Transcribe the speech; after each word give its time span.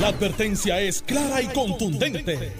La 0.00 0.08
advertencia 0.08 0.80
es 0.80 1.02
clara 1.02 1.40
y 1.40 1.46
contundente. 1.46 2.52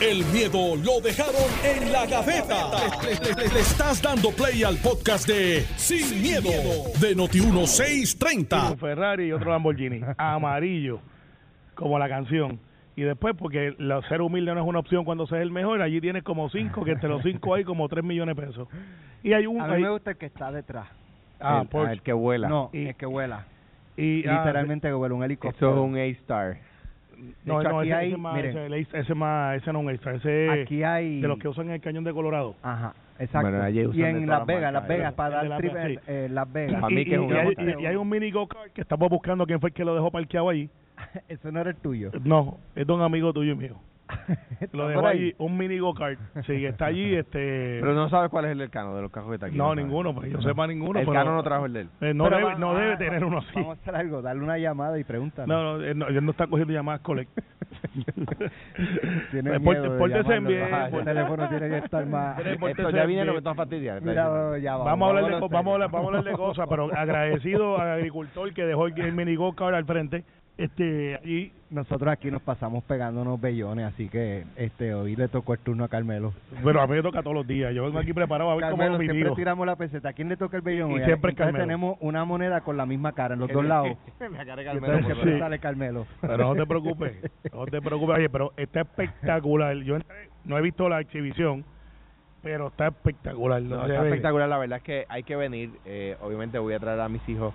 El 0.00 0.24
miedo 0.26 0.76
lo 0.76 1.00
dejaron 1.00 1.34
en 1.64 1.92
la 1.92 2.06
gaveta. 2.06 2.70
Le, 3.02 3.14
le- 3.14 3.34
le- 3.48 3.54
le 3.54 3.60
estás 3.60 4.02
dando 4.02 4.30
play 4.30 4.62
al 4.64 4.76
podcast 4.78 5.26
de 5.28 5.60
Sin, 5.76 6.20
miedo, 6.20 6.50
de 7.00 7.16
Noti1630. 7.16 8.72
un 8.72 8.78
Ferrari 8.78 9.26
y 9.28 9.32
otro 9.32 9.50
Lamborghini, 9.50 10.00
amarillo, 10.18 11.00
como 11.74 11.98
la 11.98 12.08
canción. 12.08 12.58
Y 12.96 13.02
después, 13.02 13.34
porque 13.38 13.74
la- 13.78 14.02
ser 14.08 14.20
humilde 14.20 14.52
no 14.54 14.60
es 14.60 14.66
una 14.66 14.80
opción 14.80 15.04
cuando 15.04 15.26
se 15.26 15.36
es 15.36 15.42
el 15.42 15.50
mejor, 15.50 15.80
allí 15.80 16.00
tienes 16.00 16.24
como 16.24 16.50
cinco, 16.50 16.84
que 16.84 16.90
entre 16.92 17.08
los 17.08 17.22
cinco 17.22 17.54
hay 17.54 17.64
como 17.64 17.88
tres 17.88 18.04
millones 18.04 18.36
de 18.36 18.42
pesos. 18.46 18.68
Y 19.22 19.32
hay 19.32 19.46
un... 19.46 19.60
A 19.60 19.66
mí 19.68 19.74
hay- 19.76 19.82
me 19.82 19.90
gusta 19.90 20.10
el 20.10 20.16
que 20.18 20.26
está 20.26 20.50
detrás. 20.52 20.88
ah, 21.40 21.60
el, 21.62 21.68
Porsche. 21.68 21.88
ah, 21.88 21.92
el 21.92 22.02
que 22.02 22.12
vuela. 22.12 22.48
No, 22.48 22.70
Y- 22.72 22.86
el 22.88 22.94
que 22.96 23.06
vuela. 23.06 23.46
y, 23.96 24.26
ah, 24.26 24.38
Literalmente 24.40 24.88
que 24.88 24.94
vuela 24.94 25.14
un 25.14 25.22
Eso 25.22 25.26
helicóptero. 25.26 25.72
es 25.74 25.78
un 25.78 25.96
A-Star. 25.96 26.58
No, 27.44 27.60
hecho, 27.60 27.70
no, 27.70 27.78
aquí 27.80 27.88
ese, 27.88 27.96
hay- 27.98 28.08
ese 28.08 28.16
más, 28.16 28.34
miren. 28.34 28.50
ese, 28.58 28.78
ese, 28.80 28.98
ese 28.98 29.14
más, 29.14 29.56
ese 29.56 29.72
no 29.72 29.78
es 29.80 29.84
un 29.84 29.90
extra, 29.90 30.14
ese 30.14 30.50
Aquí 30.50 30.82
hay... 30.82 31.20
de 31.20 31.28
los 31.28 31.38
que 31.38 31.48
usan 31.48 31.70
el 31.70 31.80
cañón 31.80 32.04
de 32.04 32.12
Colorado. 32.12 32.54
Ajá, 32.62 32.94
exacto. 33.18 33.48
Bueno, 33.50 33.62
allí 33.64 33.86
usan 33.86 33.98
y 34.00 34.02
en 34.04 34.26
Las 34.26 34.46
Vegas, 34.46 34.72
Las 34.72 34.88
Vegas, 34.88 35.14
para 35.14 35.36
dar 35.36 35.46
Las 35.46 35.58
trip 35.58 35.72
Vegas, 35.72 36.02
en 36.08 36.14
eh, 36.24 36.28
Las 36.30 36.52
Vegas. 36.52 36.80
Para 36.80 36.94
mí 36.94 37.00
y, 37.00 37.04
que 37.04 37.10
es 37.14 37.16
y- 37.16 37.24
un 37.24 37.30
y 37.30 37.86
hay, 37.86 37.94
y- 37.94 37.96
un 37.96 38.08
mini 38.08 38.30
go-kart 38.30 38.72
que 38.72 38.80
estamos 38.80 39.08
buscando 39.10 39.46
quién 39.46 39.60
fue 39.60 39.70
el 39.70 39.74
que 39.74 39.84
lo 39.84 39.94
dejó 39.94 40.10
parqueado 40.10 40.48
allí. 40.48 40.68
Eso 41.28 41.50
no 41.52 41.60
era 41.60 41.70
el 41.70 41.76
tuyo. 41.76 42.10
No, 42.24 42.58
es 42.74 42.86
de 42.86 42.92
un 42.92 43.02
amigo 43.02 43.32
tuyo 43.32 43.52
y 43.52 43.56
mío. 43.56 43.76
¿Está 44.60 44.68
Lo 44.76 44.88
dejó 44.88 45.06
ahí? 45.06 45.18
allí, 45.18 45.34
un 45.38 45.56
mini 45.58 45.78
go-kart. 45.78 46.18
Sí, 46.46 46.64
está 46.64 46.86
allí, 46.86 47.14
este... 47.16 47.78
Pero 47.80 47.94
no 47.94 48.08
sabes 48.08 48.30
cuál 48.30 48.44
es 48.46 48.52
el 48.52 48.58
del 48.58 48.70
Cano, 48.70 48.94
de 48.96 49.02
los 49.02 49.10
cajos 49.10 49.30
que 49.30 49.34
está 49.34 49.46
aquí. 49.46 49.56
no, 49.56 49.68
sabes. 49.70 49.84
ninguno, 49.84 50.14
pues 50.14 50.30
yo 50.32 50.40
sepa 50.42 50.66
ninguno. 50.66 50.98
El 51.00 51.06
pero- 51.06 51.18
Cano 51.18 51.34
no 51.34 51.42
trajo 51.42 51.66
el 51.66 51.72
de 51.72 51.80
él. 51.82 51.88
Eh, 52.00 52.14
no 52.14 52.24
Pero 52.24 52.36
debe, 52.36 52.48
va- 52.52 52.58
no 52.58 52.74
debe 52.74 52.96
tener 52.96 53.24
uno 53.24 53.38
así. 53.38 53.50
Vamos 53.54 53.78
a 53.78 53.80
hacer 53.80 53.96
algo, 53.96 54.22
darle 54.22 54.42
una 54.42 54.58
llamada 54.58 54.98
y 54.98 55.04
pregúntale. 55.04 55.46
No, 55.48 55.62
no, 55.78 55.84
él 55.84 55.98
no, 55.98 56.06
él 56.08 56.24
no 56.24 56.30
está 56.30 56.46
cogiendo 56.46 56.72
llamadas 56.72 57.00
collect. 57.00 57.30
Tiene 59.30 59.58
Pues, 59.60 59.78
miedo 59.78 59.94
de 59.94 59.98
pórtese- 60.00 60.46
bien. 60.46 60.94
El 60.94 61.04
teléfono 61.04 61.48
tiene 61.48 61.68
que 61.68 61.78
estar 61.78 62.06
más... 62.06 62.38
Esto 62.38 62.90
ya 62.90 63.04
viene 63.06 63.24
lo 63.24 63.32
que 63.32 63.38
está 63.38 63.54
fastidiando. 63.54 64.08
Mira, 64.08 64.58
ya 64.58 64.72
vamos. 64.76 64.84
Vamos 64.86 65.06
a 65.06 65.08
hablar 65.10 65.24
de, 65.24 65.40
vamos 65.40 65.52
a 65.66 65.72
hablar, 65.74 65.90
vamos 65.90 66.04
a 66.04 66.08
hablar 66.18 66.24
de 66.24 66.32
cosas, 66.32 66.66
pero 66.68 66.90
agradecido 66.94 67.78
al 67.80 67.88
agricultor 67.92 68.52
que 68.52 68.64
dejó 68.64 68.86
el, 68.86 69.00
el 69.00 69.12
mini 69.12 69.34
go-kart 69.36 69.74
al 69.74 69.84
frente. 69.84 70.24
Este, 70.58 71.18
y 71.24 71.50
Nosotros 71.70 72.12
aquí 72.12 72.30
nos 72.30 72.42
pasamos 72.42 72.84
pegándonos 72.84 73.40
bellones, 73.40 73.86
así 73.86 74.08
que 74.10 74.44
este 74.56 74.92
hoy 74.94 75.16
le 75.16 75.26
tocó 75.28 75.54
el 75.54 75.60
turno 75.60 75.84
a 75.84 75.88
Carmelo. 75.88 76.34
bueno, 76.62 76.82
a 76.82 76.86
mí 76.86 76.94
me 76.94 77.02
toca 77.02 77.22
todos 77.22 77.34
los 77.34 77.46
días. 77.46 77.74
Yo 77.74 77.84
vengo 77.84 77.98
aquí 77.98 78.12
preparado 78.12 78.50
a 78.50 78.54
ver 78.56 78.64
cómo 78.64 78.76
Carmelo, 78.76 79.02
lo 79.02 79.10
siempre 79.12 79.34
tiramos 79.34 79.66
la 79.66 79.76
peseta. 79.76 80.10
¿A 80.10 80.12
quién 80.12 80.28
le 80.28 80.36
toca 80.36 80.58
el 80.58 80.62
bellón? 80.62 80.90
Y 80.90 80.94
hoy? 80.96 81.04
siempre 81.04 81.30
Entonces 81.30 81.36
Carmelo. 81.54 81.64
tenemos 81.64 81.96
una 82.00 82.24
moneda 82.26 82.60
con 82.60 82.76
la 82.76 82.84
misma 82.84 83.12
cara 83.12 83.32
en 83.34 83.40
los 83.40 83.50
dos 83.50 83.64
lados. 83.64 83.96
La 84.20 84.44
cara 84.44 84.56
de 84.56 84.64
Carmelo, 84.64 84.86
entonces 84.98 85.04
por 85.06 85.14
siempre 85.16 85.32
Sí. 85.32 85.38
sale 85.40 85.58
Carmelo. 85.58 86.06
Pero 86.20 86.36
no 86.36 86.54
te 86.54 86.66
preocupes, 86.66 87.16
no 87.52 87.64
te 87.66 87.80
preocupes. 87.80 88.16
Oye, 88.18 88.28
pero 88.28 88.52
está 88.58 88.80
espectacular. 88.82 89.74
Yo 89.78 89.96
no 90.44 90.58
he 90.58 90.60
visto 90.60 90.88
la 90.90 91.00
exhibición, 91.00 91.64
pero 92.42 92.66
está 92.68 92.88
espectacular. 92.88 93.62
No, 93.62 93.76
No, 93.76 93.86
está 93.86 94.04
espectacular, 94.04 94.48
la 94.50 94.58
verdad 94.58 94.76
es 94.78 94.84
que 94.84 95.06
hay 95.08 95.22
que 95.22 95.34
venir. 95.36 95.70
Eh, 95.86 96.16
obviamente 96.20 96.58
voy 96.58 96.74
a 96.74 96.78
traer 96.78 97.00
a 97.00 97.08
mis 97.08 97.26
hijos 97.28 97.54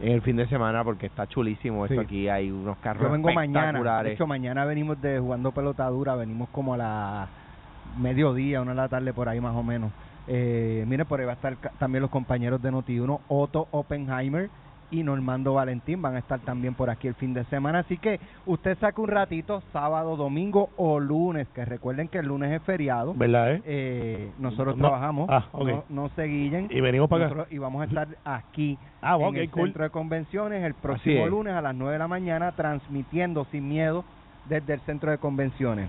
en 0.00 0.12
el 0.12 0.22
fin 0.22 0.36
de 0.36 0.46
semana 0.46 0.84
porque 0.84 1.06
está 1.06 1.26
chulísimo 1.26 1.84
esto 1.84 1.94
Sí. 1.96 2.00
aquí. 2.00 2.28
Hay 2.28 2.50
unos 2.50 2.76
carros 2.78 3.02
Yo 3.02 3.10
vengo 3.10 3.32
mañana. 3.32 4.02
De 4.02 4.12
hecho, 4.12 4.26
mañana 4.26 4.64
venimos 4.64 5.00
de 5.00 5.18
jugando 5.18 5.52
pelota 5.52 5.86
dura. 5.88 6.14
Venimos 6.14 6.48
como 6.50 6.74
a 6.74 6.76
la 6.76 7.28
mediodía, 7.98 8.60
una 8.60 8.72
de 8.72 8.76
la 8.76 8.88
tarde 8.88 9.12
por 9.12 9.28
ahí 9.28 9.40
más 9.40 9.54
o 9.54 9.62
menos. 9.62 9.90
Eh, 10.26 10.84
mire, 10.86 11.04
por 11.04 11.20
ahí 11.20 11.26
va 11.26 11.32
a 11.32 11.36
estar 11.36 11.56
también 11.78 12.02
los 12.02 12.10
compañeros 12.10 12.60
de 12.62 12.70
Noti1, 12.70 13.20
Otto 13.28 13.66
Oppenheimer 13.70 14.50
y 14.90 15.02
Normando 15.02 15.54
Valentín. 15.54 16.00
Van 16.02 16.14
a 16.16 16.18
estar 16.18 16.38
también 16.40 16.74
por 16.74 16.90
aquí 16.90 17.08
el 17.08 17.14
fin 17.14 17.34
de 17.34 17.44
semana. 17.44 17.80
Así 17.80 17.98
que 17.98 18.18
usted 18.46 18.76
saque 18.78 19.00
un 19.00 19.08
ratito, 19.08 19.62
sábado, 19.72 20.16
domingo 20.16 20.70
o 20.76 20.98
lunes, 21.00 21.46
que 21.54 21.64
recuerden 21.64 22.08
que 22.08 22.18
el 22.18 22.26
lunes 22.26 22.52
es 22.52 22.62
feriado. 22.62 23.14
¿Verdad, 23.14 23.52
eh? 23.54 23.62
Eh, 23.64 24.30
nosotros 24.38 24.76
No. 24.76 24.88
trabajamos, 24.88 25.28
Ah, 25.30 25.46
ok. 25.52 25.68
no, 25.68 25.84
no 25.88 26.08
se 26.16 26.24
guillen. 26.24 26.68
Y 26.70 26.80
venimos 26.80 27.08
para 27.08 27.26
acá. 27.26 27.46
Y 27.50 27.58
vamos 27.58 27.82
a 27.82 27.84
estar 27.84 28.08
aquí 28.24 28.78
Ah, 29.02 29.16
en 29.18 29.24
ok, 29.26 29.36
el 29.36 29.50
cool. 29.50 29.64
centro 29.68 29.84
de 29.84 29.90
convenciones 29.90 30.64
el 30.64 30.74
próximo 30.74 31.24
es. 31.24 31.30
lunes 31.30 31.54
a 31.54 31.60
las 31.62 31.74
9 31.74 31.92
de 31.92 31.98
la 31.98 32.08
mañana 32.08 32.52
transmitiendo 32.52 33.44
sin 33.52 33.68
miedo 33.68 34.04
desde 34.48 34.74
el 34.74 34.80
centro 34.80 35.10
de 35.10 35.18
convenciones. 35.18 35.88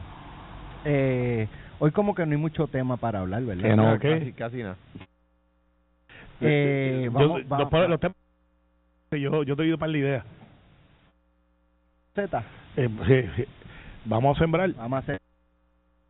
Eh, 0.86 1.48
hoy 1.80 1.92
como 1.92 2.14
que 2.16 2.26
no 2.26 2.32
hay 2.34 2.38
mucho 2.38 2.68
tema 2.68 2.98
para 2.98 3.20
hablar, 3.20 3.44
¿verdad? 3.44 3.64
Que 3.70 3.76
no. 3.76 3.98
Casi, 4.00 4.34
casi 4.34 4.58
nada. 4.64 4.76
Eh, 6.42 7.02
Yo- 7.06 7.12
vamos, 7.12 7.40
los 7.40 7.50
vamos, 7.50 7.90
los 7.90 8.00
temas- 8.00 8.16
yo, 9.12 9.44
yo 9.44 9.56
te 9.56 9.64
digo 9.64 9.78
para 9.78 9.92
la 9.92 9.98
idea. 9.98 10.24
Eh, 12.78 12.90
sí. 13.36 13.44
Vamos 14.06 14.38
a 14.38 14.40
sembrar, 14.40 14.74
vamos 14.74 14.98
a 14.98 15.00
hacer 15.00 15.20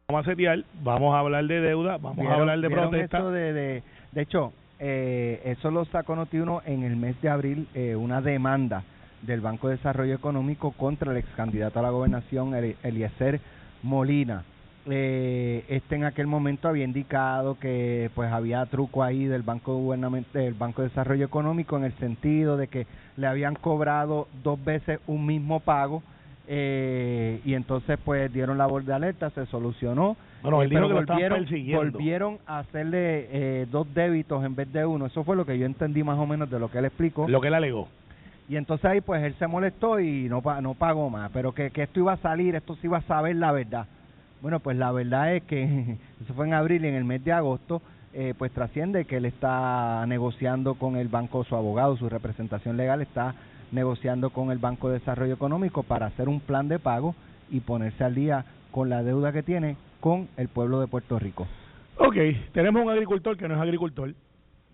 vamos 0.08 0.26
a 0.28 0.30
setear, 0.32 0.64
vamos 0.84 1.14
a 1.14 1.20
hablar 1.20 1.46
de 1.46 1.62
deuda, 1.62 1.98
vamos 1.98 2.18
a 2.18 2.22
¿Vieron- 2.22 2.40
hablar 2.42 2.60
de 2.62 2.70
protesta. 2.70 3.30
de, 3.30 3.54
de, 3.54 3.84
de 4.12 4.22
hecho, 4.22 4.54
eh, 4.80 5.40
eso 5.46 5.70
lo 5.70 5.86
sacó 5.86 6.16
Notiuno 6.16 6.62
en 6.66 6.84
el 6.84 6.96
mes 6.96 7.20
de 7.22 7.30
abril, 7.30 7.68
eh, 7.76 7.96
una 7.96 8.20
demanda 8.22 8.84
del 9.22 9.42
Banco 9.42 9.68
de 9.68 9.76
Desarrollo 9.76 10.16
Económico 10.16 10.72
contra 10.72 11.12
el 11.12 11.18
ex 11.18 11.28
candidato 11.36 11.78
a 11.80 11.84
la 11.84 11.90
gobernación, 11.92 12.56
Eli- 12.56 12.76
Eliezer 12.81 13.40
Molina. 13.84 14.44
Eh, 14.92 15.66
este 15.70 15.96
en 15.96 16.04
aquel 16.04 16.26
momento 16.28 16.68
había 16.68 16.84
indicado 16.84 17.60
que 17.60 18.10
pues 18.16 18.32
había 18.32 18.66
truco 18.66 19.04
ahí 19.04 19.26
del 19.26 19.44
Banco 19.44 19.94
del 20.34 20.54
Banco 20.56 20.82
de 20.82 20.88
Desarrollo 20.90 21.26
Económico 21.26 21.78
en 21.78 21.84
el 21.84 21.94
sentido 21.94 22.58
de 22.58 22.68
que 22.68 22.88
le 23.18 23.28
habían 23.28 23.54
cobrado 23.56 24.28
dos 24.44 24.64
veces 24.64 25.00
un 25.06 25.26
mismo 25.26 25.60
pago 25.60 26.02
eh, 26.48 27.42
y 27.46 27.54
entonces 27.54 28.00
pues 28.04 28.34
dieron 28.34 28.58
la 28.58 28.66
voz 28.66 28.84
de 28.84 28.92
alerta, 28.94 29.30
se 29.30 29.46
solucionó 29.46 30.18
Bueno, 30.42 30.62
eh, 30.62 30.66
él 30.66 30.70
dijo 30.72 30.82
pero 30.88 31.00
que 31.00 31.04
volvieron, 31.14 31.38
volvieron 31.94 32.38
a 32.48 32.60
hacerle 32.60 33.28
eh, 33.32 33.68
dos 33.72 33.86
débitos 33.94 34.44
en 34.44 34.56
vez 34.56 34.72
de 34.74 34.84
uno. 34.86 35.06
Eso 35.06 35.24
fue 35.24 35.36
lo 35.36 35.46
que 35.46 35.60
yo 35.60 35.68
entendí 35.68 36.02
más 36.02 36.18
o 36.18 36.26
menos 36.26 36.50
de 36.50 36.58
lo 36.60 36.72
que 36.72 36.80
él 36.80 36.86
explicó. 36.86 37.28
Lo 37.28 37.40
que 37.40 37.50
él 37.50 37.54
alegó. 37.54 37.88
Y 38.48 38.56
entonces 38.56 38.86
ahí 38.86 39.02
pues 39.02 39.22
él 39.24 39.36
se 39.38 39.46
molestó 39.46 40.00
y 40.00 40.28
no 40.28 40.42
pa- 40.42 40.60
no 40.60 40.74
pagó 40.74 41.12
más. 41.12 41.30
Pero 41.32 41.52
que, 41.54 41.70
que 41.70 41.84
esto 41.84 42.00
iba 42.00 42.14
a 42.14 42.18
salir, 42.18 42.56
esto 42.56 42.76
se 42.78 42.88
iba 42.88 42.98
a 42.98 43.02
saber 43.02 43.36
la 43.36 43.52
verdad. 43.52 43.86
Bueno, 44.42 44.60
pues 44.60 44.78
la 44.78 44.92
verdad 44.92 45.36
es 45.36 45.44
que 45.44 45.64
eso 46.24 46.34
fue 46.34 46.48
en 46.48 46.54
abril 46.54 46.86
y 46.86 46.88
en 46.88 46.96
el 46.96 47.06
mes 47.06 47.24
de 47.24 47.34
agosto 47.34 47.82
eh, 48.14 48.34
pues 48.38 48.52
trasciende 48.52 49.06
que 49.06 49.18
él 49.18 49.26
está 49.26 50.04
negociando 50.08 50.76
con 50.76 50.96
el 50.96 51.10
banco, 51.10 51.44
su 51.44 51.56
abogado, 51.56 51.96
su 51.98 52.10
representación 52.10 52.76
legal 52.78 53.02
está 53.02 53.36
negociando 53.72 54.32
con 54.32 54.52
el 54.52 54.58
Banco 54.58 54.90
de 54.90 55.00
Desarrollo 55.00 55.34
Económico 55.34 55.84
para 55.84 56.08
hacer 56.08 56.28
un 56.28 56.40
plan 56.40 56.68
de 56.68 56.80
pago 56.80 57.14
y 57.52 57.60
ponerse 57.60 58.04
al 58.04 58.16
día 58.16 58.46
con 58.72 58.90
la 58.90 59.04
deuda 59.04 59.32
que 59.32 59.44
tiene 59.44 59.78
con 60.00 60.28
el 60.38 60.48
pueblo 60.48 60.80
de 60.80 60.88
Puerto 60.88 61.20
Rico. 61.20 61.48
Ok, 61.98 62.16
tenemos 62.54 62.84
un 62.84 62.90
agricultor 62.90 63.38
que 63.38 63.48
no 63.48 63.56
es 63.56 63.62
agricultor. 63.62 64.14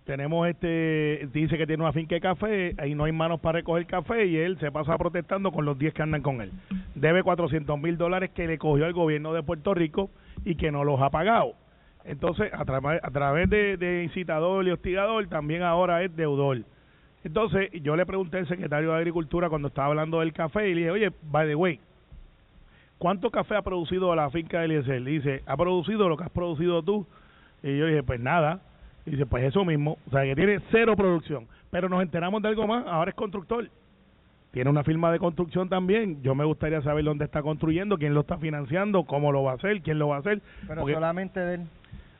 Tenemos 0.05 0.47
este, 0.47 1.27
dice 1.33 1.57
que 1.57 1.65
tiene 1.65 1.81
una 1.81 1.91
finca 1.91 2.13
de 2.13 2.21
café, 2.21 2.75
ahí 2.77 2.93
no 2.93 3.05
hay 3.05 3.11
manos 3.11 3.39
para 3.39 3.57
recoger 3.59 3.87
café 3.87 4.25
y 4.27 4.37
él 4.37 4.57
se 4.59 4.71
pasa 4.71 4.95
protestando 4.99 5.51
con 5.51 5.65
los 5.65 5.79
10 5.79 5.95
que 5.95 6.03
andan 6.03 6.21
con 6.21 6.41
él. 6.41 6.51
Debe 6.93 7.23
400 7.23 7.79
mil 7.79 7.97
dólares 7.97 8.29
que 8.29 8.45
le 8.45 8.59
cogió 8.59 8.85
el 8.85 8.93
gobierno 8.93 9.33
de 9.33 9.41
Puerto 9.41 9.73
Rico 9.73 10.11
y 10.43 10.55
que 10.55 10.71
no 10.71 10.83
los 10.83 11.01
ha 11.01 11.09
pagado. 11.09 11.53
Entonces, 12.03 12.53
a, 12.53 12.63
tra- 12.65 12.99
a 13.01 13.09
través 13.09 13.49
de, 13.49 13.77
de 13.77 14.03
incitador 14.03 14.67
y 14.67 14.71
hostigador, 14.71 15.25
también 15.27 15.63
ahora 15.63 16.03
es 16.03 16.15
deudor. 16.15 16.59
Entonces, 17.23 17.71
yo 17.81 17.95
le 17.95 18.05
pregunté 18.05 18.37
al 18.37 18.47
secretario 18.47 18.91
de 18.91 18.97
Agricultura 18.97 19.49
cuando 19.49 19.69
estaba 19.69 19.87
hablando 19.87 20.19
del 20.19 20.33
café 20.33 20.69
y 20.69 20.75
le 20.75 20.81
dije, 20.81 20.91
oye, 20.91 21.11
by 21.31 21.47
the 21.47 21.55
way, 21.55 21.79
¿cuánto 22.99 23.31
café 23.31 23.55
ha 23.55 23.63
producido 23.63 24.13
la 24.15 24.29
finca 24.29 24.59
de 24.59 24.65
Eliezer? 24.65 25.03
Dice, 25.03 25.41
ha 25.47 25.57
producido 25.57 26.07
lo 26.07 26.15
que 26.15 26.25
has 26.25 26.29
producido 26.29 26.83
tú. 26.83 27.07
Y 27.63 27.75
yo 27.75 27.87
dije, 27.87 28.03
pues 28.03 28.19
nada. 28.19 28.59
Y 29.05 29.11
dice, 29.11 29.25
pues 29.25 29.43
eso 29.43 29.63
mismo. 29.65 29.97
O 30.07 30.11
sea, 30.11 30.23
que 30.23 30.35
tiene 30.35 30.59
cero 30.71 30.95
producción. 30.95 31.47
Pero 31.71 31.89
nos 31.89 32.01
enteramos 32.01 32.41
de 32.41 32.47
algo 32.49 32.65
más. 32.67 32.85
Ahora 32.87 33.09
es 33.11 33.15
constructor. 33.15 33.69
Tiene 34.51 34.69
una 34.69 34.83
firma 34.83 35.11
de 35.11 35.19
construcción 35.19 35.67
también. 35.67 36.21
Yo 36.23 36.33
me 36.33 36.45
gustaría 36.45 36.81
saber 36.81 37.03
dónde 37.03 37.25
está 37.25 37.41
construyendo, 37.41 37.97
quién 37.97 38.13
lo 38.13 38.21
está 38.21 38.37
financiando, 38.37 39.03
cómo 39.03 39.31
lo 39.33 39.43
va 39.43 39.51
a 39.51 39.55
hacer, 39.55 39.81
quién 39.81 39.99
lo 39.99 40.07
va 40.07 40.15
a 40.17 40.19
hacer. 40.19 40.41
Pero 40.67 40.81
Porque- 40.81 40.93
solamente 40.93 41.39
de 41.41 41.55
él. 41.55 41.61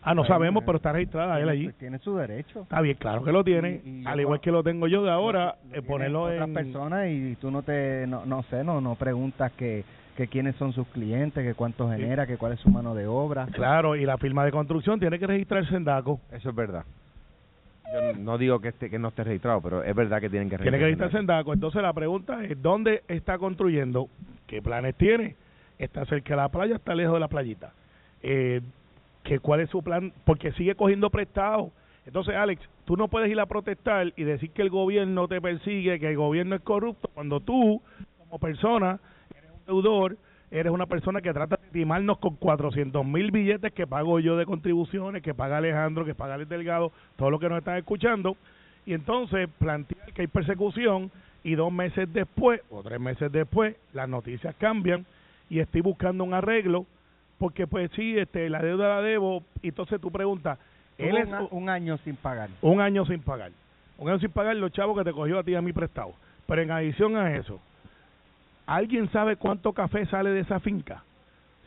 ah, 0.01 0.13
no 0.13 0.25
sabemos, 0.25 0.63
pero 0.65 0.75
está 0.77 0.91
registrada 0.91 1.39
él 1.39 1.47
allí. 1.47 1.59
Tiene, 1.61 1.73
tiene 1.79 1.99
su 1.99 2.15
derecho. 2.17 2.63
Está 2.63 2.81
bien, 2.81 2.97
claro 2.97 3.23
que 3.23 3.31
lo 3.31 3.43
tiene. 3.45 3.81
Y- 3.85 3.89
y 3.89 4.03
yo 4.03 4.09
al 4.09 4.19
igual 4.19 4.41
que 4.41 4.51
lo 4.51 4.61
tengo 4.63 4.87
yo 4.87 5.03
de 5.03 5.11
ahora, 5.11 5.55
Lo 5.71 5.77
eh, 5.77 5.81
ponerlo 5.81 6.23
otras 6.23 6.47
en... 6.49 6.53
personas 6.53 7.07
y 7.09 7.35
tú 7.39 7.49
no 7.51 7.61
te 7.63 8.05
no, 8.07 8.25
no 8.25 8.43
sé 8.43 8.63
no 8.65 8.81
no 8.81 8.95
preguntas 8.95 9.53
que, 9.53 9.85
que 10.15 10.27
quiénes 10.27 10.55
son 10.55 10.71
sus 10.73 10.87
clientes 10.87 11.43
que 11.43 11.53
cuánto 11.55 11.89
Sí. 11.91 11.97
genera 11.99 12.25
que 12.25 12.37
cuál 12.37 12.53
es 12.53 12.59
su 12.61 12.69
mano 12.69 12.95
de 12.95 13.05
obra 13.07 13.47
Claro, 13.51 13.95
y 13.95 14.05
la 14.05 14.17
firma 14.17 14.45
de 14.45 14.51
construcción 14.51 14.99
tiene 14.99 15.19
que 15.19 15.27
registrarse 15.27 15.75
en 15.75 15.83
DACO. 15.83 16.19
Eso 16.31 16.49
es 16.49 16.55
verdad. 16.55 16.85
Yo 17.93 18.19
no 18.19 18.37
digo 18.37 18.59
que 18.59 18.69
esté, 18.69 18.89
que 18.89 18.97
no 18.99 19.09
esté 19.09 19.23
registrado, 19.23 19.61
pero 19.61 19.83
es 19.83 19.95
verdad 19.95 20.19
que 20.19 20.29
tienen 20.29 20.49
que 20.49 20.57
Tiene 20.57 20.77
que 20.77 20.83
registrarse 20.85 21.17
registrarse. 21.17 21.19
en 21.19 21.27
DACO. 21.27 21.53
Entonces 21.53 21.81
la 21.81 21.93
pregunta 21.93 22.43
es, 22.43 22.61
¿dónde 22.61 23.03
está 23.07 23.37
construyendo? 23.37 24.09
¿Qué 24.47 24.61
planes 24.61 24.95
tiene? 24.95 25.35
¿Está 25.77 26.05
cerca 26.05 26.29
de 26.35 26.37
la 26.37 26.49
playa? 26.49 26.75
¿Está 26.77 26.95
lejos 26.95 27.13
de 27.13 27.19
la 27.19 27.27
playita? 27.27 27.73
Eh, 28.23 28.61
que 29.23 29.39
¿Cuál 29.39 29.59
es 29.61 29.69
su 29.69 29.83
plan? 29.83 30.13
Porque 30.23 30.51
sigue 30.53 30.75
cogiendo 30.75 31.09
prestado. 31.09 31.71
Entonces, 32.05 32.35
Alex, 32.35 32.61
tú 32.85 32.95
no 32.95 33.07
puedes 33.07 33.29
ir 33.31 33.39
a 33.39 33.45
protestar 33.47 34.13
y 34.15 34.23
decir 34.23 34.51
que 34.51 34.61
el 34.61 34.69
gobierno 34.69 35.27
te 35.27 35.41
persigue, 35.41 35.99
que 35.99 36.09
el 36.11 36.17
gobierno 36.17 36.55
es 36.55 36.61
corrupto, 36.61 37.09
cuando 37.13 37.39
tú, 37.39 37.81
como 38.19 38.39
persona, 38.39 38.99
deudor, 39.65 40.17
eres 40.51 40.71
una 40.71 40.85
persona 40.85 41.21
que 41.21 41.33
trata 41.33 41.57
de 41.57 41.69
timarnos 41.69 42.17
con 42.19 42.35
400 42.35 43.05
mil 43.05 43.31
billetes 43.31 43.73
que 43.73 43.87
pago 43.87 44.19
yo 44.19 44.37
de 44.37 44.45
contribuciones, 44.45 45.21
que 45.21 45.33
paga 45.33 45.57
Alejandro, 45.57 46.05
que 46.05 46.15
paga 46.15 46.35
el 46.35 46.47
Delgado, 46.47 46.91
todo 47.17 47.29
lo 47.29 47.39
que 47.39 47.49
nos 47.49 47.59
están 47.59 47.77
escuchando, 47.77 48.37
y 48.85 48.93
entonces 48.93 49.49
plantear 49.57 50.13
que 50.13 50.21
hay 50.21 50.27
persecución 50.27 51.11
y 51.43 51.55
dos 51.55 51.71
meses 51.71 52.11
después 52.11 52.61
o 52.69 52.81
tres 52.83 52.99
meses 52.99 53.31
después 53.31 53.75
las 53.93 54.09
noticias 54.09 54.55
cambian 54.55 55.05
y 55.49 55.59
estoy 55.59 55.81
buscando 55.81 56.23
un 56.23 56.33
arreglo 56.33 56.85
porque 57.37 57.67
pues 57.67 57.91
sí, 57.95 58.17
este 58.17 58.49
la 58.49 58.61
deuda 58.61 58.87
la 58.87 59.01
debo. 59.01 59.43
Y 59.61 59.69
entonces 59.69 59.99
tú 59.99 60.11
preguntas, 60.11 60.57
él 60.97 61.17
es 61.17 61.27
un, 61.27 61.47
un 61.51 61.69
año 61.69 61.97
sin 61.99 62.15
pagar. 62.15 62.49
un 62.61 62.79
año 62.81 63.05
sin 63.05 63.21
pagar, 63.21 63.51
un 63.97 64.09
año 64.09 64.19
sin 64.19 64.31
pagar 64.31 64.55
los 64.55 64.71
chavos 64.71 64.97
que 64.97 65.03
te 65.03 65.11
cogió 65.11 65.39
a 65.39 65.43
ti 65.43 65.55
a 65.55 65.61
mí 65.61 65.73
prestado, 65.73 66.13
pero 66.47 66.61
en 66.61 66.71
adición 66.71 67.17
a 67.17 67.35
eso, 67.35 67.59
¿alguien 68.65 69.09
sabe 69.11 69.35
cuánto 69.35 69.73
café 69.73 70.05
sale 70.05 70.31
de 70.31 70.41
esa 70.41 70.59
finca? 70.59 71.03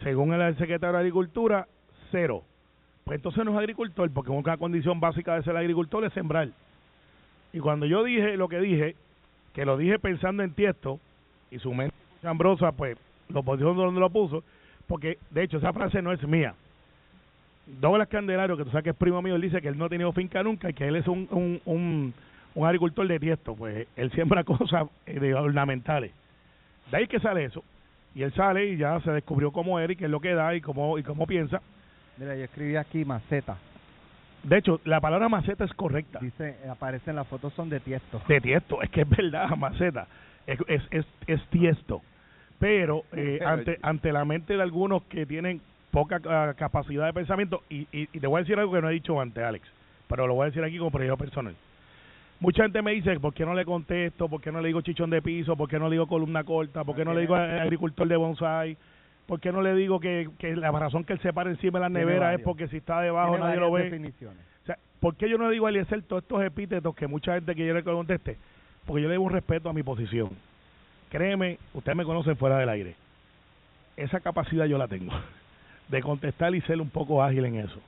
Según 0.03 0.33
el 0.33 0.57
secretario 0.57 0.93
de 0.93 0.99
Agricultura, 0.99 1.67
cero. 2.11 2.43
Pues 3.05 3.17
entonces 3.17 3.45
no 3.45 3.53
es 3.53 3.59
agricultor, 3.59 4.11
porque 4.11 4.31
una 4.31 4.57
condición 4.57 5.01
básica 5.01 5.35
de 5.35 5.43
ser 5.43 5.57
agricultor 5.57 6.05
es 6.05 6.13
sembrar. 6.13 6.49
Y 7.53 7.59
cuando 7.61 7.87
yo 7.87 8.05
dije 8.05 8.37
lo 8.37 8.49
que 8.49 8.61
dije, 8.61 8.97
que 9.55 9.65
lo 9.65 9.77
dije 9.77 9.99
pensando 9.99 10.43
en 10.43 10.53
Tiesto, 10.53 11.01
y 11.51 11.59
su 11.59 11.73
mente 11.73 11.95
chambrosa, 12.23 12.73
pues 12.73 12.99
lo 13.29 13.43
puso 13.43 13.75
donde 13.75 14.01
lo 14.01 14.11
puso, 14.11 14.45
porque 14.87 15.19
de 15.31 15.45
hecho 15.45 15.59
esa 15.59 15.73
frase 15.73 16.03
no 16.03 16.13
es 16.13 16.23
mía. 16.27 16.55
Douglas 17.81 18.09
Candelario, 18.09 18.57
que 18.57 18.65
tú 18.65 18.71
sabes 18.71 18.85
que 18.85 18.91
es 18.91 18.97
primo 18.97 19.21
mío, 19.21 19.35
él 19.35 19.43
dice 19.43 19.61
que 19.61 19.69
él 19.69 19.77
no 19.77 19.85
ha 19.85 19.89
tenido 19.89 20.13
finca 20.13 20.43
nunca 20.43 20.71
y 20.71 20.75
que 20.75 20.89
él 20.89 20.97
es 20.97 21.07
un, 21.07 21.29
un, 21.31 21.61
un, 21.67 22.15
un 22.55 22.67
agricultor 22.67 23.07
de 23.07 23.21
Tiesto, 23.21 23.55
pues 23.55 23.87
él 23.97 24.11
siembra 24.13 24.45
cosas 24.45 24.89
eh, 25.07 25.21
de 25.21 25.35
ornamentales. 25.35 26.13
De 26.91 26.97
ahí 26.97 27.07
que 27.07 27.21
sale 27.21 27.45
eso. 27.45 27.63
Y 28.15 28.23
él 28.23 28.33
sale 28.35 28.67
y 28.67 28.77
ya 28.77 29.01
se 29.01 29.11
descubrió 29.13 29.53
cómo 29.53 29.79
era 29.79 29.93
y 29.93 29.97
qué 29.97 30.07
es 30.07 30.11
lo 30.11 30.21
que 30.21 30.35
da 30.35 30.55
y 30.55 30.61
cómo, 30.61 30.99
y 30.99 31.03
cómo 31.03 31.27
piensa. 31.27 31.61
Mira, 32.17 32.35
yo 32.35 32.45
escribí 32.45 32.77
aquí 32.77 33.05
maceta. 33.05 33.57
De 34.43 34.59
hecho, 34.59 34.81
la 34.85 35.01
palabra 35.01 35.29
maceta 35.29 35.65
es 35.65 35.73
correcta. 35.75 36.19
Dice, 36.21 36.57
aparecen 36.69 37.17
las 37.17 37.27
fotos 37.27 37.53
son 37.55 37.69
de 37.69 37.81
tiesto. 37.81 38.23
de 38.27 38.41
tiesto, 38.41 38.83
es 38.83 38.91
que 38.91 39.03
es 39.03 39.09
verdad, 39.09 39.49
maceta, 39.57 40.07
es, 40.47 40.59
es, 40.69 40.83
es, 40.91 41.07
es 41.27 41.45
tiesto. 41.49 42.03
Pero 42.59 43.05
eh, 43.13 43.41
ante, 43.45 43.79
ante 43.83 44.13
la 44.13 44.25
mente 44.25 44.57
de 44.57 44.63
algunos 44.63 45.03
que 45.05 45.27
tienen 45.27 45.61
poca 45.91 46.21
ah, 46.29 46.55
capacidad 46.57 47.07
de 47.07 47.13
pensamiento, 47.13 47.63
y, 47.69 47.83
y, 47.93 48.09
y 48.13 48.21
te 48.21 48.27
voy 48.27 48.39
a 48.39 48.43
decir 48.43 48.59
algo 48.59 48.73
que 48.73 48.81
no 48.81 48.91
he 48.91 48.95
dicho 48.95 49.21
antes, 49.21 49.43
Alex, 49.43 49.69
pero 50.09 50.27
lo 50.27 50.35
voy 50.35 50.45
a 50.45 50.47
decir 50.47 50.63
aquí 50.65 50.79
como 50.79 50.91
proyecto 50.91 51.17
personal. 51.17 51.55
Mucha 52.41 52.63
gente 52.63 52.83
me 52.83 52.93
dice, 52.93 53.19
¿por 53.19 53.35
qué 53.35 53.45
no 53.45 53.55
le 53.55 53.65
contesto? 53.65 54.29
¿Por 54.29 54.41
qué 54.41 54.53
no 54.53 54.61
le 54.61 54.69
digo 54.69 54.81
chichón 54.81 55.11
de 55.11 55.21
piso? 55.21 55.57
¿Por 55.57 55.69
qué 55.69 55.79
no 55.79 55.89
le 55.89 55.95
digo 55.95 56.07
columna 56.07 56.45
corta? 56.45 56.85
¿Por 56.85 56.95
qué 56.95 57.05
no 57.05 57.13
le 57.13 57.23
digo 57.23 57.35
agricultor 57.35 58.07
de 58.07 58.17
bonsai? 58.17 58.77
¿Por 59.27 59.41
qué 59.41 59.53
no 59.53 59.61
le 59.61 59.75
digo 59.75 59.99
que, 59.99 60.29
que 60.39 60.55
la 60.55 60.71
razón 60.71 61.05
que 61.05 61.15
él 61.15 61.21
se 61.21 61.33
para 61.33 61.51
encima 61.51 61.79
de 61.79 61.83
la 61.83 61.89
nevera 61.89 62.33
es 62.35 62.41
porque 62.41 62.69
si 62.69 62.79
está 62.79 63.01
debajo 63.01 63.37
nadie 63.37 63.61
lo 63.61 63.73
ve? 63.73 63.85
definiciones. 63.85 64.39
O 64.63 64.67
sea, 64.67 64.79
¿por 65.01 65.17
qué 65.17 65.29
yo 65.29 65.37
no 65.37 65.49
le 65.49 65.53
digo 65.53 65.67
a 65.67 65.71
Eliezer 65.71 66.03
todos 66.03 66.23
estos 66.23 66.43
epítetos 66.43 66.95
que 66.95 67.07
mucha 67.07 67.35
gente 67.35 67.55
quiere 67.55 67.83
que 67.83 67.91
le 67.91 67.97
conteste? 67.97 68.39
Porque 68.87 69.03
yo 69.03 69.09
le 69.09 69.13
debo 69.13 69.25
un 69.25 69.33
respeto 69.33 69.69
a 69.69 69.73
mi 69.73 69.83
posición. 69.83 70.31
Créeme, 71.11 71.59
ustedes 71.75 71.97
me 71.97 72.05
conocen 72.05 72.37
fuera 72.37 72.59
del 72.59 72.69
aire. 72.69 72.95
Esa 73.97 74.21
capacidad 74.21 74.65
yo 74.67 74.79
la 74.79 74.87
tengo 74.87 75.13
de 75.89 76.03
contestar 76.03 76.55
y 76.55 76.61
ser 76.63 76.81
un 76.81 76.89
poco 76.89 77.23
ágil 77.23 77.45
en 77.45 77.57
eso. 77.57 77.81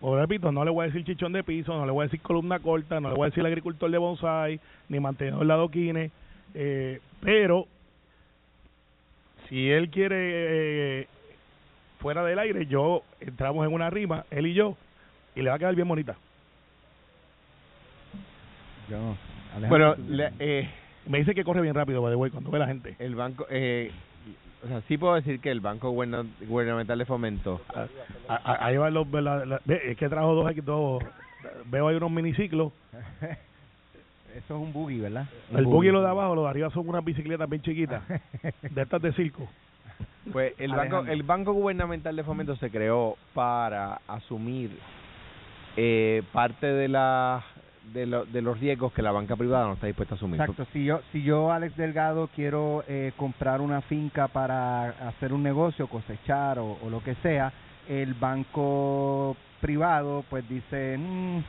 Como 0.00 0.16
repito, 0.16 0.52
no 0.52 0.64
le 0.64 0.70
voy 0.70 0.84
a 0.84 0.86
decir 0.86 1.04
chichón 1.04 1.32
de 1.32 1.42
piso, 1.42 1.76
no 1.76 1.84
le 1.84 1.90
voy 1.92 2.02
a 2.02 2.06
decir 2.06 2.20
columna 2.20 2.60
corta, 2.60 3.00
no 3.00 3.08
le 3.08 3.16
voy 3.16 3.26
a 3.26 3.30
decir 3.30 3.44
agricultor 3.44 3.90
de 3.90 3.98
bonsai, 3.98 4.60
ni 4.88 5.00
mantenedor 5.00 5.44
de 5.44 5.52
adoquines, 5.52 6.12
eh, 6.54 7.00
pero 7.20 7.66
si 9.48 9.70
él 9.70 9.90
quiere 9.90 10.16
eh, 11.00 11.06
fuera 11.98 12.22
del 12.24 12.38
aire, 12.38 12.66
yo 12.66 13.02
entramos 13.20 13.66
en 13.66 13.72
una 13.72 13.90
rima, 13.90 14.24
él 14.30 14.46
y 14.46 14.54
yo, 14.54 14.76
y 15.34 15.42
le 15.42 15.50
va 15.50 15.56
a 15.56 15.58
quedar 15.58 15.74
bien 15.74 15.88
bonita. 15.88 16.16
Yo, 18.88 19.16
Alejandro, 19.54 19.96
Bueno, 19.96 20.30
eh, 20.38 20.68
Me 21.06 21.18
dice 21.18 21.34
que 21.34 21.42
corre 21.44 21.62
bien 21.62 21.74
rápido, 21.74 22.02
by 22.02 22.12
the 22.12 22.16
way, 22.16 22.30
cuando 22.30 22.50
ve 22.50 22.58
la 22.58 22.66
gente. 22.66 22.94
el 22.98 23.14
banco, 23.14 23.46
eh, 23.50 23.90
o 24.64 24.68
sea, 24.68 24.80
sí 24.88 24.98
puedo 24.98 25.14
decir 25.14 25.40
que 25.40 25.50
el 25.50 25.60
Banco 25.60 25.90
Guberna- 25.90 26.26
Gubernamental 26.46 26.98
de 26.98 27.04
Fomento, 27.04 27.60
A- 28.28 28.34
a- 28.52 28.66
Ahí 28.66 28.76
van 28.76 28.92
los, 28.94 29.06
la- 29.12 29.60
es 29.66 29.96
que 29.96 30.08
trajo 30.08 30.34
dos 30.34 30.46
aquí, 30.50 30.60
dos, 30.60 31.02
veo 31.66 31.88
ahí 31.88 31.96
unos 31.96 32.10
miniciclos. 32.10 32.72
Eso 34.36 34.54
es 34.56 34.60
un 34.62 34.72
buggy, 34.72 35.00
¿verdad? 35.00 35.26
El 35.52 35.64
buggy 35.64 35.90
lo 35.90 36.02
de 36.02 36.08
abajo, 36.08 36.34
los 36.34 36.44
de 36.44 36.50
arriba 36.50 36.70
son 36.70 36.88
unas 36.88 37.04
bicicletas 37.04 37.48
bien 37.48 37.62
chiquitas, 37.62 38.02
de 38.70 38.82
estas 38.82 39.00
de 39.02 39.12
circo. 39.12 39.48
pues 40.32 40.52
el 40.58 40.70
banco, 40.72 41.04
el 41.06 41.22
Banco 41.22 41.52
Gubernamental 41.54 42.14
de 42.14 42.22
Fomento 42.22 42.54
se 42.56 42.70
creó 42.70 43.16
para 43.34 44.00
asumir 44.06 44.78
eh, 45.76 46.22
parte 46.32 46.66
de 46.66 46.88
la 46.88 47.42
de, 47.92 48.06
lo- 48.06 48.24
de 48.26 48.42
los 48.42 48.58
riesgos 48.58 48.92
que 48.92 49.02
la 49.02 49.12
banca 49.12 49.36
privada 49.36 49.66
no 49.66 49.74
está 49.74 49.86
dispuesta 49.86 50.14
a 50.14 50.16
asumir. 50.16 50.40
Exacto, 50.40 50.66
si 50.72 50.84
yo, 50.84 51.00
si 51.12 51.22
yo, 51.22 51.50
Alex 51.52 51.76
Delgado, 51.76 52.28
quiero 52.34 52.84
eh, 52.88 53.12
comprar 53.16 53.60
una 53.60 53.80
finca 53.82 54.28
para 54.28 54.88
hacer 55.08 55.32
un 55.32 55.42
negocio, 55.42 55.86
cosechar 55.88 56.58
o, 56.58 56.78
lo 56.90 57.02
que 57.02 57.14
sea, 57.16 57.52
el 57.88 58.14
banco 58.14 59.36
privado 59.60 60.24
pues 60.28 60.48
dice, 60.48 60.96
"Mm, 60.98 61.40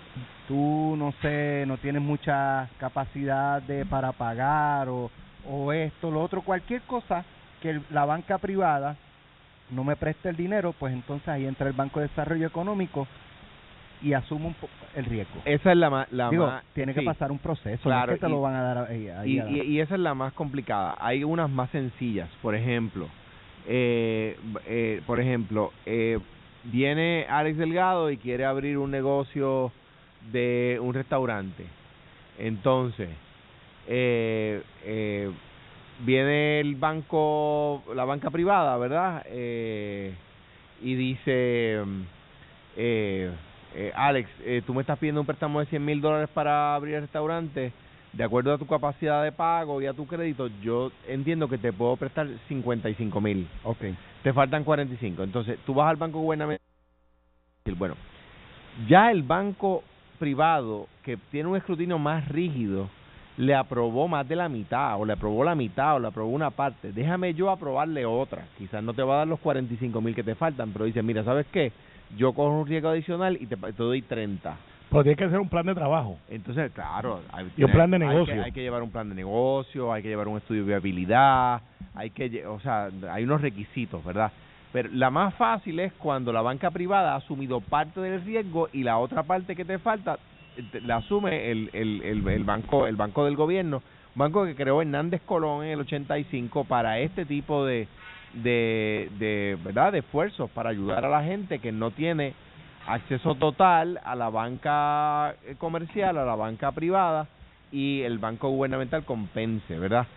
tú 0.47 0.95
no 0.97 1.13
sé, 1.21 1.65
no 1.67 1.77
tienes 1.77 2.01
mucha 2.01 2.69
capacidad 2.79 3.61
de 3.61 3.85
para 3.85 4.11
pagar 4.13 4.89
o, 4.89 5.11
o 5.47 5.71
esto, 5.73 6.09
lo 6.09 6.21
otro, 6.21 6.41
cualquier 6.41 6.81
cosa 6.83 7.23
que 7.61 7.79
la 7.91 8.05
banca 8.05 8.37
privada 8.37 8.95
no 9.69 9.83
me 9.83 9.95
preste 9.95 10.29
el 10.29 10.35
dinero, 10.35 10.73
pues 10.79 10.93
entonces 10.93 11.27
ahí 11.27 11.45
entra 11.45 11.67
el 11.67 11.73
Banco 11.73 11.99
de 11.99 12.07
Desarrollo 12.07 12.47
Económico 12.47 13.07
y 14.01 14.13
asume 14.13 14.47
un 14.47 14.53
po- 14.55 14.69
el 14.95 15.05
riesgo. 15.05 15.41
Esa 15.45 15.71
es 15.71 15.77
la 15.77 15.89
más... 15.89 16.11
La 16.11 16.29
Digo, 16.31 16.45
más 16.47 16.63
tiene 16.73 16.93
que 16.93 17.01
sí. 17.01 17.05
pasar 17.05 17.31
un 17.31 17.39
proceso, 17.39 17.83
Claro, 17.83 18.07
no 18.07 18.13
es 18.13 18.19
que 18.19 18.25
te 18.25 18.29
y- 18.29 18.31
lo 18.33 18.41
van 18.41 18.55
a 18.55 18.61
dar 18.63 18.77
ahí. 18.89 19.07
ahí 19.09 19.35
Y, 19.35 19.39
a 19.39 19.45
la- 19.45 19.51
y, 19.51 19.61
y 19.61 19.79
esa 19.81 19.95
es 19.95 20.01
la 20.01 20.13
más 20.13 20.33
complicada. 20.33 20.95
Hay 20.99 21.23
unas 21.23 21.49
más 21.49 21.69
sencillas. 21.71 22.29
Por 22.41 22.55
ejemplo, 22.55 23.07
eh, 23.67 24.37
eh, 24.65 25.01
por 25.05 25.19
ejemplo, 25.19 25.71
eh, 25.85 26.19
viene 26.63 27.25
Alex 27.29 27.57
Delgado 27.57 28.09
y 28.11 28.17
quiere 28.17 28.45
abrir 28.45 28.77
un 28.77 28.91
negocio 28.91 29.71
de 30.31 30.77
un 30.81 30.93
restaurante. 30.93 31.65
Entonces, 32.37 33.09
eh, 33.87 34.61
eh, 34.85 35.29
viene 36.05 36.59
el 36.61 36.75
banco, 36.75 37.83
la 37.93 38.05
banca 38.05 38.29
privada, 38.29 38.77
¿verdad? 38.77 39.23
Eh, 39.27 40.13
y 40.81 40.95
dice, 40.95 41.81
mm, 41.85 42.01
eh, 42.77 43.31
eh, 43.75 43.91
Alex, 43.95 44.29
eh, 44.43 44.61
tú 44.65 44.73
me 44.73 44.81
estás 44.81 44.97
pidiendo 44.97 45.21
un 45.21 45.27
préstamo 45.27 45.59
de 45.59 45.65
100 45.67 45.83
mil 45.83 46.01
dólares 46.01 46.29
para 46.33 46.75
abrir 46.75 46.95
el 46.95 47.01
restaurante, 47.01 47.71
de 48.13 48.23
acuerdo 48.23 48.53
a 48.53 48.57
tu 48.57 48.65
capacidad 48.65 49.23
de 49.23 49.31
pago 49.31 49.81
y 49.81 49.85
a 49.85 49.93
tu 49.93 50.07
crédito, 50.07 50.47
yo 50.61 50.91
entiendo 51.07 51.47
que 51.47 51.57
te 51.57 51.71
puedo 51.71 51.95
prestar 51.95 52.27
55 52.47 53.21
mil. 53.21 53.47
Ok. 53.63 53.83
Te 54.23 54.33
faltan 54.33 54.63
45. 54.63 55.23
Entonces, 55.23 55.59
tú 55.65 55.73
vas 55.73 55.89
al 55.89 55.97
banco 55.97 56.19
gubernamental 56.19 56.59
bueno, 57.77 57.95
ya 58.87 59.11
el 59.11 59.23
banco 59.23 59.83
privado 60.17 60.87
que 61.03 61.17
tiene 61.31 61.49
un 61.49 61.57
escrutinio 61.57 61.99
más 61.99 62.27
rígido 62.27 62.89
le 63.37 63.55
aprobó 63.55 64.07
más 64.07 64.27
de 64.27 64.35
la 64.35 64.49
mitad 64.49 64.99
o 64.99 65.05
le 65.05 65.13
aprobó 65.13 65.43
la 65.45 65.55
mitad 65.55 65.95
o 65.95 65.99
le 65.99 66.07
aprobó 66.07 66.29
una 66.29 66.49
parte. 66.49 66.91
Déjame 66.91 67.33
yo 67.33 67.49
aprobarle 67.49 68.05
otra. 68.05 68.47
Quizás 68.57 68.83
no 68.83 68.93
te 68.93 69.01
va 69.01 69.15
a 69.15 69.17
dar 69.19 69.27
los 69.27 69.39
45 69.39 70.01
mil 70.01 70.13
que 70.13 70.23
te 70.23 70.35
faltan, 70.35 70.71
pero 70.73 70.85
dice, 70.85 71.01
mira, 71.01 71.23
¿sabes 71.23 71.45
qué? 71.51 71.71
Yo 72.17 72.33
cojo 72.33 72.49
un 72.61 72.67
riesgo 72.67 72.89
adicional 72.89 73.37
y 73.39 73.45
te, 73.45 73.55
te 73.55 73.71
doy 73.73 74.01
30. 74.01 74.55
Pero 74.89 75.03
tiene 75.03 75.15
que 75.15 75.25
hacer 75.25 75.39
un 75.39 75.49
plan 75.49 75.65
de 75.65 75.75
trabajo. 75.75 76.17
Entonces, 76.29 76.71
claro, 76.71 77.21
hay, 77.31 77.51
Y 77.55 77.63
un 77.63 77.71
plan 77.71 77.91
de 77.91 77.97
hay 77.97 78.01
que- 78.01 78.07
negocio. 78.07 78.43
Hay 78.43 78.51
que, 78.51 78.61
llevar 78.61 78.81
un 78.81 78.89
plan 78.91 79.07
de 79.09 79.15
negocio, 79.15 79.93
hay 79.93 80.01
que 80.01 80.07
llevar 80.09 80.27
un 80.27 80.37
estudio 80.37 80.61
de 80.61 80.67
viabilidad, 80.67 81.61
hay 81.93 82.09
que, 82.09 82.45
o 82.47 82.59
sea, 82.59 82.89
hay 83.11 83.23
unos 83.23 83.41
requisitos, 83.41 84.03
¿verdad? 84.03 84.31
Pero 84.71 84.89
la 84.93 85.09
más 85.11 85.33
fácil 85.35 85.79
es 85.79 85.93
cuando 85.93 86.33
la 86.33 86.41
banca 86.41 86.71
privada 86.71 87.13
ha 87.13 87.17
asumido 87.17 87.59
parte 87.61 87.99
del 88.01 88.23
riesgo 88.23 88.69
y 88.73 88.83
la 88.83 88.97
otra 88.97 89.23
parte 89.23 89.55
que 89.55 89.65
te 89.65 89.77
falta 89.79 90.17
la 90.85 90.97
asume 90.97 91.51
el, 91.51 91.69
el, 91.73 92.01
el, 92.03 92.27
el 92.27 92.43
banco 92.43 92.85
el 92.85 92.95
banco 92.95 93.25
del 93.25 93.35
gobierno, 93.35 93.77
un 94.15 94.19
banco 94.19 94.45
que 94.45 94.55
creó 94.55 94.81
Hernández 94.81 95.21
Colón 95.25 95.63
en 95.63 95.71
el 95.71 95.79
85 95.81 96.65
para 96.65 96.99
este 96.99 97.25
tipo 97.25 97.65
de 97.65 97.87
de, 98.33 99.09
de 99.17 99.57
verdad 99.63 99.91
de 99.91 99.99
esfuerzos 99.99 100.49
para 100.51 100.69
ayudar 100.69 101.05
a 101.05 101.09
la 101.09 101.23
gente 101.23 101.59
que 101.59 101.71
no 101.71 101.91
tiene 101.91 102.33
acceso 102.87 103.35
total 103.35 103.99
a 104.03 104.15
la 104.15 104.29
banca 104.29 105.35
eh, 105.45 105.55
comercial, 105.57 106.17
a 106.17 106.25
la 106.25 106.35
banca 106.35 106.71
privada 106.71 107.27
y 107.71 108.01
el 108.01 108.17
banco 108.17 108.49
gubernamental 108.49 109.05
compense, 109.05 109.77
¿verdad? 109.77 110.07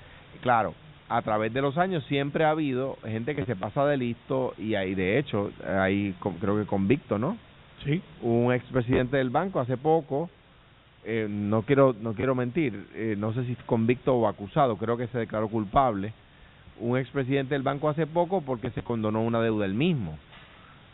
Claro, 0.40 0.74
a 1.08 1.20
través 1.22 1.52
de 1.52 1.60
los 1.60 1.76
años 1.76 2.04
siempre 2.04 2.44
ha 2.44 2.50
habido 2.50 2.96
gente 3.04 3.34
que 3.34 3.44
se 3.44 3.56
pasa 3.56 3.84
de 3.84 3.98
listo 3.98 4.54
y 4.56 4.74
hay 4.74 4.94
de 4.94 5.18
hecho 5.18 5.52
hay 5.66 6.14
creo 6.40 6.56
que 6.58 6.66
convicto, 6.66 7.18
¿no? 7.18 7.36
Sí. 7.84 8.00
Un 8.22 8.52
expresidente 8.52 9.16
del 9.16 9.30
banco 9.30 9.60
hace 9.60 9.76
poco 9.76 10.30
eh, 11.04 11.26
no 11.28 11.62
quiero 11.62 11.94
no 12.00 12.14
quiero 12.14 12.34
mentir, 12.34 12.86
eh, 12.94 13.16
no 13.18 13.34
sé 13.34 13.44
si 13.44 13.54
convicto 13.66 14.14
o 14.14 14.26
acusado, 14.26 14.76
creo 14.76 14.96
que 14.96 15.08
se 15.08 15.18
declaró 15.18 15.48
culpable 15.48 16.14
un 16.82 16.98
expresidente 16.98 17.54
del 17.54 17.62
banco 17.62 17.88
hace 17.88 18.06
poco 18.06 18.40
porque 18.42 18.70
se 18.70 18.82
condonó 18.82 19.22
una 19.22 19.40
deuda 19.40 19.64
él 19.66 19.74
mismo. 19.74 20.18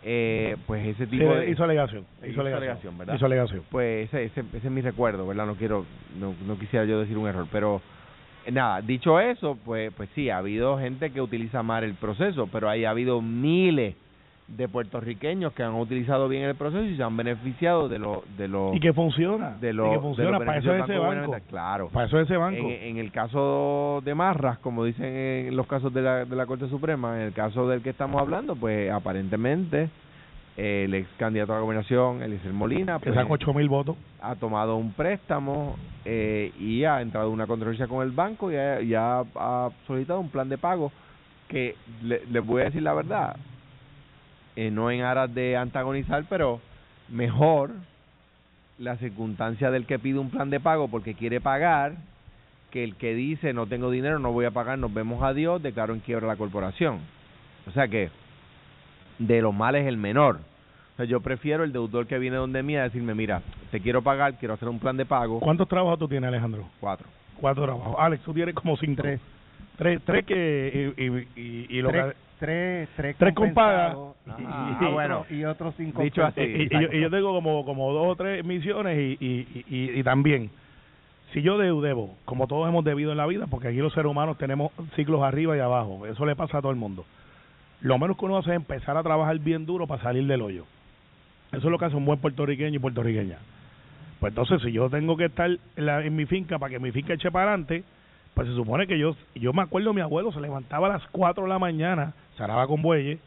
Eh, 0.05 0.57
pues 0.67 0.87
ese 0.87 1.07
Sí, 1.07 1.11
tipo 1.19 1.35
de... 1.35 1.51
hizo 1.51 1.65
alegación. 1.65 2.05
Hizo 2.21 2.29
Hizo 2.31 2.41
alegación, 2.41 2.63
alegación, 2.63 2.99
¿verdad? 2.99 3.15
Hizo 3.15 3.27
alegación. 3.27 3.63
Pues 3.71 4.09
ese, 4.09 4.25
ese, 4.25 4.41
ese 4.41 4.67
es 4.69 4.71
mi 4.71 4.81
recuerdo, 4.81 5.27
¿verdad? 5.27 5.47
No 5.47 5.57
quiero, 5.57 5.85
no, 6.21 6.35
no 6.47 6.59
quisiera 6.59 6.85
yo 6.85 7.01
decir 7.01 7.19
un 7.19 7.27
error, 7.27 7.47
pero 7.51 7.83
eh, 8.47 8.53
nada, 8.53 8.81
dicho 8.81 9.19
eso, 9.19 9.59
pues, 9.65 9.93
pues 9.97 10.09
sí, 10.15 10.31
ha 10.31 10.39
habido 10.39 10.79
gente 10.79 11.11
que 11.11 11.21
utiliza 11.21 11.63
mal 11.63 11.83
el 11.85 11.95
proceso, 11.95 12.47
pero 12.47 12.69
ahí 12.69 12.85
ha 12.85 12.91
habido 12.91 13.21
miles 13.21 13.97
de 14.49 14.67
puertorriqueños 14.67 15.53
que 15.53 15.63
han 15.63 15.75
utilizado 15.75 16.27
bien 16.29 16.45
el 16.45 16.55
proceso 16.55 16.83
y 16.85 16.97
se 16.97 17.03
han 17.03 17.17
beneficiado 17.17 17.89
de 17.89 17.99
lo, 17.99 18.25
de 18.39 18.49
lo, 18.49 18.75
Y 18.75 18.81
que 18.81 18.93
funciona. 18.95 19.57
de 19.61 19.71
y 19.71 19.73
lo, 19.75 19.85
que 19.85 19.91
de 19.91 20.01
funciona. 20.01 20.39
Para 20.39 20.59
eso 20.59 20.75
es 20.75 20.85
ese 20.85 20.99
banco. 20.99 21.37
Claro. 21.49 21.89
Para 21.93 22.07
eso 22.07 22.19
es 22.19 22.25
ese 22.25 22.37
banco. 22.39 22.57
En, 22.67 22.71
en 22.71 22.97
el 22.97 23.13
caso 23.13 24.01
de 24.05 24.15
Marras, 24.15 24.59
como 24.61 24.85
dicen 24.85 25.05
en 25.05 25.57
los 25.57 25.67
casos 25.67 25.93
de 25.93 26.01
la, 26.03 26.25
de 26.25 26.35
la 26.35 26.47
Corte 26.47 26.67
Suprema, 26.69 27.17
en 27.17 27.27
el 27.27 27.33
caso 27.35 27.69
del 27.69 27.83
que 27.83 27.91
estamos 27.91 28.21
hablando, 28.21 28.57
pues 28.57 28.91
aparentemente 28.91 29.91
el 30.57 30.93
ex 30.95 31.09
candidato 31.19 31.53
a 31.53 31.57
la 31.57 31.61
gobernación, 31.63 32.21
Eliezer 32.23 32.53
Molina, 32.53 32.99
que 32.99 33.05
pues, 33.11 33.15
sacó 33.15 33.35
ocho 33.35 33.55
mil 33.55 33.69
votos. 33.69 33.97
ha 34.21 34.35
tomado 34.35 34.75
un 34.77 34.93
préstamo 34.93 35.77
eh, 36.05 36.53
y 36.59 36.83
ha 36.85 37.01
entrado 37.01 37.29
en 37.29 37.35
una 37.35 37.47
controversia 37.47 37.87
con 37.87 38.03
el 38.05 38.11
banco 38.13 38.51
y 38.51 38.57
ha, 38.57 38.81
y 38.81 38.93
ha- 38.95 39.23
ha 39.37 39.69
solicitado 39.87 40.19
un 40.19 40.31
plan 40.31 40.49
de 40.49 40.59
pago 40.59 40.91
que 41.47 41.77
le, 42.03 42.23
les 42.31 42.45
voy 42.45 42.63
a 42.63 42.65
decir 42.65 42.83
la 42.83 42.93
verdad, 42.95 43.37
eh, 44.59 44.73
no 44.73 44.91
en 44.91 45.03
aras 45.03 45.33
de 45.33 45.57
antagonizar, 45.57 46.25
pero 46.29 46.61
mejor 47.09 47.71
la 48.79 48.97
circunstancia 48.97 49.71
del 49.71 49.87
que 49.87 50.01
pide 50.01 50.19
un 50.19 50.31
plan 50.31 50.51
de 50.51 50.59
pago 50.59 50.89
porque 50.89 51.15
quiere 51.15 51.41
pagar 51.41 51.93
que 52.73 52.83
el 52.83 52.97
que 52.97 53.15
dice 53.15 53.53
no 53.53 53.67
tengo 53.67 53.89
dinero, 53.91 54.19
no 54.19 54.33
voy 54.33 54.47
a 54.47 54.51
pagar, 54.51 54.77
nos 54.79 54.93
vemos 54.93 55.23
adiós, 55.23 55.63
declaro 55.63 55.95
en 55.95 56.01
quiebra 56.01 56.27
la 56.27 56.35
corporación. 56.37 56.99
O 57.69 57.71
sea 57.71 57.87
que 57.87 58.11
de 59.21 59.41
los 59.43 59.55
males 59.55 59.87
el 59.87 59.97
menor. 59.97 60.41
O 60.95 60.97
sea, 60.97 61.05
yo 61.07 61.21
prefiero 61.21 61.63
el 61.63 61.73
deudor 61.73 62.09
que 62.09 62.19
viene 62.19 62.37
donde 62.37 62.63
mí 62.65 62.75
a 62.77 62.83
decirme, 62.83 63.15
mira, 63.15 63.43
te 63.71 63.79
quiero 63.81 64.03
pagar, 64.03 64.35
quiero 64.39 64.55
hacer 64.55 64.69
un 64.69 64.81
plan 64.81 64.97
de 64.97 65.07
pago. 65.07 65.39
¿Cuántos 65.39 65.69
trabajos 65.69 66.01
tú 66.01 66.09
tienes, 66.09 66.27
Alejandro? 66.27 66.67
Cuatro. 66.81 67.07
Cuatro 67.41 67.65
trabajos. 67.65 67.95
Alex, 67.97 68.25
tú 68.25 68.35
tienes 68.35 68.55
como 68.57 68.77
cinco. 68.77 69.03
Tres. 69.03 69.21
Tres, 69.77 70.01
tres 70.05 70.25
que... 70.27 70.93
Y, 70.97 71.03
y, 71.05 71.07
y, 71.41 71.67
y 71.79 71.83
lo 71.83 71.91
tres, 71.91 72.07
que- 72.07 72.28
tres, 72.39 72.89
tres, 72.97 73.17
Tres 73.19 73.35
con 73.35 73.53
paga. 73.55 73.95
compensados 73.95 74.17
y, 74.27 74.45
Ah, 74.47 74.79
y 74.89 74.93
bueno. 74.93 75.27
y 75.31 75.45
otros 75.45 75.75
cinco 75.77 76.03
Dicho 76.03 76.25
así. 76.25 76.41
y, 76.41 76.63
y 76.75 76.81
yo, 76.81 76.89
y 76.93 77.01
yo 77.01 77.11
tengo 77.11 77.33
como, 77.35 77.65
como 77.65 77.93
dos 77.93 78.09
o 78.09 78.17
tres 78.17 78.45
misiones 78.45 78.99
y, 78.99 79.25
y, 79.25 79.65
y, 79.69 79.99
y 79.99 80.03
también, 80.03 80.51
si 81.33 81.43
yo 81.43 81.59
debo, 81.59 82.15
como 82.25 82.47
todos 82.47 82.69
hemos 82.69 82.85
debido 82.85 83.11
en 83.13 83.19
la 83.19 83.27
vida, 83.27 83.47
porque 83.49 83.69
aquí 83.69 83.79
los 83.79 83.93
seres 83.93 84.11
humanos 84.11 84.39
tenemos 84.39 84.73
ciclos 84.97 85.23
arriba 85.23 85.57
y 85.57 85.61
abajo, 85.61 86.07
eso 86.07 86.25
le 86.25 86.35
pasa 86.37 86.59
a 86.59 86.61
todo 86.63 86.71
el 86.73 86.79
mundo. 86.79 87.05
Lo 87.81 87.99
menos 87.99 88.17
que 88.17 88.25
uno 88.25 88.39
hace 88.39 88.51
es 88.51 88.57
empezar 88.57 88.97
a 88.97 89.03
trabajar 89.03 89.39
bien 89.39 89.65
duro 89.67 89.87
para 89.87 90.03
salir 90.03 90.27
del 90.27 90.43
hoyo. 90.43 90.65
Eso 91.53 91.59
es 91.59 91.65
lo 91.71 91.79
que 91.79 91.85
hace 91.85 91.97
un 91.97 92.05
buen 92.05 92.19
puertorriqueño 92.19 92.77
y 92.77 92.79
puertorriqueña. 92.79 93.39
Pues 94.21 94.33
entonces, 94.33 94.61
si 94.63 94.73
yo 94.73 94.91
tengo 94.91 95.17
que 95.17 95.27
estar 95.27 95.49
en, 95.49 95.87
la- 95.87 96.05
en 96.05 96.17
mi 96.17 96.27
finca 96.27 96.59
para 96.59 96.71
que 96.71 96.79
mi 96.81 96.91
finca 96.91 97.13
eche 97.15 97.31
para 97.31 97.51
adelante, 97.51 97.85
pues 98.35 98.49
se 98.49 98.55
supone 98.55 98.87
que 98.87 98.99
yo, 98.99 99.17
yo 99.35 99.53
me 99.53 99.63
acuerdo, 99.63 99.93
mi 99.93 100.01
abuelo 100.01 100.33
se 100.33 100.41
levantaba 100.41 100.87
a 100.87 100.91
las 100.99 101.07
4 101.09 101.43
de 101.45 101.49
la 101.49 101.59
mañana, 101.59 102.15
se 102.37 102.43
araba 102.43 102.67
con 102.67 102.83
bueyes, 102.83 103.19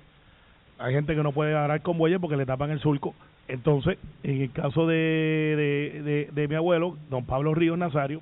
hay 0.79 0.93
gente 0.93 1.15
que 1.15 1.23
no 1.23 1.31
puede 1.31 1.55
arar 1.55 1.81
con 1.81 1.97
bueyes 1.97 2.19
porque 2.19 2.37
le 2.37 2.45
tapan 2.45 2.71
el 2.71 2.79
surco. 2.79 3.13
Entonces, 3.47 3.97
en 4.23 4.41
el 4.41 4.51
caso 4.51 4.87
de, 4.87 4.95
de, 4.95 6.01
de, 6.03 6.29
de 6.31 6.47
mi 6.47 6.55
abuelo, 6.55 6.97
don 7.09 7.25
Pablo 7.25 7.53
Ríos 7.53 7.77
Nazario, 7.77 8.21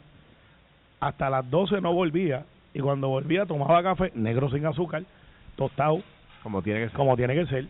hasta 0.99 1.29
las 1.29 1.49
12 1.49 1.81
no 1.81 1.93
volvía 1.93 2.45
y 2.73 2.79
cuando 2.79 3.07
volvía 3.09 3.45
tomaba 3.45 3.81
café 3.83 4.11
negro 4.15 4.49
sin 4.49 4.65
azúcar, 4.65 5.03
tostado, 5.55 6.01
Como 6.43 6.61
tiene 6.61 6.79
que 6.81 6.87
ser. 6.87 6.97
como 6.97 7.15
tiene 7.15 7.35
que 7.35 7.45
ser. 7.45 7.67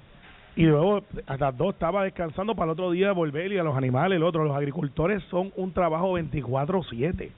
Y 0.55 0.63
luego 0.63 1.03
hasta 1.27 1.45
las 1.47 1.57
2 1.57 1.73
estaba 1.73 2.03
descansando 2.03 2.55
para 2.55 2.65
el 2.65 2.71
otro 2.71 2.91
día 2.91 3.11
volver 3.11 3.51
y 3.51 3.57
a 3.57 3.63
los 3.63 3.77
animales, 3.77 4.17
el 4.17 4.23
otro. 4.23 4.43
Los 4.43 4.55
agricultores 4.55 5.23
son 5.29 5.51
un 5.55 5.71
trabajo 5.73 6.17
24-7. 6.19 7.29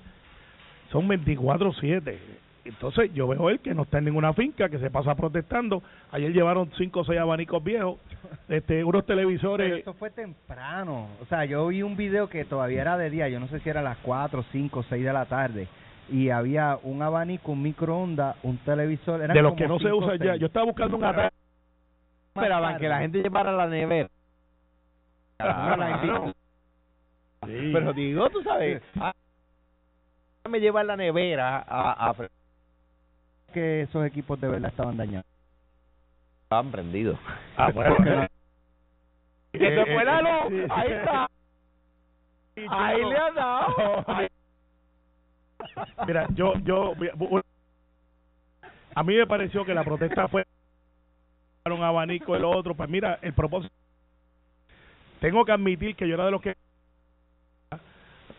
Son 0.92 1.08
24-7. 1.08 2.18
Entonces 2.64 3.12
yo 3.14 3.28
veo 3.28 3.50
él 3.50 3.60
que 3.60 3.74
no 3.74 3.84
está 3.84 3.98
en 3.98 4.06
ninguna 4.06 4.34
finca, 4.34 4.70
que 4.70 4.78
se 4.78 4.92
pasa 4.92 5.16
protestando. 5.16 5.82
Ayer 6.12 6.32
llevaron 6.32 6.70
5 6.78 7.00
o 7.00 7.04
6 7.04 7.20
abanicos 7.20 7.64
viejos, 7.64 7.98
este 8.50 8.84
unos 8.84 9.04
Pero 9.04 9.18
televisores. 9.18 9.80
eso 9.82 9.94
fue 9.96 10.12
temprano. 10.12 11.08
O 11.22 11.26
sea, 11.26 11.46
yo 11.46 11.66
vi 11.68 11.82
un 11.82 11.98
video 11.98 12.30
que 12.30 12.46
todavía 12.46 12.82
era 12.82 12.98
de 12.98 13.10
día, 13.10 13.30
yo 13.30 13.40
no 13.40 13.48
sé 13.48 13.60
si 13.62 13.70
era 13.70 13.80
a 13.80 13.84
las 13.84 13.98
4, 14.00 14.46
5, 14.52 14.84
6 14.90 15.04
de 15.04 15.14
la 15.14 15.26
tarde. 15.26 15.68
Y 16.10 16.30
había 16.30 16.78
un 16.84 17.02
abanico, 17.02 17.52
un 17.54 17.64
microondas, 17.64 18.36
un 18.44 18.58
televisor. 18.60 19.22
eran 19.22 19.36
de 19.36 19.42
los 19.42 19.54
como 19.54 19.58
que 19.64 19.68
no 19.68 19.78
se 19.80 19.86
cinco 19.86 19.98
usan 19.98 20.18
ya. 20.20 20.26
seis. 20.32 20.40
Yo 20.42 20.48
estaba 20.48 20.66
buscando 20.66 20.98
un 20.98 21.04
ataque. 21.06 21.36
Esperaban 22.36 22.78
que 22.78 22.90
la 22.90 23.00
gente 23.00 23.22
llevara 23.24 23.52
la 23.54 23.68
nevera. 23.68 24.10
Claro. 25.38 26.34
Sí. 27.48 27.72
Pero 27.74 27.92
digo, 27.94 28.30
tú 28.30 28.44
sabes, 28.44 28.84
ah, 29.00 29.12
me 30.50 30.60
llevar 30.60 30.86
la 30.86 30.98
nevera 30.98 31.64
a, 31.68 32.10
a 32.10 32.16
que 33.54 33.82
esos 33.82 34.06
equipos 34.06 34.40
de 34.40 34.48
verdad 34.48 34.70
estaban 34.70 34.96
dañados. 34.98 35.26
estaban 36.44 36.72
prendidos. 36.72 37.20
Ah, 37.58 37.72
bueno. 37.72 38.28
Que 39.52 39.60
se 39.60 39.86
fue 39.94 40.06
la 40.06 40.20
Eh, 40.20 40.22
eh, 40.22 40.24
luz, 40.24 40.44
sí, 40.50 40.64
ahí 40.74 40.92
está. 40.94 41.28
Ahí 42.70 43.04
le 43.04 43.18
ha 43.18 43.32
dado. 43.32 44.06
Mira, 46.08 46.28
yo, 46.34 46.54
yo, 46.60 46.94
a 48.96 49.04
mí 49.04 49.16
me 49.16 49.28
pareció 49.28 49.66
que 49.66 49.74
la 49.74 49.84
protesta 49.84 50.28
fue 50.30 50.46
un 51.66 51.84
abanico 51.84 52.34
el 52.36 52.44
otro, 52.46 52.74
pues 52.76 52.90
mira, 52.90 53.20
el 53.22 53.34
propósito, 53.34 53.74
tengo 55.20 55.44
que 55.46 55.52
admitir 55.52 55.96
que 55.96 56.08
yo 56.08 56.16
era 56.16 56.26
de 56.26 56.32
los 56.32 56.42
que 56.42 56.56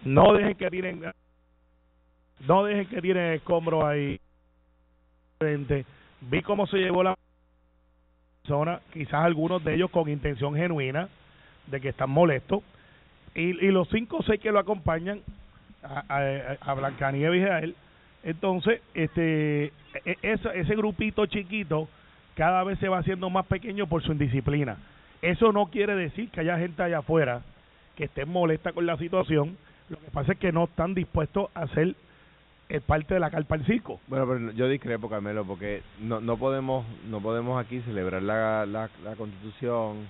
no 0.04 0.32
dejen 0.32 0.56
que 0.56 0.70
tiren, 0.70 1.12
no 2.40 2.64
dejen 2.64 2.86
que 2.86 3.00
tiren 3.00 3.34
escombros 3.34 3.84
ahí, 3.84 4.18
vi 6.20 6.42
cómo 6.42 6.66
se 6.66 6.78
llevó 6.78 7.02
la 7.02 7.16
persona, 8.42 8.80
quizás 8.92 9.24
algunos 9.24 9.62
de 9.64 9.74
ellos 9.74 9.90
con 9.90 10.08
intención 10.08 10.54
genuina 10.54 11.08
de 11.66 11.80
que 11.80 11.90
están 11.90 12.10
molestos, 12.10 12.62
y, 13.34 13.42
y 13.64 13.70
los 13.70 13.88
cinco 13.88 14.18
o 14.18 14.22
seis 14.22 14.40
que 14.40 14.52
lo 14.52 14.58
acompañan 14.58 15.20
a, 15.82 16.04
a, 16.08 16.70
a 16.70 16.74
Blancanieves 16.74 17.40
y 17.40 17.50
a 17.50 17.58
él. 17.60 17.74
Entonces, 18.24 18.80
este, 18.94 19.72
e- 20.04 20.16
esa- 20.22 20.52
ese 20.54 20.76
grupito 20.76 21.26
chiquito 21.26 21.88
cada 22.36 22.62
vez 22.64 22.78
se 22.78 22.88
va 22.88 22.98
haciendo 22.98 23.30
más 23.30 23.46
pequeño 23.46 23.86
por 23.86 24.02
su 24.02 24.12
indisciplina. 24.12 24.76
Eso 25.22 25.52
no 25.52 25.66
quiere 25.66 25.94
decir 25.96 26.30
que 26.30 26.40
haya 26.40 26.58
gente 26.58 26.82
allá 26.82 26.98
afuera 26.98 27.42
que 27.96 28.04
esté 28.04 28.24
molesta 28.24 28.72
con 28.72 28.86
la 28.86 28.96
situación. 28.96 29.56
Lo 29.88 29.98
que 29.98 30.10
pasa 30.10 30.32
es 30.32 30.38
que 30.38 30.52
no 30.52 30.64
están 30.64 30.94
dispuestos 30.94 31.48
a 31.54 31.62
hacer 31.62 31.94
el 32.68 32.80
parte 32.80 33.14
de 33.14 33.20
la 33.20 33.30
carpa 33.30 33.56
del 33.56 33.66
circo. 33.66 34.00
Bueno, 34.08 34.26
pero 34.26 34.52
yo 34.52 34.68
discrepo, 34.68 35.08
Carmelo, 35.10 35.44
porque 35.44 35.82
no 36.00 36.20
no 36.20 36.36
podemos 36.36 36.84
no 37.10 37.20
podemos 37.20 37.62
aquí 37.62 37.80
celebrar 37.82 38.22
la, 38.22 38.64
la, 38.66 38.88
la 39.04 39.14
Constitución 39.16 40.08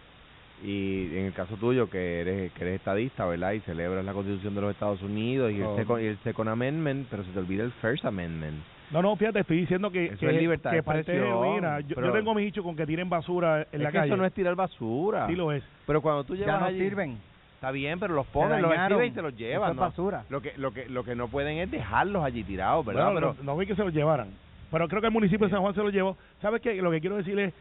y 0.64 1.06
en 1.16 1.25
el 1.26 1.32
caso 1.32 1.56
tuyo 1.56 1.90
que 1.90 2.21
eres 2.21 2.52
que 2.52 2.62
eres 2.62 2.76
estadista, 2.76 3.26
¿verdad? 3.26 3.52
Y 3.52 3.61
celebras 3.61 4.04
la 4.04 4.12
Constitución 4.12 4.54
de 4.54 4.61
los 4.61 4.71
Estados 4.73 5.02
Unidos 5.02 5.50
y 5.50 5.56
el, 5.56 5.62
Oh. 5.64 5.76
second, 5.76 6.02
y 6.02 6.06
el 6.06 6.18
Second 6.18 6.49
Amendment, 6.50 7.09
pero 7.11 7.25
se 7.25 7.30
te 7.32 7.38
olvida 7.40 7.64
el 7.64 7.73
First 7.73 8.04
Amendment. 8.04 8.62
No, 8.92 9.00
no, 9.02 9.16
fíjate, 9.16 9.40
estoy 9.40 9.56
diciendo 9.56 9.90
que, 9.90 10.04
Eso 10.06 10.18
que, 10.18 10.26
es 10.26 10.35
libertad 10.40 10.71
que 10.71 10.76
de 10.76 10.82
parte 10.82 11.11
de 11.12 11.18
expresión, 11.18 11.42
genuina. 11.42 11.80
Yo, 11.80 11.94
pero- 11.97 12.09
yo 12.09 12.12
tengo 12.12 12.35
mis 12.35 12.44
dichos 12.44 12.62
con 12.62 12.76
que 12.76 12.87
tiren 12.87 13.09
basura 13.09 13.62
en 13.62 13.66
es 13.73 13.80
la 13.80 13.90
que 13.90 13.99
calle. 13.99 14.09
eso 14.09 14.16
no 14.18 14.26
es 14.26 14.32
tirar 14.35 14.54
basura. 14.54 15.26
Sí 15.26 15.35
lo 15.35 15.50
es. 15.50 15.64
Pero 15.87 16.02
cuando 16.02 16.23
tú 16.25 16.37
llevas 16.37 16.54
Ya 16.54 16.61
no 16.61 16.66
allí- 16.66 16.78
sirven. 16.78 17.18
Está 17.62 17.71
bien, 17.71 18.00
pero 18.00 18.14
los 18.14 18.26
ponen, 18.26 18.61
los 18.61 18.73
exhiben 18.73 19.07
y 19.07 19.11
se 19.12 19.23
los 19.23 19.33
Eso 19.35 19.38
llevan, 19.38 19.71
es 19.71 19.76
¿no? 19.76 19.83
basura. 19.83 20.25
Lo 20.31 20.42
que 20.42 20.52
lo 20.57 20.73
que 20.73 20.88
lo 20.88 21.04
que 21.04 21.14
no 21.14 21.28
pueden 21.28 21.59
es 21.59 21.71
dejarlos 21.71 22.25
allí 22.25 22.42
tirados, 22.42 22.85
¿verdad? 22.85 23.12
Bueno, 23.12 23.21
pero 23.21 23.45
no, 23.45 23.52
no 23.52 23.57
vi 23.57 23.66
que 23.66 23.76
se 23.76 23.85
los 23.85 23.95
llevaran. 23.95 24.31
Pero 24.73 24.88
creo 24.88 25.00
que 25.00 25.07
el 25.07 25.12
municipio 25.12 25.47
de 25.47 25.52
San 25.52 25.61
Juan 25.61 25.73
se 25.73 25.81
los 25.81 25.92
llevó. 25.92 26.16
¿Sabes 26.40 26.61
qué? 26.61 26.75
Lo 26.83 26.90
que 26.90 27.00
quiero 27.00 27.19
decir 27.19 27.38
es, 27.38 27.54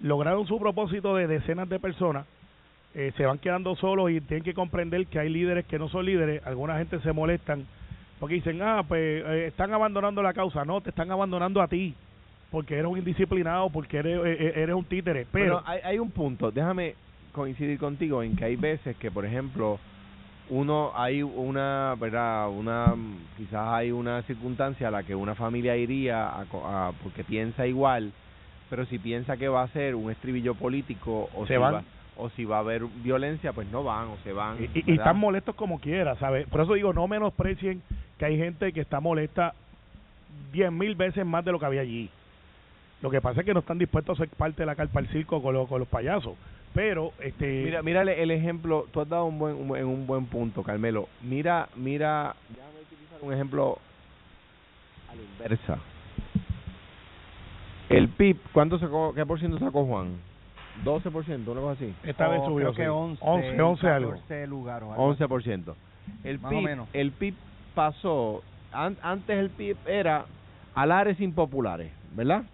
lograron 0.00 0.46
su 0.46 0.58
propósito 0.58 1.14
de 1.14 1.26
decenas 1.26 1.68
de 1.68 1.78
personas, 1.78 2.24
eh, 2.94 3.12
se 3.14 3.26
van 3.26 3.36
quedando 3.36 3.76
solos 3.76 4.10
y 4.10 4.22
tienen 4.22 4.42
que 4.42 4.54
comprender 4.54 5.06
que 5.06 5.18
hay 5.18 5.28
líderes 5.28 5.66
que 5.66 5.78
no 5.78 5.90
son 5.90 6.06
líderes. 6.06 6.40
Alguna 6.46 6.78
gente 6.78 6.98
se 7.00 7.12
molestan 7.12 7.66
porque 8.20 8.36
dicen, 8.36 8.62
ah, 8.62 8.82
pues 8.88 9.22
eh, 9.22 9.46
están 9.48 9.74
abandonando 9.74 10.22
la 10.22 10.32
causa. 10.32 10.64
No, 10.64 10.80
te 10.80 10.88
están 10.88 11.10
abandonando 11.10 11.60
a 11.60 11.68
ti 11.68 11.94
porque 12.50 12.72
eres 12.72 12.86
un 12.86 12.96
indisciplinado, 12.96 13.68
porque 13.68 13.98
eres, 13.98 14.18
eh, 14.24 14.52
eres 14.56 14.74
un 14.74 14.86
títere. 14.86 15.26
Pero, 15.30 15.60
Pero 15.60 15.62
hay, 15.66 15.80
hay 15.84 15.98
un 15.98 16.10
punto, 16.10 16.50
déjame 16.50 16.94
coincidir 17.32 17.78
contigo 17.78 18.22
en 18.22 18.36
que 18.36 18.44
hay 18.44 18.56
veces 18.56 18.96
que, 18.96 19.10
por 19.10 19.24
ejemplo, 19.24 19.78
uno 20.50 20.92
hay 20.94 21.22
una, 21.22 21.94
¿verdad? 21.98 22.50
Una 22.50 22.94
quizás 23.36 23.68
hay 23.68 23.90
una 23.90 24.22
circunstancia 24.22 24.88
a 24.88 24.90
la 24.90 25.02
que 25.02 25.14
una 25.14 25.34
familia 25.34 25.76
iría 25.76 26.28
a, 26.28 26.42
a- 26.42 26.92
porque 27.02 27.24
piensa 27.24 27.66
igual, 27.66 28.12
pero 28.68 28.84
si 28.86 28.98
piensa 28.98 29.36
que 29.36 29.48
va 29.48 29.62
a 29.62 29.68
ser 29.68 29.94
un 29.94 30.10
estribillo 30.10 30.54
político 30.54 31.28
o 31.34 31.46
Se 31.46 31.54
si 31.54 31.58
van. 31.58 31.74
va 31.74 31.82
o 32.14 32.28
si 32.30 32.44
va 32.44 32.56
a 32.56 32.60
haber 32.60 32.82
violencia, 33.02 33.54
pues 33.54 33.66
no 33.72 33.82
van 33.82 34.08
o 34.08 34.16
se 34.22 34.32
van. 34.34 34.58
y, 34.62 34.64
y- 34.78 34.84
y 34.86 34.92
están 34.92 35.16
molestos 35.18 35.54
como 35.54 35.78
quiera, 35.80 36.14
¿sabes? 36.16 36.46
Por 36.48 36.60
eso 36.60 36.74
digo, 36.74 36.92
no 36.92 37.08
menosprecien 37.08 37.80
que 38.18 38.26
hay 38.26 38.36
gente 38.36 38.70
que 38.74 38.82
está 38.82 39.00
molesta 39.00 39.54
diez 40.52 40.70
mil 40.70 40.94
veces 40.94 41.24
más 41.24 41.42
de 41.44 41.52
lo 41.52 41.58
que 41.58 41.64
había 41.66 41.80
allí. 41.80 42.10
Lo 43.00 43.10
que 43.10 43.22
pasa 43.22 43.40
es 43.40 43.46
que 43.46 43.54
no 43.54 43.60
están 43.60 43.78
dispuestos 43.78 44.20
a 44.20 44.24
ser 44.24 44.28
parte 44.36 44.62
de 44.62 44.66
la 44.66 44.74
carpa 44.76 45.00
del 45.00 45.10
circo 45.10 45.42
con 45.42 45.66
con 45.66 45.78
los 45.78 45.88
payasos. 45.88 46.34
Pero, 46.74 47.12
este. 47.20 47.64
Mira, 47.64 47.82
mira 47.82 48.02
el 48.02 48.30
ejemplo, 48.30 48.86
tú 48.92 49.00
has 49.00 49.08
dado 49.08 49.26
un 49.26 49.38
buen, 49.38 49.54
un, 49.56 49.76
en 49.76 49.86
un 49.86 50.06
buen 50.06 50.26
punto, 50.26 50.62
Carmelo. 50.62 51.08
Mira, 51.20 51.68
mira, 51.76 52.34
déjame 52.48 52.80
utilizar 52.80 53.18
un 53.20 53.32
ejemplo 53.34 53.78
a 55.10 55.14
la 55.14 55.22
inversa. 55.22 55.78
El 57.90 58.08
PIB, 58.08 58.38
¿cuánto 58.52 58.78
sacó, 58.78 59.12
qué 59.14 59.26
por 59.26 59.38
ciento 59.38 59.58
sacó 59.58 59.84
Juan? 59.84 60.16
12%, 60.82 61.46
una 61.48 61.60
cosa 61.60 61.72
así. 61.72 61.94
Esta 62.04 62.28
vez 62.28 62.40
Oh, 62.42 62.46
subió. 62.46 62.72
creo 62.72 62.74
que 62.74 62.82
sí. 62.84 62.88
11, 62.88 63.50
11, 63.50 63.60
11 63.62 63.86
algo. 63.88 64.10
14 64.12 64.46
lugar 64.46 64.82
o 64.84 64.92
algo 64.94 65.12
así. 65.12 65.22
11%. 65.22 65.74
El 66.24 66.38
Más 66.38 66.50
o 66.52 66.54
PIB, 66.56 66.64
menos. 66.64 66.88
el 66.94 67.12
PIB 67.12 67.34
pasó, 67.74 68.42
an- 68.72 68.96
antes 69.02 69.36
el 69.38 69.50
PIB 69.50 69.76
era 69.86 70.24
alares 70.74 71.20
impopulares, 71.20 71.92
¿verdad? 72.16 72.44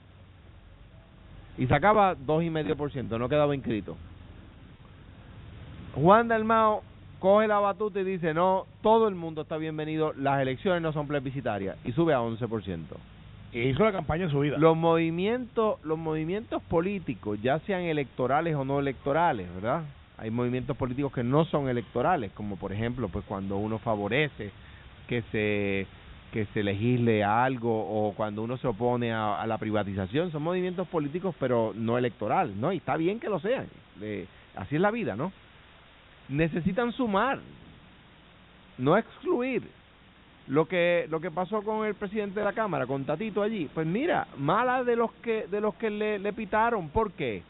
Y 1.56 1.66
sacaba 1.68 2.16
2,5%, 2.16 3.16
no 3.18 3.28
quedaba 3.28 3.54
inscrito. 3.54 3.96
Juan 6.00 6.28
Dalmao 6.28 6.82
coge 7.18 7.48
la 7.48 7.58
batuta 7.58 8.00
y 8.00 8.04
dice, 8.04 8.32
no, 8.32 8.66
todo 8.82 9.08
el 9.08 9.16
mundo 9.16 9.42
está 9.42 9.56
bienvenido, 9.56 10.12
las 10.16 10.40
elecciones 10.40 10.80
no 10.80 10.92
son 10.92 11.08
plebiscitarias, 11.08 11.76
y 11.84 11.90
sube 11.92 12.14
a 12.14 12.20
11%. 12.20 12.78
Y 13.52 13.60
hizo 13.60 13.82
la 13.82 13.90
campaña 13.90 14.24
en 14.24 14.30
su 14.30 14.38
vida. 14.40 14.58
Los 14.58 14.76
movimientos, 14.76 15.78
los 15.82 15.98
movimientos 15.98 16.62
políticos, 16.64 17.40
ya 17.42 17.58
sean 17.60 17.82
electorales 17.82 18.54
o 18.54 18.64
no 18.64 18.78
electorales, 18.78 19.52
¿verdad? 19.54 19.82
Hay 20.18 20.30
movimientos 20.30 20.76
políticos 20.76 21.12
que 21.12 21.24
no 21.24 21.44
son 21.46 21.68
electorales, 21.68 22.30
como 22.32 22.56
por 22.56 22.72
ejemplo, 22.72 23.08
pues 23.08 23.24
cuando 23.24 23.56
uno 23.56 23.78
favorece 23.78 24.50
que 25.08 25.22
se 25.32 25.86
que 26.32 26.44
se 26.52 26.62
legisle 26.62 27.24
algo 27.24 27.70
o 27.70 28.12
cuando 28.12 28.42
uno 28.42 28.58
se 28.58 28.68
opone 28.68 29.12
a, 29.14 29.40
a 29.40 29.46
la 29.46 29.56
privatización, 29.56 30.30
son 30.30 30.42
movimientos 30.42 30.86
políticos 30.86 31.34
pero 31.40 31.72
no 31.74 31.96
electoral, 31.96 32.52
¿no? 32.60 32.70
Y 32.70 32.76
está 32.76 32.98
bien 32.98 33.18
que 33.18 33.30
lo 33.30 33.40
sean. 33.40 33.66
eh, 34.02 34.26
así 34.54 34.76
es 34.76 34.80
la 34.82 34.90
vida, 34.90 35.16
¿no? 35.16 35.32
Necesitan 36.28 36.92
sumar, 36.92 37.38
no 38.76 38.96
excluir 38.96 39.62
lo 40.46 40.66
que 40.66 41.06
lo 41.10 41.20
que 41.20 41.30
pasó 41.30 41.62
con 41.62 41.86
el 41.86 41.94
presidente 41.94 42.40
de 42.40 42.44
la 42.44 42.52
cámara 42.54 42.86
con 42.86 43.04
Tatito 43.04 43.42
allí 43.42 43.68
pues 43.74 43.86
mira 43.86 44.26
mala 44.38 44.82
de 44.82 44.96
los 44.96 45.12
que 45.22 45.46
de 45.46 45.60
los 45.60 45.74
que 45.74 45.90
le, 45.90 46.18
le 46.18 46.32
pitaron 46.32 46.88
¿por 46.88 47.12
qué? 47.12 47.42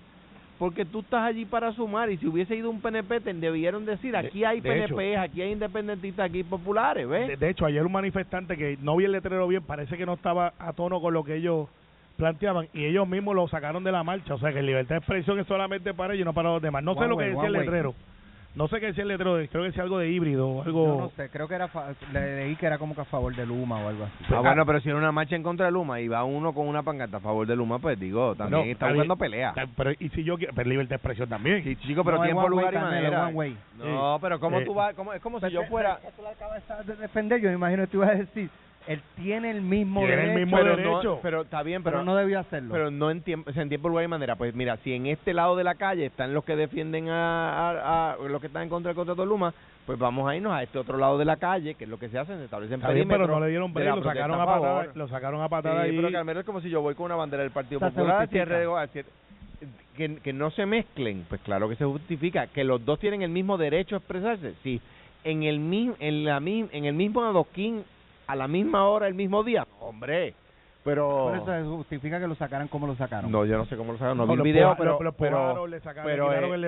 porque 0.59 0.85
tú 0.85 1.01
estás 1.01 1.23
allí 1.23 1.45
para 1.45 1.73
sumar 1.73 2.11
y 2.11 2.17
si 2.17 2.27
hubiese 2.27 2.57
ido 2.57 2.69
un 2.71 2.81
PNP 2.81 3.21
te 3.21 3.33
debieron 3.35 3.87
decir 3.87 4.11
De- 4.13 4.19
aquí 4.19 4.45
hay 4.45 4.61
de 4.61 4.69
PNP 4.69 5.17
aquí 5.17 5.43
hay 5.43 5.53
independentistas 5.53 6.27
aquí 6.27 6.39
hay 6.39 6.43
populares 6.43 7.09
¿ves? 7.09 7.29
De, 7.29 7.37
de 7.37 7.51
hecho, 7.51 7.67
ayer 7.67 7.87
un 7.87 7.93
manifestante 7.93 8.57
que 8.57 8.77
no 8.83 8.97
vi 8.97 9.05
el 9.05 9.13
letrero 9.13 9.47
bien, 9.47 9.63
parece 9.63 9.97
que 9.97 10.05
no 10.05 10.15
estaba 10.15 10.55
a 10.59 10.73
tono 10.73 11.01
con 11.01 11.15
lo 11.15 11.23
que 11.23 11.37
ellos 11.37 11.69
planteaban 12.17 12.67
y 12.75 12.85
ellos 12.85 13.07
mismos 13.07 13.37
lo 13.37 13.47
sacaron 13.47 13.85
de 13.85 13.93
la 13.93 14.03
marcha. 14.03 14.35
O 14.35 14.39
sea, 14.41 14.53
que 14.53 14.61
libertad 14.61 14.97
de 14.97 14.99
expresión 14.99 15.39
es 15.39 15.47
solamente 15.47 15.95
para 15.95 16.15
ellos, 16.15 16.25
no 16.25 16.33
para 16.33 16.49
los 16.49 16.61
demás. 16.61 16.83
No 16.83 16.95
sé 16.95 17.07
lo 17.07 17.17
que 17.17 17.25
decía 17.27 17.47
el 17.47 17.53
way. 17.59 17.67
No 18.59 18.67
sé 18.67 18.81
qué 18.81 18.87
decía 18.87 19.03
el 19.03 19.09
letrero, 19.09 19.35
creo 19.37 19.63
que 19.63 19.69
decía 19.69 19.85
algo 19.85 19.99
de 19.99 20.11
híbrido 20.11 20.49
o 20.49 20.63
algo. 20.65 20.85
Yo 20.97 21.01
no 21.03 21.11
sé, 21.11 21.31
creo 21.31 21.47
que 21.47 21.55
era 21.55 21.69
fa- 21.69 21.91
le 22.13 22.37
leí 22.45 22.57
que 22.57 22.67
era 22.67 22.77
como 22.77 22.93
que 22.93 23.03
a 23.03 23.05
favor 23.05 23.33
de 23.33 23.47
Luma 23.47 23.77
o 23.79 23.89
algo 23.89 24.03
así. 24.05 24.35
Ah, 24.35 24.41
bueno, 24.41 24.67
pero 24.67 24.81
si 24.81 24.89
era 24.89 24.99
una 24.99 25.13
marcha 25.13 25.37
en 25.37 25.45
contra 25.45 25.67
de 25.67 25.73
Luma 25.73 26.01
y 26.01 26.09
va 26.09 26.25
uno 26.25 26.53
con 26.53 26.67
una 26.67 26.83
pancarta 26.83 27.19
a 27.19 27.21
favor 27.21 27.47
de 27.47 27.55
Luma, 27.55 27.79
pues 27.79 28.01
digo, 28.01 28.35
también 28.35 28.67
No, 28.67 28.73
está 28.73 28.91
bien. 28.91 29.09
pelea. 29.17 29.55
Pero, 29.77 29.93
y 29.93 30.09
si 30.09 30.25
yo 30.25 30.37
quiero, 30.37 30.53
pero 30.57 30.69
libertad 30.69 30.91
de 30.91 30.97
expresión 30.97 31.29
también. 31.29 31.63
Sí, 31.63 31.77
chico, 31.77 32.03
pero 32.03 32.17
No, 32.17 32.25
tiempo, 32.25 32.41
one 32.43 32.49
way, 32.57 32.65
lugar 32.65 32.75
y 32.75 32.79
manera. 32.79 33.23
one 33.27 33.35
way. 33.35 33.57
No, 33.79 34.19
pero 34.21 34.41
¿cómo 34.41 34.59
Eh, 34.59 34.65
tú 34.65 34.75
vas? 34.75 34.93
Cómo, 34.95 35.13
es 35.13 35.23
como 35.23 35.39
si 35.39 35.43
Pero 35.47 35.63
yo 35.63 35.69
fuera... 35.69 36.01
Eso 36.03 36.21
lo 36.21 36.29
acabas 36.29 36.87
de 36.87 36.97
defender, 36.97 37.41
yo 37.41 37.51
me 37.51 37.55
imagino 37.55 37.85
que 37.85 37.87
tú 37.93 37.99
ibas 37.99 38.11
a 38.11 38.15
decir, 38.15 38.51
él 38.89 39.01
tiene 39.17 39.51
el 39.51 39.61
mismo 39.63 40.01
Tiene 40.01 40.15
el 40.15 40.21
derecho, 40.21 40.39
mismo 40.41 40.57
pero 40.57 40.77
derecho. 40.77 41.03
No, 41.17 41.19
pero 41.23 41.41
está 41.43 41.63
bien, 41.63 41.83
pero 41.83 41.99
pero, 41.99 42.05
no 42.05 42.17
debió 42.17 42.41
hacerlo. 42.41 42.73
pero 42.73 42.91
no 42.91 43.11
en 43.11 43.21
tiempo, 43.23 43.51
o 43.51 43.53
sea, 43.53 43.63
en 43.63 43.69
tiempo, 43.69 43.89
lugar 43.89 44.05
y 44.05 44.09
manera. 44.09 44.35
Pues 44.37 44.55
mira, 44.55 44.77
si 44.79 44.93
en 44.95 45.07
este 45.07 45.35
lado 45.35 45.55
de 45.57 45.65
la 45.65 45.75
calle 45.77 46.07
están 46.07 46.33
los 46.35 46.43
que 46.45 46.57
defienden 46.57 47.09
a, 47.11 47.71
a, 47.71 48.13
a- 48.13 48.17
los 48.17 48.41
que 48.41 48.47
están 48.49 48.63
en 48.65 48.69
contra 48.69 48.89
del 48.89 48.97
contrato 48.97 49.21
de 49.23 49.29
Luma, 49.29 49.53
pues 49.87 49.99
vamos 49.99 50.29
a 50.29 50.35
irnos 50.37 50.53
a 50.53 50.63
este 50.63 50.79
otro 50.79 50.99
lado 50.99 51.17
de 51.19 51.25
la 51.25 51.37
calle, 51.37 51.75
que 51.75 51.85
es 51.85 51.91
lo 51.91 51.99
que 51.99 52.09
se 52.09 52.19
hace, 52.19 52.37
se 52.37 52.45
establecen 52.45 52.81
Está 52.81 52.93
bien, 52.93 53.07
pero 53.09 53.21
perímetros 53.21 53.39
no 53.41 53.45
le 53.45 53.51
dieron 53.51 53.73
de 53.73 53.85
la 53.85 53.97
lo 53.97 54.03
sacaron 54.03 54.41
a 54.41 54.45
favor. 54.45 54.69
patada, 54.69 54.93
lo 54.95 55.09
sacaron 55.09 55.41
a 55.41 55.45
Sí, 55.45 55.51
patada 55.51 55.81
ahí. 55.83 55.97
pero 55.97 56.11
Carmelo 56.13 56.41
es 56.41 56.47
como 56.47 56.61
si 56.61 56.69
yo 56.71 56.81
voy 56.83 56.95
con 56.95 57.07
una 57.07 57.17
bandera 57.17 57.43
del 57.43 57.53
Partido 57.53 57.79
O 57.79 57.81
sea, 57.81 57.91
se 57.91 57.95
Popular, 57.97 58.17
justifica. 58.21 58.45
cierre 58.47 58.61
de 58.61 58.67
go- 58.67 58.87
cierre- 58.89 59.09
que, 59.97 60.17
que 60.17 60.33
no 60.33 60.51
se 60.53 60.65
mezclen, 60.67 61.25
pues 61.29 61.41
claro 61.41 61.69
que 61.69 61.75
se 61.77 61.85
justifica. 61.85 62.47
Que 62.47 62.63
los 62.65 62.85
dos 62.85 62.99
tienen 63.01 63.23
el 63.23 63.31
mismo 63.31 63.59
derecho 63.59 63.97
a 63.97 63.99
expresarse, 63.99 64.55
sí. 64.63 64.81
En 65.25 65.43
el, 65.43 65.59
mi- 65.59 65.93
en 65.99 66.25
la, 66.25 66.39
mi- 66.39 66.69
en 66.71 66.85
el 66.85 66.95
mismo 66.95 67.25
adoquín, 67.25 67.83
a 68.29 68.37
la 68.37 68.47
misma 68.47 68.87
hora, 68.87 69.09
el 69.09 69.15
mismo 69.15 69.43
día, 69.43 69.67
hombre. 69.81 70.35
Pero... 70.85 71.09
Por 71.09 71.37
eso 71.37 71.47
se 71.47 71.77
justifica 71.77 72.21
que 72.21 72.29
lo 72.29 72.35
sacaran 72.37 72.69
como 72.69 72.87
lo 72.87 72.95
sacaron. 72.95 73.33
No, 73.33 73.45
yo 73.45 73.59
no 73.59 73.67
sé 73.67 73.77
cómo 73.77 73.93
lo 73.93 73.99
sacaron, 73.99 74.19
no, 74.19 74.27
vi 74.27 74.33
el 74.33 74.39
lo 74.39 74.45
video, 74.45 74.77
pero, 74.79 74.99
pero, 74.99 75.67
eh, 75.67 75.81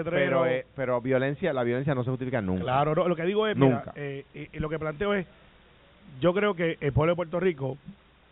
pero, 0.05 0.47
eh, 0.47 0.67
pero 0.75 1.01
violencia, 1.01 1.53
la 1.53 1.63
violencia 1.63 1.95
no 1.95 2.03
se 2.03 2.11
justifica 2.11 2.41
nunca. 2.41 2.63
Claro, 2.63 2.95
no, 2.95 3.07
lo 3.07 3.15
que 3.15 3.25
digo 3.25 3.47
es, 3.47 3.57
Nunca. 3.57 3.93
mira, 3.93 3.93
eh, 3.95 4.25
eh, 4.35 4.49
lo 4.55 4.69
que 4.69 4.79
planteo 4.79 5.15
es, 5.15 5.27
yo 6.21 6.35
creo 6.35 6.55
que 6.55 6.77
el 6.81 6.93
pueblo 6.93 7.13
de 7.13 7.17
Puerto 7.17 7.39
Rico, 7.41 7.77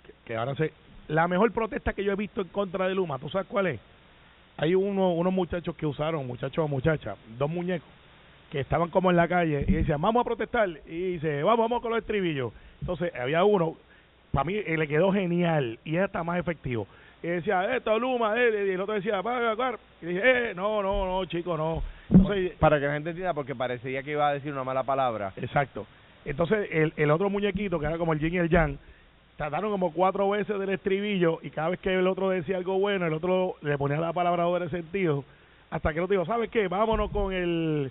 que, 0.05 0.13
que 0.25 0.37
ahora 0.37 0.55
sé, 0.57 0.73
la 1.09 1.29
mejor 1.29 1.53
protesta 1.53 1.93
que 1.93 2.05
yo 2.05 2.13
he 2.13 2.17
visto 2.17 2.41
en 2.41 2.49
contra 2.49 2.89
de 2.89 2.95
Luma, 2.95 3.19
¿tú 3.19 3.29
sabes 3.29 3.47
cuál 3.47 3.69
es? 3.69 3.81
Hay 4.57 4.75
uno, 4.75 5.13
unos 5.13 5.33
muchachos 5.33 5.75
que 5.77 5.87
usaron, 5.87 6.27
muchachos 6.27 6.65
o 6.65 6.69
muchachas, 6.69 7.17
dos 7.39 7.49
muñecos, 7.49 7.89
que 8.51 8.61
estaban 8.61 8.89
como 8.91 9.11
en 9.11 9.17
la 9.17 9.29
calle 9.29 9.65
y 9.69 9.73
decían, 9.73 10.01
vamos 10.01 10.23
a 10.23 10.25
protestar, 10.25 10.69
y 10.87 11.13
dice, 11.13 11.43
vamos, 11.43 11.69
vamos 11.69 11.83
con 11.83 11.91
los 11.91 12.01
estribillos. 12.01 12.53
Entonces, 12.81 13.13
había 13.15 13.45
uno, 13.45 13.77
para 14.33 14.45
mí 14.45 14.55
eh, 14.55 14.77
le 14.77 14.89
quedó 14.89 15.13
genial 15.13 15.79
y 15.85 15.97
es 15.97 16.03
hasta 16.03 16.23
más 16.23 16.39
efectivo. 16.39 16.87
Y 17.23 17.27
decía, 17.27 17.77
esto 17.77 17.99
Luma, 17.99 18.35
eh, 18.41 18.67
y 18.69 18.71
el 18.71 18.81
otro 18.81 18.95
decía, 18.95 19.23
paga, 19.23 19.57
paga. 19.57 19.79
Y 20.01 20.07
dije, 20.07 20.21
eh, 20.25 20.55
no, 20.55 20.83
no, 20.83 21.05
no, 21.05 21.25
chico, 21.27 21.57
no. 21.57 21.83
Entonces, 22.11 22.53
Para 22.59 22.79
que 22.79 22.87
la 22.87 22.95
gente 22.95 23.11
entienda, 23.11 23.35
porque 23.35 23.55
parecía 23.55 24.03
que 24.03 24.13
iba 24.13 24.29
a 24.29 24.35
decir 24.35 24.53
una 24.53 24.65
mala 24.65 24.83
palabra. 24.85 25.33
Exacto. 25.37 25.87
Entonces, 26.25 26.69
el, 26.71 26.93
el 26.97 27.11
otro 27.11 27.29
muñequito, 27.29 27.79
que 27.79 27.87
era 27.87 27.99
como 27.99 28.13
el 28.13 28.21
yin 28.21 28.35
y 28.35 28.39
el 28.39 28.49
yang, 28.49 28.79
trataron 29.37 29.71
como 29.71 29.93
cuatro 29.93 30.31
veces 30.31 30.59
del 30.59 30.71
estribillo 30.71 31.39
y 31.43 31.51
cada 31.51 31.71
vez 31.71 31.81
que 31.81 31.95
el 31.95 32.07
otro 32.07 32.31
decía 32.31 32.57
algo 32.57 32.79
bueno, 32.79 33.07
el 33.07 33.13
otro 33.13 33.55
le 33.63 33.79
ponía 33.79 33.99
la 33.99 34.13
palabra 34.13 34.45
doble 34.45 34.69
sentido. 34.69 35.25
Hasta 35.71 35.93
que 35.93 35.99
el 35.99 36.05
otro 36.05 36.15
dijo, 36.15 36.25
¿sabes 36.25 36.51
qué? 36.51 36.67
Vámonos 36.69 37.11
con 37.11 37.33
el 37.33 37.91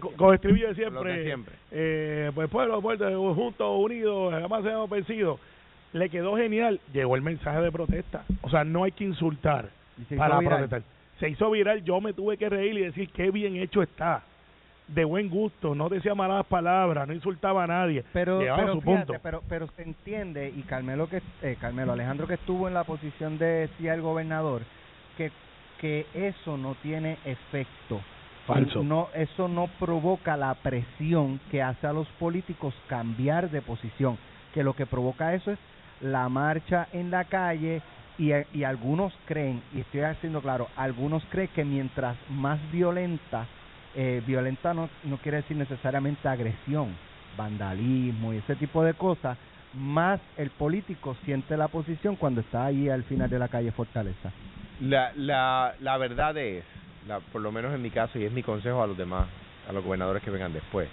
con, 0.00 0.16
con- 0.16 0.34
estribillo 0.34 0.68
de 0.68 0.74
siempre. 0.74 1.12
De 1.18 1.24
siempre. 1.24 1.54
Eh, 1.70 2.30
pues 2.34 2.48
pueblo, 2.50 2.82
pueblo, 2.82 3.34
juntos, 3.34 3.66
unidos, 3.78 4.32
jamás 4.32 4.62
seamos 4.64 4.90
vencidos. 4.90 5.38
Le 5.92 6.08
quedó 6.08 6.36
genial. 6.36 6.80
Llegó 6.92 7.14
el 7.16 7.22
mensaje 7.22 7.60
de 7.60 7.70
protesta. 7.70 8.24
O 8.40 8.50
sea, 8.50 8.64
no 8.64 8.84
hay 8.84 8.92
que 8.92 9.04
insultar 9.04 9.68
para 10.16 10.38
viral. 10.38 10.58
protestar. 10.68 10.82
Se 11.20 11.28
hizo 11.28 11.48
viral, 11.50 11.84
yo 11.84 12.00
me 12.00 12.12
tuve 12.12 12.36
que 12.36 12.48
reír 12.48 12.76
y 12.78 12.82
decir 12.82 13.08
qué 13.10 13.30
bien 13.30 13.56
hecho 13.56 13.82
está. 13.82 14.22
De 14.88 15.04
buen 15.04 15.30
gusto, 15.30 15.76
no 15.76 15.88
decía 15.88 16.14
malas 16.16 16.44
palabras, 16.46 17.06
no 17.06 17.14
insultaba 17.14 17.62
a 17.62 17.66
nadie. 17.68 18.04
Pero, 18.12 18.40
pero, 18.40 18.72
su 18.74 18.80
fíjate, 18.80 19.04
punto. 19.06 19.20
pero, 19.22 19.42
pero 19.48 19.68
se 19.76 19.82
entiende, 19.82 20.52
y 20.54 20.62
Carmelo, 20.62 21.08
que 21.08 21.22
eh, 21.40 21.56
Carmelo 21.60 21.92
Alejandro 21.92 22.26
que 22.26 22.34
estuvo 22.34 22.66
en 22.66 22.74
la 22.74 22.82
posición 22.82 23.38
de 23.38 23.46
decía 23.68 23.94
el 23.94 24.02
gobernador, 24.02 24.62
que, 25.16 25.30
que 25.82 26.06
eso 26.14 26.56
no 26.56 26.76
tiene 26.80 27.18
efecto. 27.24 28.00
Falso. 28.46 28.82
No, 28.82 29.08
eso 29.14 29.48
no 29.48 29.68
provoca 29.78 30.36
la 30.36 30.54
presión 30.54 31.40
que 31.50 31.60
hace 31.60 31.86
a 31.86 31.92
los 31.92 32.06
políticos 32.18 32.74
cambiar 32.88 33.50
de 33.50 33.60
posición, 33.60 34.16
que 34.54 34.64
lo 34.64 34.74
que 34.74 34.86
provoca 34.86 35.34
eso 35.34 35.50
es 35.50 35.58
la 36.00 36.28
marcha 36.28 36.88
en 36.92 37.10
la 37.10 37.24
calle 37.24 37.82
y, 38.18 38.30
y 38.54 38.64
algunos 38.64 39.12
creen, 39.26 39.62
y 39.74 39.80
estoy 39.80 40.00
haciendo 40.02 40.40
claro, 40.40 40.68
algunos 40.76 41.24
creen 41.30 41.48
que 41.54 41.64
mientras 41.64 42.16
más 42.30 42.58
violenta, 42.72 43.46
eh, 43.94 44.22
violenta 44.26 44.74
no, 44.74 44.88
no 45.04 45.16
quiere 45.18 45.38
decir 45.38 45.56
necesariamente 45.56 46.28
agresión, 46.28 46.94
vandalismo 47.36 48.32
y 48.32 48.38
ese 48.38 48.56
tipo 48.56 48.84
de 48.84 48.94
cosas, 48.94 49.36
más 49.74 50.20
el 50.36 50.50
político 50.50 51.16
siente 51.24 51.56
la 51.56 51.68
posición 51.68 52.16
cuando 52.16 52.40
está 52.40 52.66
ahí 52.66 52.88
al 52.88 53.04
final 53.04 53.30
de 53.30 53.38
la 53.38 53.48
calle 53.48 53.72
Fortaleza. 53.72 54.32
La, 54.82 55.12
la, 55.14 55.74
la 55.80 55.96
verdad 55.96 56.36
es, 56.36 56.64
la, 57.06 57.20
por 57.20 57.40
lo 57.40 57.52
menos 57.52 57.72
en 57.74 57.82
mi 57.82 57.90
caso, 57.90 58.18
y 58.18 58.24
es 58.24 58.32
mi 58.32 58.42
consejo 58.42 58.82
a 58.82 58.86
los 58.86 58.96
demás, 58.96 59.28
a 59.68 59.72
los 59.72 59.84
gobernadores 59.84 60.22
que 60.22 60.30
vengan 60.30 60.52
después, 60.52 60.88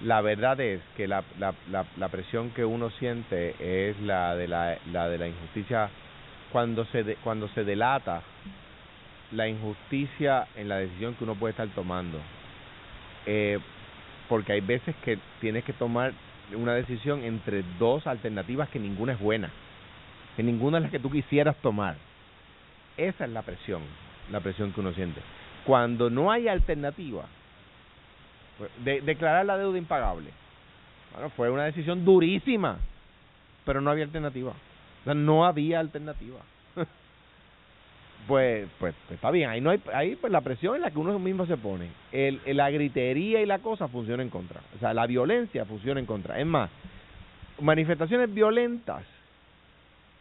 la 0.00 0.20
verdad 0.20 0.60
es 0.60 0.80
que 0.96 1.06
la, 1.08 1.22
la, 1.38 1.54
la, 1.70 1.84
la 1.96 2.08
presión 2.08 2.50
que 2.50 2.64
uno 2.64 2.90
siente 2.90 3.54
es 3.90 3.98
la 4.00 4.34
de 4.34 4.48
la, 4.48 4.78
la 4.92 5.08
de 5.08 5.18
la 5.18 5.28
injusticia. 5.28 5.88
Cuando 6.52 6.84
se 6.86 7.04
de- 7.04 7.16
cuando 7.16 7.48
se 7.48 7.62
delata 7.64 8.22
la 9.32 9.46
injusticia 9.48 10.46
en 10.56 10.68
la 10.68 10.78
decisión 10.78 11.14
que 11.14 11.24
uno 11.24 11.34
puede 11.34 11.50
estar 11.50 11.68
tomando 11.68 12.18
eh, 13.26 13.58
porque 14.28 14.52
hay 14.52 14.60
veces 14.62 14.96
que 15.04 15.18
tienes 15.40 15.64
que 15.64 15.74
tomar 15.74 16.14
una 16.54 16.72
decisión 16.74 17.22
entre 17.22 17.62
dos 17.78 18.06
alternativas 18.06 18.70
que 18.70 18.78
ninguna 18.78 19.12
es 19.12 19.20
buena 19.20 19.50
que 20.36 20.42
ninguna 20.42 20.78
es 20.78 20.84
la 20.84 20.90
que 20.90 20.98
tú 20.98 21.10
quisieras 21.10 21.56
tomar 21.60 21.96
esa 22.98 23.24
es 23.24 23.30
la 23.30 23.42
presión 23.42 23.82
la 24.30 24.40
presión 24.40 24.72
que 24.72 24.80
uno 24.80 24.92
siente 24.92 25.20
cuando 25.64 26.10
no 26.10 26.30
hay 26.30 26.48
alternativa 26.48 27.24
pues, 28.58 28.70
de, 28.84 29.00
declarar 29.00 29.46
la 29.46 29.56
deuda 29.56 29.78
impagable 29.78 30.30
bueno 31.12 31.30
fue 31.30 31.50
una 31.50 31.64
decisión 31.64 32.04
durísima 32.04 32.78
pero 33.64 33.80
no 33.80 33.90
había 33.90 34.04
alternativa 34.04 34.50
o 34.50 35.04
sea, 35.04 35.14
no 35.14 35.46
había 35.46 35.80
alternativa 35.80 36.40
Pues, 38.26 38.68
pues, 38.78 38.94
pues 39.06 39.14
está 39.14 39.30
bien, 39.30 39.48
ahí 39.48 39.60
no 39.62 39.70
hay, 39.70 39.80
ahí 39.94 40.14
pues 40.16 40.30
la 40.30 40.42
presión 40.42 40.74
es 40.74 40.82
la 40.82 40.90
que 40.90 40.98
uno 40.98 41.18
mismo 41.18 41.46
se 41.46 41.56
pone. 41.56 41.88
El, 42.12 42.42
la 42.44 42.70
gritería 42.70 43.40
y 43.40 43.46
la 43.46 43.60
cosa 43.60 43.88
funciona 43.88 44.22
en 44.22 44.28
contra. 44.28 44.60
O 44.76 44.78
sea, 44.78 44.92
la 44.92 45.06
violencia 45.06 45.64
funciona 45.64 45.98
en 45.98 46.04
contra. 46.04 46.38
Es 46.38 46.44
más, 46.44 46.68
manifestaciones 47.58 48.32
violentas 48.34 49.02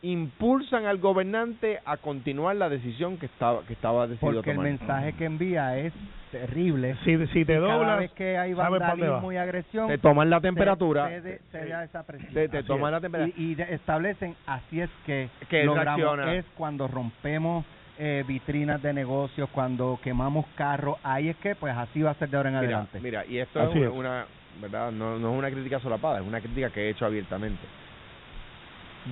impulsan 0.01 0.86
al 0.86 0.97
gobernante 0.99 1.79
a 1.86 1.97
continuar 1.97 2.55
la 2.55 2.69
decisión 2.69 3.17
que 3.17 3.25
estaba 3.25 3.63
que 3.65 3.73
estaba 3.73 4.07
decidido 4.07 4.36
Porque 4.36 4.51
el 4.51 4.60
mensaje 4.60 5.13
que 5.13 5.25
envía 5.25 5.77
es 5.77 5.91
terrible. 6.31 6.95
Si, 7.03 7.17
si 7.27 7.45
te 7.45 7.55
cada 7.55 7.73
doblas, 7.73 7.99
vez 7.99 8.12
que 8.12 8.38
hay 8.38 8.53
vandalismo 8.53 9.27
va. 9.27 9.33
y 9.33 9.38
agresión, 9.38 9.88
Te 9.88 9.97
toman 9.97 10.29
la 10.29 10.38
se- 10.38 10.41
temperatura, 10.43 11.10
esa 11.15 12.03
presión. 12.03 12.33
te, 12.33 12.63
toman 12.63 12.89
es. 12.89 12.91
la 12.91 13.01
temperatura. 13.01 13.33
y, 13.38 13.51
y 13.51 13.55
de- 13.55 13.73
establecen 13.73 14.36
así 14.45 14.81
es 14.81 14.89
que, 15.05 15.29
Que 15.49 15.63
logramos 15.63 16.01
reacciona. 16.01 16.33
es 16.36 16.45
cuando 16.55 16.88
rompemos 16.88 17.65
eh, 17.97 18.23
vitrinas 18.27 18.79
de 18.83 18.93
negocios 18.93 19.49
cuando 19.51 19.99
quemamos 20.03 20.45
carros 20.55 20.97
ahí 21.03 21.29
es 21.29 21.38
que 21.38 21.55
pues 21.55 21.75
así 21.75 22.01
va 22.03 22.12
a 22.12 22.15
ser 22.15 22.29
de 22.29 22.38
ahora 22.38 22.49
en 22.49 22.55
Mira, 22.55 22.67
adelante 22.67 22.99
mira, 22.99 23.25
y 23.25 23.39
esto 23.39 23.60
es. 23.63 23.91
una, 23.91 24.25
verdad, 24.62 24.91
no, 24.91 25.17
no 25.17 25.31
es 25.33 25.39
una 25.39 25.49
crítica 25.49 25.79
solapada, 25.79 26.19
es 26.19 26.27
una 26.27 26.39
crítica 26.39 26.69
que 26.69 26.81
he 26.86 26.89
hecho 26.91 27.05
abiertamente. 27.07 27.57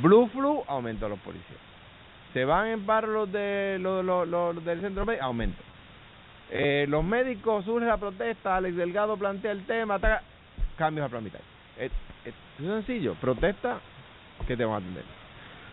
Blue 0.02 0.28
Flu 0.28 0.64
aumento 0.68 1.06
a 1.06 1.10
los 1.10 1.20
policías. 1.20 1.60
Se 2.34 2.44
van 2.46 2.68
en 2.68 2.86
paro 2.86 3.08
los 3.08 3.32
de 3.32 3.78
los, 3.80 4.04
los, 4.04 4.28
los 4.28 4.66
del 4.66 4.82
centro 4.82 5.06
médico, 5.06 5.24
aumento. 5.26 5.62
Eh, 6.52 6.86
los 6.90 7.04
médicos 7.04 7.66
surge 7.66 7.86
la 7.88 7.98
protesta, 7.98 8.58
Alex 8.58 8.76
Delgado 8.76 9.18
plantea 9.18 9.52
el 9.52 9.66
tema, 9.66 10.00
cambios 10.78 11.06
al 11.06 11.10
plan 11.12 11.24
vital. 11.24 11.42
Es, 11.78 11.92
es- 12.26 12.34
es 12.60 12.66
sencillo, 12.66 13.16
protesta 13.16 13.80
que 14.48 14.56
te 14.56 14.64
van 14.66 14.76
a 14.76 14.78
atender. 14.78 15.04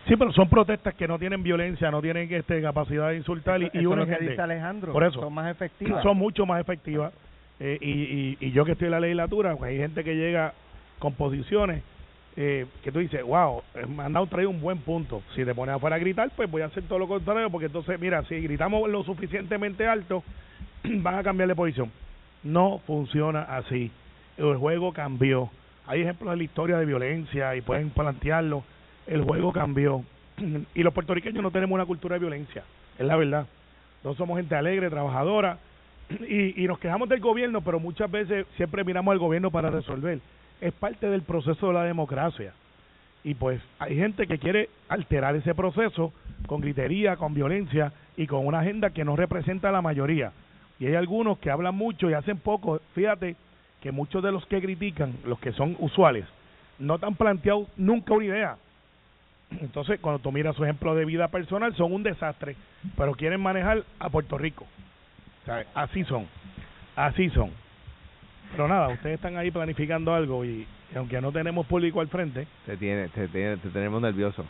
Sí, 0.07 0.15
pero 0.17 0.33
son 0.33 0.49
protestas 0.49 0.93
que 0.95 1.07
no 1.07 1.17
tienen 1.19 1.43
violencia, 1.43 1.89
no 1.91 2.01
tienen 2.01 2.31
este, 2.33 2.61
capacidad 2.61 3.09
de 3.09 3.17
insultar 3.17 3.61
y, 3.61 3.65
Eso- 3.65 3.77
y 3.77 3.79
eso 3.81 3.95
lo 3.95 4.05
que 4.05 4.17
dice 4.17 4.41
Alejandro 4.41 4.91
Por 4.93 5.03
eso. 5.03 5.19
son 5.21 5.33
más 5.33 5.49
efectivas 5.49 6.01
son 6.03 6.17
mucho 6.17 6.45
más 6.45 6.59
efectivas. 6.59 7.13
Eh, 7.59 7.77
y, 7.79 7.91
y, 7.91 8.37
y 8.47 8.51
yo 8.51 8.65
que 8.65 8.71
estoy 8.73 8.85
en 8.87 8.91
la 8.91 8.99
legislatura, 8.99 9.55
pues 9.55 9.69
hay 9.71 9.77
gente 9.77 10.03
que 10.03 10.15
llega 10.15 10.53
con 10.99 11.13
posiciones 11.13 11.83
eh, 12.35 12.65
que 12.83 12.91
tú 12.91 12.99
dices, 12.99 13.23
wow, 13.23 13.61
eh, 13.75 13.85
han 13.99 14.13
dado 14.13 14.25
traído 14.25 14.49
un 14.49 14.59
buen 14.59 14.79
punto. 14.79 15.21
Si 15.35 15.45
te 15.45 15.53
pones 15.53 15.75
afuera 15.75 15.97
a 15.97 15.99
gritar, 15.99 16.31
pues 16.35 16.49
voy 16.49 16.63
a 16.63 16.65
hacer 16.65 16.83
todo 16.83 16.99
lo 16.99 17.07
contrario, 17.07 17.49
porque 17.49 17.67
entonces, 17.67 17.99
mira, 17.99 18.23
si 18.23 18.39
gritamos 18.41 18.89
lo 18.89 19.03
suficientemente 19.03 19.87
alto, 19.87 20.23
van 20.83 21.15
a 21.15 21.23
cambiar 21.23 21.47
de 21.49 21.55
posición. 21.55 21.91
No 22.43 22.79
funciona 22.87 23.43
así. 23.43 23.91
El 24.37 24.57
juego 24.57 24.93
cambió. 24.93 25.49
Hay 25.85 26.01
ejemplos 26.01 26.31
de 26.31 26.37
la 26.37 26.43
historia 26.43 26.77
de 26.77 26.85
violencia 26.85 27.55
y 27.55 27.61
pueden 27.61 27.91
plantearlo. 27.91 28.63
El 29.05 29.23
juego 29.23 29.53
cambió. 29.53 30.03
Y 30.73 30.81
los 30.81 30.93
puertorriqueños 30.93 31.43
no 31.43 31.51
tenemos 31.51 31.75
una 31.75 31.85
cultura 31.85 32.15
de 32.15 32.19
violencia, 32.19 32.63
es 32.97 33.05
la 33.05 33.15
verdad. 33.15 33.45
No 34.03 34.15
somos 34.15 34.37
gente 34.37 34.55
alegre, 34.55 34.89
trabajadora, 34.89 35.59
y, 36.27 36.63
y 36.63 36.67
nos 36.67 36.79
quejamos 36.79 37.07
del 37.09 37.19
gobierno, 37.19 37.61
pero 37.61 37.79
muchas 37.79 38.09
veces 38.09 38.47
siempre 38.57 38.83
miramos 38.83 39.11
al 39.11 39.19
gobierno 39.19 39.51
para 39.51 39.69
resolver. 39.69 40.19
Es 40.61 40.73
parte 40.73 41.09
del 41.09 41.21
proceso 41.23 41.67
de 41.67 41.73
la 41.73 41.83
democracia. 41.83 42.53
Y 43.23 43.35
pues 43.35 43.61
hay 43.79 43.95
gente 43.95 44.27
que 44.27 44.37
quiere 44.37 44.69
alterar 44.89 45.35
ese 45.35 45.55
proceso 45.55 46.11
con 46.47 46.61
gritería, 46.61 47.15
con 47.15 47.33
violencia 47.33 47.93
y 48.17 48.27
con 48.27 48.45
una 48.45 48.59
agenda 48.59 48.89
que 48.89 49.05
no 49.05 49.15
representa 49.15 49.69
a 49.69 49.71
la 49.71 49.81
mayoría. 49.81 50.31
Y 50.79 50.87
hay 50.87 50.95
algunos 50.95 51.37
que 51.37 51.49
hablan 51.49 51.75
mucho 51.75 52.09
y 52.09 52.13
hacen 52.13 52.37
poco. 52.37 52.79
Fíjate 52.93 53.35
que 53.81 53.91
muchos 53.91 54.23
de 54.23 54.31
los 54.31 54.45
que 54.47 54.61
critican, 54.61 55.13
los 55.25 55.39
que 55.39 55.53
son 55.53 55.75
usuales, 55.79 56.25
no 56.79 56.99
te 56.99 57.05
han 57.05 57.15
planteado 57.15 57.67
nunca 57.77 58.13
una 58.13 58.25
idea. 58.25 58.57
Entonces, 59.61 59.99
cuando 59.99 60.19
tú 60.19 60.31
miras 60.31 60.55
su 60.55 60.63
ejemplo 60.63 60.95
de 60.95 61.05
vida 61.05 61.27
personal, 61.27 61.75
son 61.75 61.93
un 61.93 62.03
desastre, 62.03 62.55
pero 62.97 63.13
quieren 63.13 63.41
manejar 63.41 63.83
a 63.99 64.09
Puerto 64.09 64.37
Rico. 64.37 64.65
Así 65.73 66.03
son, 66.05 66.27
así 66.95 67.29
son. 67.29 67.51
Pero 68.53 68.67
nada, 68.67 68.89
ustedes 68.89 69.15
están 69.15 69.35
ahí 69.35 69.51
planificando 69.51 70.13
algo 70.13 70.45
y, 70.45 70.65
y 70.93 70.97
aunque 70.97 71.19
no 71.19 71.31
tenemos 71.31 71.65
público 71.67 71.99
al 72.01 72.07
frente, 72.07 72.47
Te, 72.65 72.77
tiene, 72.77 73.09
te, 73.09 73.27
tiene- 73.27 73.57
te 73.57 73.69
tenemos 73.69 74.01
nervioso. 74.01 74.45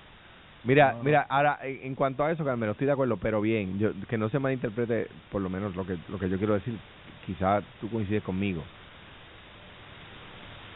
Mira, 0.66 0.94
No, 0.94 1.04
mira, 1.04 1.26
ahora 1.30 1.58
en, 1.62 1.96
cuanto 1.96 2.24
a 2.24 2.32
eso, 2.32 2.46
Carmelo, 2.46 2.74
estoy 2.74 2.88
de 2.88 2.94
acuerdo, 2.94 3.18
pero 3.18 3.42
bien, 3.42 3.80
yo, 3.80 3.92
que 4.08 4.18
no 4.18 4.30
se 4.30 4.40
malinterprete, 4.40 5.08
por 5.32 5.42
lo 5.42 5.50
menos 5.50 5.76
lo 5.76 5.86
que 5.86 5.98
lo 6.10 6.20
que 6.20 6.30
yo 6.30 6.38
quiero 6.38 6.54
decir, 6.54 6.74
quizá 7.26 7.62
tú 7.82 7.90
coincides 7.90 8.24
conmigo. 8.24 8.64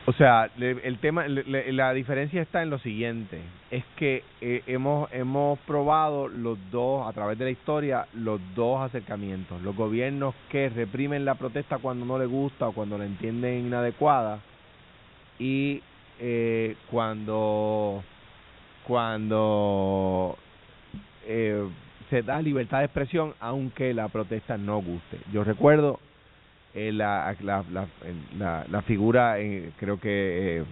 O 0.10 0.13
sea, 0.13 0.50
el 0.58 1.00
tema, 1.00 1.28
la 1.28 1.91
diferencia 1.91 2.41
está 2.41 2.63
en 2.63 2.70
lo 2.70 2.80
siguiente, 2.80 3.41
es 3.70 3.84
que 3.98 4.24
eh, 4.39 4.63
hemos 4.65 5.12
hemos 5.12 5.60
probado 5.60 6.30
los 6.30 6.58
dos 6.72 7.06
a 7.06 7.12
través 7.12 7.38
de 7.38 7.43
la 7.43 7.52
historia 7.52 8.08
los 8.13 8.39
dos 8.56 8.80
acercamientos, 8.80 9.62
los 9.63 9.76
gobiernos 9.76 10.34
que 10.50 10.70
reprimen 10.70 11.26
la 11.26 11.36
protesta 11.36 11.80
cuando 11.80 12.06
no 12.06 12.17
les 12.17 12.30
gusta 12.30 12.70
o 12.70 12.72
cuando 12.72 12.98
la 12.98 13.04
entienden 13.04 13.65
inadecuada 13.65 14.39
y 15.39 15.82
eh, 16.22 16.78
cuando 16.89 18.02
cuando 18.86 20.38
eh, 21.26 21.67
se 22.10 22.22
da 22.22 22.41
libertad 22.41 22.80
de 22.80 22.86
expresión 22.86 23.34
aunque 23.41 23.93
la 23.93 24.08
protesta 24.08 24.58
no 24.58 24.82
guste. 24.82 25.20
Yo 25.34 25.43
recuerdo 25.43 26.00
eh, 26.78 26.92
la, 26.92 27.36
la, 27.42 27.63
la, 27.72 27.88
la, 28.38 28.66
la 28.70 28.82
figura, 28.84 29.40
eh, 29.40 29.72
creo 29.80 30.00
que 30.00 30.60
eh, 30.60 30.63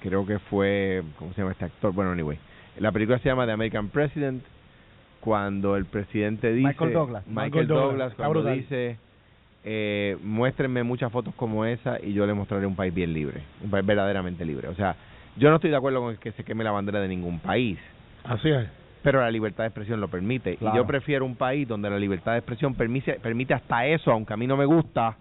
creo 0.00 0.26
que 0.26 0.38
fue, 0.38 1.02
¿cómo 1.18 1.32
se 1.32 1.40
llama 1.40 1.52
este 1.52 1.64
actor? 1.66 1.92
Bueno, 1.92 2.10
anyway, 2.10 2.38
la 2.78 2.90
película 2.92 3.18
se 3.20 3.28
llama 3.28 3.46
The 3.46 3.52
American 3.52 3.88
President, 3.88 4.42
cuando 5.20 5.76
el 5.76 5.86
presidente 5.86 6.52
dice... 6.52 6.68
Michael 6.68 6.92
Douglas. 6.92 7.26
Michael 7.26 7.44
Michael 7.50 7.66
Douglas, 7.68 8.14
cuando 8.14 8.40
brutal. 8.40 8.58
dice, 8.58 8.98
eh, 9.64 10.18
muéstrenme 10.22 10.82
muchas 10.82 11.10
fotos 11.10 11.34
como 11.36 11.64
esa 11.64 11.98
y 12.02 12.12
yo 12.12 12.26
le 12.26 12.34
mostraré 12.34 12.66
un 12.66 12.76
país 12.76 12.92
bien 12.92 13.14
libre, 13.14 13.40
un 13.62 13.70
país 13.70 13.86
verdaderamente 13.86 14.44
libre. 14.44 14.68
O 14.68 14.74
sea, 14.74 14.94
yo 15.36 15.48
no 15.48 15.56
estoy 15.56 15.70
de 15.70 15.76
acuerdo 15.76 16.00
con 16.00 16.16
que 16.18 16.32
se 16.32 16.44
queme 16.44 16.62
la 16.64 16.72
bandera 16.72 17.00
de 17.00 17.08
ningún 17.08 17.38
país, 17.38 17.78
así 18.24 18.50
es. 18.50 18.68
pero 19.02 19.20
la 19.20 19.30
libertad 19.30 19.64
de 19.64 19.68
expresión 19.68 20.00
lo 20.00 20.08
permite. 20.08 20.56
Claro. 20.56 20.74
Y 20.74 20.78
yo 20.78 20.86
prefiero 20.86 21.24
un 21.24 21.36
país 21.36 21.66
donde 21.66 21.88
la 21.88 21.98
libertad 21.98 22.32
de 22.32 22.38
expresión 22.38 22.74
permite, 22.74 23.14
permite 23.20 23.54
hasta 23.54 23.86
eso, 23.86 24.12
aunque 24.12 24.34
a 24.34 24.36
mí 24.36 24.46
no 24.46 24.58
me 24.58 24.66
gusta, 24.66 25.16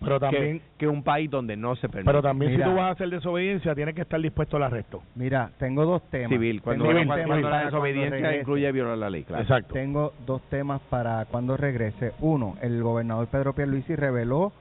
Pero 0.00 0.20
también, 0.20 0.58
que, 0.58 0.64
que 0.78 0.88
un 0.88 1.02
país 1.02 1.30
donde 1.30 1.56
no 1.56 1.74
se 1.76 1.88
permite. 1.88 2.06
pero 2.06 2.22
también 2.22 2.52
Mira. 2.52 2.66
si 2.66 2.70
tú 2.70 2.76
vas 2.76 2.88
a 2.88 2.90
hacer 2.90 3.08
desobediencia, 3.08 3.74
tienes 3.74 3.94
que 3.94 4.02
estar 4.02 4.20
dispuesto 4.20 4.56
al 4.56 4.64
arresto. 4.64 5.02
mira 5.14 5.50
tengo 5.58 5.84
dos 5.84 6.02
temas 6.10 6.28
civil, 6.28 6.60
cuando, 6.62 6.84
Tengo 6.84 6.98
Civil, 6.98 7.08
dos 7.08 7.26
cuando, 7.26 7.42
para 7.42 7.58
la 7.58 7.64
desobediencia 7.64 8.36
incluye 8.36 8.72
violar 8.72 8.98
la 8.98 9.10
ley, 9.10 9.24
claro. 9.24 9.42
Exacto. 9.42 9.74
Tengo 9.74 10.12
dos 10.26 10.42
temas 10.50 10.80
para 10.90 11.24
cuando 11.26 11.56
regrese. 11.56 12.12
Uno, 12.20 12.56
el 12.60 12.82
gobernador 12.82 13.26
Pedro 13.28 13.54
Pierluisi 13.54 13.96
reveló 13.96 14.52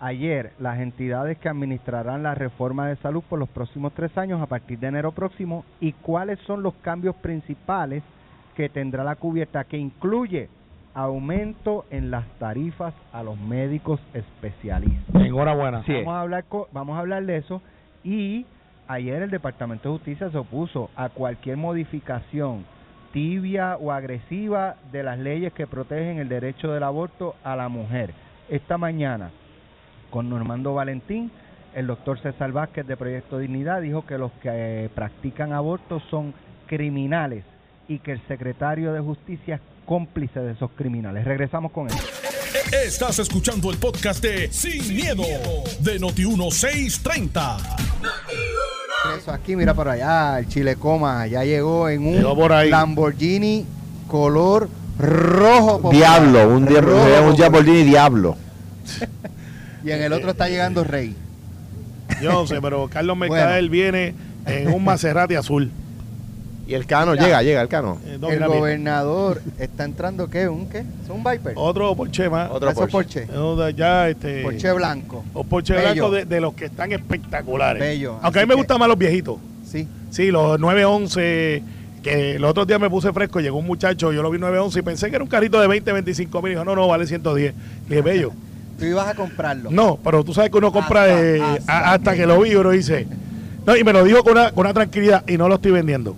ayer 0.00 0.52
las 0.58 0.78
entidades 0.80 1.38
que 1.38 1.48
administrarán 1.48 2.22
la 2.22 2.34
reforma 2.34 2.88
de 2.88 2.96
salud 2.96 3.22
por 3.28 3.38
los 3.38 3.48
próximos 3.48 3.92
tres 3.94 4.16
años 4.18 4.40
a 4.42 4.46
partir 4.46 4.78
de 4.78 4.88
enero 4.88 5.12
próximo 5.12 5.64
y 5.80 5.92
cuáles 5.92 6.38
son 6.40 6.62
los 6.62 6.74
cambios 6.74 7.16
principales 7.16 8.02
que 8.54 8.68
tendrá 8.68 9.02
la 9.02 9.16
cubierta, 9.16 9.64
que 9.64 9.76
incluye 9.76 10.48
aumento 10.94 11.84
en 11.90 12.10
las 12.10 12.24
tarifas 12.38 12.94
a 13.12 13.22
los 13.22 13.38
médicos 13.38 14.00
especialistas. 14.14 15.22
Enhorabuena. 15.22 15.82
Sí. 15.84 15.92
Vamos 15.92 16.14
a 16.14 16.20
hablar 16.20 16.44
co- 16.44 16.68
vamos 16.72 16.96
a 16.96 17.00
hablar 17.00 17.24
de 17.26 17.36
eso 17.38 17.60
y 18.02 18.46
ayer 18.86 19.22
el 19.22 19.30
Departamento 19.30 19.88
de 19.90 19.96
Justicia 19.98 20.30
se 20.30 20.38
opuso 20.38 20.90
a 20.96 21.08
cualquier 21.08 21.56
modificación 21.56 22.64
tibia 23.12 23.76
o 23.76 23.92
agresiva 23.92 24.76
de 24.92 25.02
las 25.02 25.18
leyes 25.18 25.52
que 25.52 25.66
protegen 25.66 26.18
el 26.18 26.28
derecho 26.28 26.72
del 26.72 26.82
aborto 26.82 27.36
a 27.44 27.54
la 27.56 27.68
mujer. 27.68 28.12
Esta 28.48 28.76
mañana 28.78 29.30
con 30.10 30.28
Normando 30.28 30.74
Valentín, 30.74 31.30
el 31.74 31.86
doctor 31.86 32.18
César 32.20 32.52
Vázquez 32.52 32.86
de 32.86 32.96
Proyecto 32.96 33.38
Dignidad 33.38 33.80
dijo 33.82 34.04
que 34.06 34.18
los 34.18 34.30
que 34.42 34.48
eh, 34.84 34.88
practican 34.94 35.52
abortos 35.52 36.02
son 36.10 36.34
criminales 36.66 37.44
y 37.88 37.98
que 37.98 38.12
el 38.12 38.26
secretario 38.26 38.92
de 38.92 39.00
Justicia 39.00 39.56
es 39.56 39.60
cómplice 39.86 40.40
de 40.40 40.52
esos 40.52 40.70
criminales. 40.76 41.24
Regresamos 41.24 41.72
con 41.72 41.88
él. 41.90 41.96
Estás 42.84 43.18
escuchando 43.18 43.70
el 43.70 43.78
podcast 43.78 44.22
de 44.22 44.50
Sin, 44.52 44.94
miedo, 44.94 45.22
de 45.80 46.00
Noti1630. 46.00 47.58
Eso 49.18 49.32
aquí, 49.32 49.54
mira 49.54 49.74
por 49.74 49.88
allá, 49.88 50.38
el 50.38 50.48
Chile 50.48 50.76
Coma 50.76 51.26
ya 51.26 51.44
llegó 51.44 51.88
en 51.88 52.06
un 52.06 52.14
Llegó 52.14 52.34
por 52.34 52.52
ahí. 52.52 52.70
Lamborghini 52.70 53.66
color 54.08 54.68
rojo. 54.98 55.82
popular. 55.82 56.22
Diablo, 56.22 56.56
un, 56.56 56.66
Rojo 56.66 57.04
sería 57.04 57.20
un 57.20 57.30
popular. 57.30 57.38
Lamborghini 57.38 57.82
Diablo. 57.82 58.36
Y 59.84 59.90
en 59.90 60.02
el 60.02 60.12
otro 60.12 60.30
está 60.30 60.48
llegando 60.48 60.82
Rey. 60.84 61.14
Yo 62.22 62.32
no 62.32 62.46
sé, 62.46 62.60
pero 62.62 62.88
Carlos 62.88 63.16
Mercader 63.16 63.68
viene 63.68 64.14
en 64.46 64.72
un 64.72 64.82
Maserati 64.82 65.34
azul. 65.34 65.70
Y 66.66 66.72
el 66.74 66.86
Cano, 66.86 67.12
Mira. 67.12 67.24
llega, 67.24 67.42
llega 67.42 67.60
el 67.62 67.68
Cano. 67.68 67.98
Eh, 68.06 68.18
el 68.30 68.46
gobernador 68.46 69.42
está 69.58 69.84
entrando, 69.84 70.30
¿qué? 70.30 70.48
¿Un 70.48 70.66
qué? 70.68 70.78
¿Es 70.78 71.10
un 71.10 71.22
Viper? 71.22 71.52
Otro 71.56 71.94
Porsche 71.94 72.30
más. 72.30 72.50
Otro 72.50 72.70
Eso 72.70 72.86
Porsche. 72.88 73.26
Porsche. 73.26 73.74
Ya, 73.76 74.08
este, 74.08 74.42
Porsche 74.42 74.72
blanco. 74.72 75.24
O 75.34 75.44
Porsche 75.44 75.74
Bello. 75.74 75.92
blanco 75.92 76.10
de, 76.10 76.24
de 76.24 76.40
los 76.40 76.54
que 76.54 76.64
están 76.66 76.90
espectaculares. 76.92 77.80
Bello. 77.80 78.16
Aunque 78.22 78.38
a 78.40 78.42
mí 78.42 78.48
me 78.48 78.54
que- 78.54 78.60
gustan 78.60 78.78
más 78.78 78.88
los 78.88 78.96
viejitos. 78.96 79.36
Sí. 79.70 79.86
Sí, 80.10 80.30
los 80.30 80.58
911, 80.58 81.62
que 82.02 82.36
el 82.36 82.44
otro 82.44 82.64
día 82.64 82.78
me 82.78 82.88
puse 82.88 83.12
fresco, 83.12 83.40
llegó 83.40 83.58
un 83.58 83.66
muchacho, 83.66 84.12
yo 84.12 84.22
lo 84.22 84.30
vi 84.30 84.38
911 84.38 84.78
y 84.78 84.82
pensé 84.82 85.10
que 85.10 85.16
era 85.16 85.22
un 85.24 85.28
carrito 85.28 85.60
de 85.60 85.66
20, 85.66 85.92
25 85.92 86.40
mil. 86.42 86.52
Dijo, 86.52 86.64
no, 86.64 86.74
no, 86.74 86.88
vale 86.88 87.06
110. 87.06 87.54
Le 87.54 87.88
dije, 87.88 88.00
bello. 88.02 88.32
Tú 88.78 88.86
ibas 88.86 89.06
a 89.08 89.14
comprarlo. 89.14 89.70
No, 89.70 89.98
pero 90.02 90.24
tú 90.24 90.32
sabes 90.34 90.50
que 90.50 90.56
uno 90.58 90.72
compra 90.72 91.02
Hasta- 91.02 91.20
eh, 91.22 91.42
hasta 91.66 92.14
que 92.16 92.26
lo 92.26 92.40
vi, 92.40 92.54
uno 92.56 92.70
dice. 92.70 93.06
No, 93.66 93.76
y 93.76 93.84
me 93.84 93.92
lo 93.92 94.02
dijo 94.02 94.22
con 94.24 94.32
una, 94.32 94.50
con 94.50 94.60
una 94.66 94.74
tranquilidad 94.74 95.22
y 95.28 95.36
no 95.36 95.46
lo 95.48 95.54
estoy 95.56 95.70
vendiendo. 95.72 96.16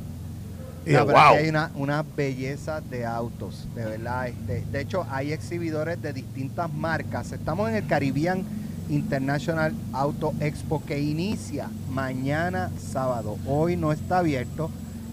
Y 0.86 0.92
No, 0.92 1.04
pero 1.04 1.18
aquí 1.18 1.38
hay 1.38 1.48
una, 1.48 1.70
una 1.74 2.02
belleza 2.16 2.80
de 2.80 3.04
autos, 3.04 3.66
de 3.74 3.84
verdad. 3.84 4.28
Este, 4.28 4.64
de 4.70 4.80
hecho, 4.80 5.04
hay 5.10 5.32
exhibidores 5.32 6.00
de 6.00 6.12
distintas 6.12 6.72
marcas. 6.72 7.32
Estamos 7.32 7.68
en 7.68 7.74
el 7.76 7.86
Caribbean 7.86 8.44
International 8.88 9.74
Auto 9.92 10.32
Expo 10.40 10.82
que 10.86 11.00
inicia 11.00 11.68
mañana 11.90 12.70
sábado. 12.78 13.36
Hoy 13.46 13.76
no 13.76 13.90
está 13.90 14.18
abierto. 14.18 14.70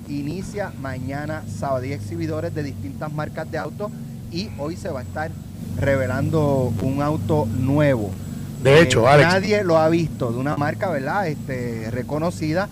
Inicia 0.08 0.72
mañana 0.80 1.44
sábado. 1.48 1.84
Hay 1.84 1.94
exhibidores 1.94 2.54
de 2.54 2.62
distintas 2.62 3.12
marcas 3.12 3.50
de 3.50 3.58
autos 3.58 3.92
y 4.32 4.50
hoy 4.60 4.76
se 4.76 4.90
va 4.90 5.00
a 5.00 5.04
estar 5.04 5.32
revelando 5.80 6.72
un 6.84 7.02
auto 7.02 7.48
nuevo. 7.48 8.12
De 8.62 8.80
hecho, 8.82 9.06
Eh, 9.08 9.12
Alex. 9.12 9.30
Nadie 9.30 9.64
lo 9.64 9.78
ha 9.78 9.90
visto 9.90 10.32
de 10.32 10.38
una 10.38 10.56
marca, 10.56 10.90
¿verdad? 10.90 11.28
Este, 11.28 11.90
reconocida. 11.92 12.70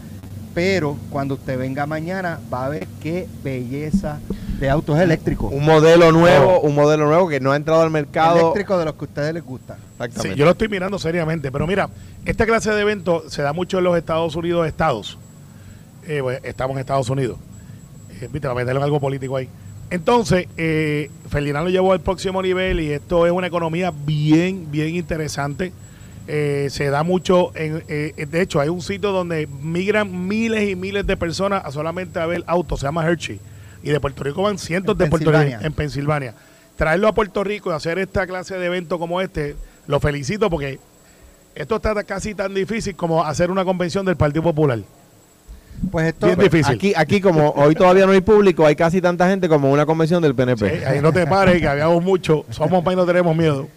Pero 0.54 0.98
cuando 1.10 1.36
usted 1.36 1.58
venga 1.58 1.86
mañana 1.86 2.40
va 2.54 2.66
a 2.66 2.70
ver 2.70 2.88
qué 3.02 3.28
belleza 3.44 4.20
de 4.60 4.70
autos 4.70 5.00
eléctricos. 5.00 5.52
Un 5.52 5.64
modelo 5.66 6.12
nuevo, 6.12 6.52
No. 6.52 6.60
un 6.60 6.76
modelo 6.76 7.06
nuevo 7.08 7.30
que 7.30 7.40
no 7.40 7.52
ha 7.52 7.56
entrado 7.56 7.82
al 7.82 7.90
mercado. 7.90 8.40
Eléctricos 8.40 8.78
de 8.80 8.86
los 8.86 8.94
que 8.96 9.06
a 9.06 9.08
ustedes 9.08 9.34
les 9.34 9.44
gustan. 9.44 9.78
Exactamente. 9.94 10.34
Sí, 10.34 10.40
yo 10.40 10.46
lo 10.46 10.52
estoy 10.52 10.68
mirando 10.68 11.00
seriamente, 11.00 11.52
pero 11.52 11.66
mira, 11.66 11.90
esta 12.26 12.46
clase 12.46 12.72
de 12.72 12.82
evento 12.82 13.24
se 13.30 13.42
da 13.42 13.54
mucho 13.54 13.78
en 13.78 13.86
los 13.86 13.98
Estados 13.98 14.36
Unidos, 14.36 14.68
estados. 14.68 15.18
Eh, 16.06 16.20
pues, 16.22 16.42
estamos 16.44 16.76
en 16.76 16.80
Estados 16.82 17.10
Unidos. 17.10 17.38
Eh, 18.22 18.28
Viste, 18.32 18.48
va 18.48 18.54
a 18.54 18.58
meterle 18.58 18.82
algo 18.84 19.00
político 19.00 19.38
ahí. 19.38 19.48
Entonces, 19.90 20.48
eh, 20.58 21.10
Ferdinand 21.30 21.66
lo 21.66 21.70
llevó 21.72 21.92
al 21.94 22.02
próximo 22.02 22.42
nivel 22.42 22.80
y 22.82 22.92
esto 22.92 23.26
es 23.26 23.32
una 23.32 23.48
economía 23.48 23.92
bien, 24.06 24.70
bien 24.70 24.96
interesante. 24.96 25.74
Eh, 26.34 26.70
se 26.70 26.90
da 26.90 27.04
mucho, 27.04 27.52
en, 27.56 27.84
eh, 27.90 28.26
de 28.26 28.42
hecho, 28.42 28.62
hay 28.62 28.70
un 28.70 28.82
sitio 28.82 29.12
donde 29.12 29.48
migran 29.48 30.30
miles 30.30 30.70
y 30.70 30.78
miles 30.78 31.06
de 31.06 31.18
personas 31.18 31.62
a 31.66 31.72
solamente 31.72 32.22
a 32.22 32.26
ver 32.26 32.42
autos, 32.48 32.80
se 32.80 32.86
llama 32.86 33.06
Hershey. 33.06 33.38
Y 33.84 33.90
de 33.90 34.00
Puerto 34.00 34.24
Rico 34.24 34.44
van 34.44 34.58
cientos 34.58 34.94
En 34.94 35.00
de 35.00 35.08
puertorriqueños 35.08 35.62
en 35.62 35.74
Pensilvania. 35.74 36.34
Traerlo 36.78 37.10
a 37.10 37.14
Puerto 37.14 37.44
Rico 37.44 37.70
y 37.70 37.74
hacer 37.74 38.00
esta 38.00 38.26
clase 38.26 38.58
de 38.58 38.66
evento 38.66 38.98
como 38.98 39.20
este, 39.20 39.58
lo 39.88 40.00
felicito 40.00 40.50
porque 40.50 40.80
esto 41.54 41.76
está 41.76 42.02
casi 42.06 42.34
tan 42.34 42.54
difícil 42.54 42.96
como 42.96 43.26
hacer 43.26 43.52
una 43.52 43.66
convención 43.66 44.06
del 44.06 44.16
Partido 44.16 44.44
Popular. 44.44 44.80
Pues 45.92 46.08
esto 46.08 46.28
Bien 46.28 46.38
difícil. 46.38 46.76
Aquí, 46.76 46.94
aquí 46.96 47.22
como 47.22 47.50
hoy 47.52 47.74
todavía 47.74 48.06
no 48.06 48.12
hay 48.12 48.22
público, 48.22 48.66
hay 48.66 48.76
casi 48.76 49.02
tanta 49.02 49.28
gente 49.28 49.50
como 49.50 49.72
una 49.72 49.86
convención 49.86 50.22
del 50.22 50.36
PNP. 50.36 50.80
Sí, 50.80 50.86
ahí 50.86 51.02
no 51.02 51.12
te 51.12 51.26
pares, 51.26 51.60
que 51.60 51.68
habíamos 51.68 52.04
mucho. 52.04 52.46
Somos 52.50 52.84
país, 52.84 52.98
no 52.98 53.06
tenemos 53.06 53.36
miedo. 53.36 53.68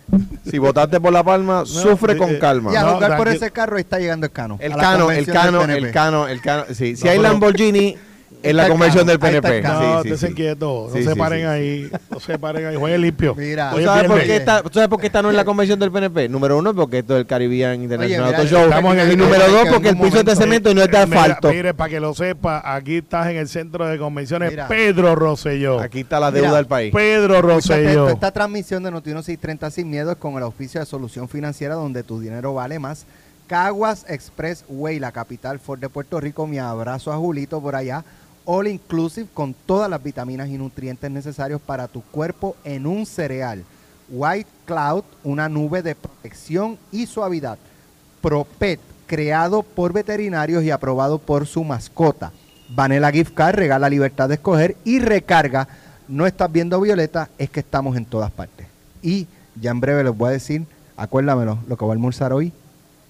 Si 0.48 0.58
votaste 0.58 1.00
por 1.00 1.12
La 1.12 1.22
Palma, 1.24 1.64
sufre 1.64 2.12
eh, 2.12 2.16
con 2.16 2.30
eh, 2.30 2.38
calma. 2.38 2.72
y 2.72 2.76
a 2.76 2.82
No, 2.82 2.94
jugar 2.94 3.16
por 3.16 3.28
ese 3.28 3.50
carro 3.50 3.76
ahí 3.76 3.82
está 3.82 3.98
llegando 3.98 4.26
el 4.26 4.32
cano. 4.32 4.58
El 4.60 4.74
cano, 4.76 5.10
el 5.10 5.26
cano, 5.26 5.62
el 5.62 5.92
cano, 5.92 6.26
el 6.28 6.40
si, 6.74 6.96
si 6.96 7.04
No, 7.04 7.10
hay 7.10 7.16
pero- 7.18 7.22
Lamborghini, 7.22 7.96
es 8.42 8.54
la 8.54 8.62
Está 8.64 8.72
convención 8.74 9.06
del 9.06 9.14
está 9.22 9.26
PNP. 9.40 9.62
No, 9.62 10.02
Sí, 10.02 10.08
sí, 10.10 10.16
se 10.18 10.26
sí. 10.28 10.34
quietos. 10.34 10.90
No 10.90 10.96
Sí, 10.96 11.02
se 11.04 11.12
sí, 11.12 11.18
paren 11.18 11.40
sí. 11.40 11.44
ahí. 11.46 11.90
No 12.10 12.20
se 12.20 12.38
paren 12.38 12.66
ahí. 12.66 12.76
Jueguen 12.76 13.00
limpio. 13.00 13.34
Mira, 13.38 13.70
¿Tú 13.74 13.82
sabes, 13.82 14.04
por 14.10 14.20
qué 14.22 14.36
está, 14.36 14.62
¿Tú 14.62 14.70
sabes 14.72 14.88
por 14.88 15.00
qué 15.00 15.06
esta 15.06 15.22
no 15.22 15.30
es 15.30 15.36
la 15.36 15.44
convención 15.44 15.78
del 15.78 15.90
PNP? 15.90 16.28
Número 16.28 16.58
uno, 16.58 16.74
porque 16.74 16.98
esto 16.98 17.14
es 17.14 17.20
el 17.20 17.26
Caribbean 17.26 17.82
International 17.82 18.26
mira, 18.32 18.44
Show. 18.44 18.64
estamos 18.64 18.94
en 18.94 19.00
el- 19.00 19.12
y 19.12 19.16
número 19.16 19.48
dos, 19.50 19.66
en 19.66 19.72
porque 19.72 19.88
el 19.90 19.96
piso 19.98 20.18
es 20.18 20.24
de 20.24 20.36
cemento 20.36 20.70
y 20.70 20.74
no 20.74 20.82
es 20.82 20.90
de 20.90 21.06
Mira, 21.06 21.20
asfalto. 21.22 21.48
Mire, 21.50 21.74
para 21.74 21.90
que 21.90 22.00
lo 22.00 22.14
sepa, 22.14 22.62
aquí 22.74 22.96
estás 22.98 23.28
en 23.28 23.36
el 23.36 23.48
centro 23.48 23.86
de 23.86 23.98
convenciones 23.98 24.50
Mira. 24.50 24.68
Pedro 24.68 25.14
Rosselló. 25.14 25.80
Aquí 25.80 26.00
está 26.00 26.20
la 26.20 26.30
deuda 26.30 26.48
Mira, 26.48 26.56
del 26.58 26.66
país. 26.66 26.92
Pedro 26.94 27.40
Rosselló. 27.42 28.08
esta 28.10 28.30
transmisión 28.32 28.82
de 28.82 28.90
Noti 28.90 29.10
630 29.10 29.70
Sin 29.70 29.88
Miedo 29.90 30.12
es 30.12 30.18
con 30.18 30.34
el 30.36 30.42
auspicio 30.42 30.80
de 30.80 30.86
Solución 30.86 31.28
Financiera 31.28 31.74
donde 31.74 32.02
tu 32.02 32.20
dinero 32.20 32.52
vale 32.54 32.78
más. 32.78 33.06
Caguas 33.46 34.06
Expressway, 34.08 34.98
la 34.98 35.12
capital 35.12 35.58
Ford 35.58 35.78
de 35.78 35.88
Puerto 35.90 36.18
Rico. 36.18 36.46
Mi 36.46 36.58
abrazo 36.58 37.12
a 37.12 37.16
Julito 37.16 37.60
por 37.60 37.76
allá. 37.76 38.02
All 38.44 38.66
inclusive 38.66 39.28
con 39.32 39.54
todas 39.54 39.88
las 39.88 40.02
vitaminas 40.02 40.48
y 40.48 40.58
nutrientes 40.58 41.10
necesarios 41.10 41.60
para 41.60 41.88
tu 41.88 42.02
cuerpo 42.02 42.56
en 42.64 42.86
un 42.86 43.06
cereal. 43.06 43.64
White 44.08 44.50
Cloud, 44.66 45.04
una 45.22 45.48
nube 45.48 45.82
de 45.82 45.94
protección 45.94 46.78
y 46.92 47.06
suavidad. 47.06 47.58
Propet, 48.20 48.80
creado 49.06 49.62
por 49.62 49.92
veterinarios 49.92 50.62
y 50.62 50.70
aprobado 50.70 51.18
por 51.18 51.46
su 51.46 51.64
mascota. 51.64 52.32
Vanilla 52.68 53.10
Gift 53.10 53.34
Card 53.34 53.56
regala 53.56 53.88
libertad 53.88 54.28
de 54.28 54.34
escoger 54.34 54.76
y 54.84 54.98
recarga. 54.98 55.68
No 56.08 56.26
estás 56.26 56.52
viendo 56.52 56.80
Violeta, 56.80 57.30
es 57.38 57.48
que 57.48 57.60
estamos 57.60 57.96
en 57.96 58.04
todas 58.04 58.30
partes. 58.30 58.66
Y 59.02 59.26
ya 59.60 59.70
en 59.70 59.80
breve 59.80 60.04
les 60.04 60.16
voy 60.16 60.28
a 60.28 60.32
decir, 60.32 60.66
acuérdamelo, 60.96 61.58
lo 61.66 61.76
que 61.76 61.84
voy 61.84 61.92
a 61.92 61.94
almorzar 61.94 62.32
hoy 62.32 62.52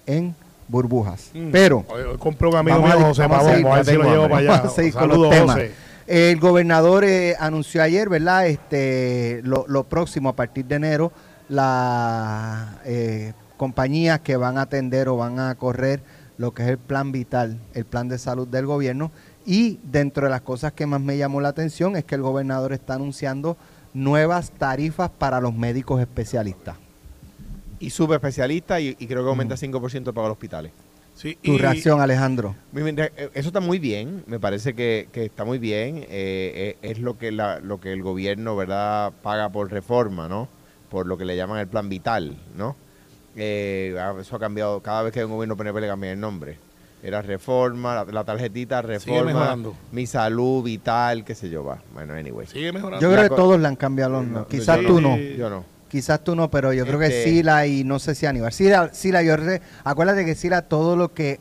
en 0.05 0.35
burbujas. 0.67 1.31
Mm. 1.33 1.51
Pero 1.51 1.85
compré 2.19 2.47
un 2.47 2.55
amigo 2.55 2.81
mío, 2.81 2.99
José, 2.99 3.27
vamos 3.27 3.47
a 3.47 3.51
ver 3.51 3.85
si 3.85 3.93
lo 3.93 4.03
llevo 4.03 4.29
para 4.29 4.37
allá. 4.37 4.69
Seguir 4.69 4.93
con 4.93 5.01
Saludos, 5.01 5.21
los 5.27 5.29
temas. 5.29 5.55
José. 5.55 5.71
El 6.07 6.39
gobernador 6.39 7.03
eh, 7.03 7.35
anunció 7.39 7.81
ayer, 7.81 8.09
¿verdad? 8.09 8.47
Este, 8.47 9.41
lo, 9.43 9.65
lo 9.67 9.85
próximo 9.85 10.29
a 10.29 10.35
partir 10.35 10.65
de 10.65 10.75
enero, 10.75 11.11
las 11.49 12.75
eh, 12.85 13.33
compañías 13.57 14.19
que 14.19 14.37
van 14.37 14.59
a 14.59 14.63
atender 14.63 15.09
o 15.09 15.17
van 15.17 15.39
a 15.39 15.55
correr 15.55 16.03
lo 16.37 16.53
que 16.53 16.63
es 16.63 16.69
el 16.69 16.77
plan 16.77 17.11
vital, 17.11 17.59
el 17.73 17.85
plan 17.85 18.07
de 18.07 18.19
salud 18.19 18.47
del 18.47 18.67
gobierno. 18.67 19.11
Y 19.45 19.79
dentro 19.83 20.25
de 20.25 20.31
las 20.31 20.41
cosas 20.41 20.73
que 20.73 20.85
más 20.85 21.01
me 21.01 21.17
llamó 21.17 21.41
la 21.41 21.49
atención 21.49 21.95
es 21.95 22.03
que 22.03 22.15
el 22.15 22.21
gobernador 22.21 22.73
está 22.73 22.95
anunciando 22.95 23.57
nuevas 23.93 24.51
tarifas 24.51 25.09
para 25.09 25.39
los 25.39 25.55
médicos 25.55 26.01
especialistas. 26.01 26.75
Y 27.79 27.89
subespecialista 27.89 28.79
y, 28.79 28.95
y 28.99 29.07
creo 29.07 29.23
que 29.23 29.29
aumenta 29.29 29.55
5% 29.55 30.13
para 30.13 30.27
los 30.27 30.33
hospitales. 30.35 30.71
Sí, 31.15 31.37
Tu 31.41 31.53
y- 31.53 31.57
reacción, 31.57 32.01
Alejandro. 32.01 32.55
Eh, 32.75 33.29
Eso 33.33 33.47
está 33.49 33.59
muy 33.61 33.79
bien, 33.79 34.23
me 34.27 34.39
parece 34.39 34.73
que, 34.73 35.07
que 35.13 35.25
está 35.25 35.45
muy 35.45 35.59
bien. 35.59 35.99
eh, 35.99 36.05
eh, 36.09 36.77
es 36.81 36.99
lo 36.99 37.17
que 37.17 37.31
la, 37.31 37.59
lo 37.59 37.79
que 37.79 37.93
el 37.93 38.01
gobierno, 38.03 38.55
¿verdad?, 38.55 39.13
paga 39.23 39.49
por 39.49 39.71
reforma, 39.71 40.27
¿no? 40.27 40.47
Por 40.89 41.07
lo 41.07 41.17
que 41.17 41.25
le 41.25 41.35
llaman 41.37 41.59
el 41.59 41.67
plan 41.67 41.87
vital, 41.89 42.35
¿no? 42.57 42.75
Eh, 43.37 43.95
ah, 43.99 44.13
eso 44.19 44.35
ha 44.35 44.39
cambiado, 44.39 44.81
cada 44.81 45.03
vez 45.03 45.13
que 45.13 45.19
hay 45.19 45.25
un 45.25 45.31
gobierno 45.31 45.55
PNP 45.57 45.81
le 45.81 45.87
cambia 45.87 46.11
el 46.11 46.19
nombre. 46.19 46.57
Era 47.03 47.21
reforma, 47.21 47.95
la, 47.95 48.05
la 48.11 48.23
tarjetita, 48.23 48.81
Sigue 48.81 48.93
reforma, 48.93 49.23
mejorando. 49.25 49.75
mi 49.91 50.07
salud, 50.07 50.63
vital, 50.63 51.23
qué 51.23 51.35
sé 51.35 51.49
yo, 51.49 51.63
va. 51.63 51.77
Bueno, 51.93 52.13
anyway. 52.13 52.47
Sigue 52.47 52.71
mejorando. 52.71 52.99
Yo 53.05 53.11
creo 53.13 53.29
que 53.29 53.35
todos 53.35 53.59
le 53.59 53.67
han 53.67 53.75
cambiado 53.75 54.13
No, 54.13 54.21
nombres. 54.23 54.45
Quizás 54.47 54.81
yo 54.81 54.87
tú 54.87 55.01
no. 55.01 55.17
Yo 55.17 55.49
no. 55.49 55.63
Quizás 55.89 56.23
tú 56.23 56.35
no, 56.35 56.49
pero 56.49 56.73
yo 56.73 56.85
creo 56.85 56.99
que 56.99 57.05
Este- 57.07 57.23
Sila 57.25 57.67
y 57.67 57.83
no 57.83 57.99
sé 57.99 58.15
si 58.15 58.25
Aníbal. 58.25 58.51
Sila, 58.51 58.89
Sila 58.93 59.23
yo 59.23 59.37
re- 59.37 59.61
acuérdate 59.83 60.25
que 60.25 60.35
Sila 60.35 60.61
todo 60.63 60.95
lo 60.95 61.13
que 61.13 61.39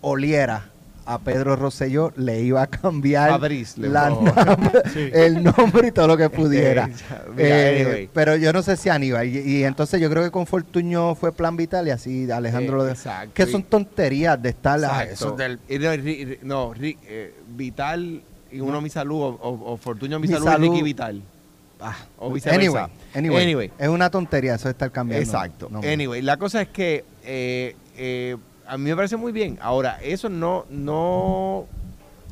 oliera 0.00 0.64
a 1.06 1.18
Pedro 1.18 1.56
Rosselló 1.56 2.12
le 2.16 2.42
iba 2.42 2.60
a 2.62 2.66
cambiar 2.66 3.30
Fabriz, 3.30 3.78
la 3.78 4.10
Sí. 4.92 5.08
el 5.12 5.42
nombre 5.42 5.88
y 5.88 5.92
todo 5.92 6.06
lo 6.06 6.16
que 6.18 6.28
pudiera. 6.28 6.88
Ya, 6.88 7.24
mira, 7.34 7.48
Eh, 7.70 7.80
anyway. 7.82 8.10
Pero 8.12 8.36
yo 8.36 8.52
no 8.52 8.62
sé 8.62 8.76
si 8.76 8.90
Aníbal. 8.90 9.26
Y, 9.26 9.38
y 9.38 9.64
entonces 9.64 10.00
yo 10.02 10.10
creo 10.10 10.22
que 10.22 10.30
con 10.30 10.46
Fortuño 10.46 11.14
fue 11.14 11.32
plan 11.32 11.56
vital 11.56 11.86
y 11.88 11.90
así 11.92 12.30
Alejandro 12.30 12.74
Eh, 12.74 12.78
lo 12.78 12.84
de... 12.84 12.92
exacto. 12.92 13.30
Que 13.32 13.46
son 13.46 13.62
tonterías 13.62 14.40
de 14.42 14.50
estar... 14.50 14.78
eso 15.10 15.32
del- 15.32 15.58
no, 16.42 16.74
no, 16.74 16.74
eh, 16.82 17.34
Vital 17.56 18.20
y 18.52 18.60
uno 18.60 18.80
mi 18.82 18.90
salud 18.90 19.16
o, 19.22 19.28
o, 19.28 19.72
o 19.72 19.76
Fortunio 19.78 20.18
mi, 20.20 20.26
Mi 20.28 20.34
salud, 20.34 20.46
salud. 20.46 20.66
y 20.66 20.68
Ricky 20.70 20.82
Vital. 20.82 21.22
Ah, 21.80 21.96
O 22.18 22.32
viceversa. 22.32 22.58
anyway, 22.60 22.90
anyway, 23.14 23.42
Anyway. 23.42 23.70
Es 23.78 23.88
una 23.88 24.10
tontería 24.10 24.54
eso 24.54 24.68
de 24.68 24.72
estar 24.72 24.90
cambiando. 24.90 25.24
Exacto. 25.24 25.70
Anyway, 25.84 26.22
la 26.22 26.36
cosa 26.36 26.62
es 26.62 26.68
que 26.68 27.04
eh, 27.24 27.76
eh, 27.96 28.36
a 28.66 28.76
mí 28.78 28.90
me 28.90 28.96
parece 28.96 29.16
muy 29.16 29.32
bien. 29.32 29.58
Ahora, 29.60 29.98
eso 30.02 30.28
no, 30.28 30.66
no 30.70 31.66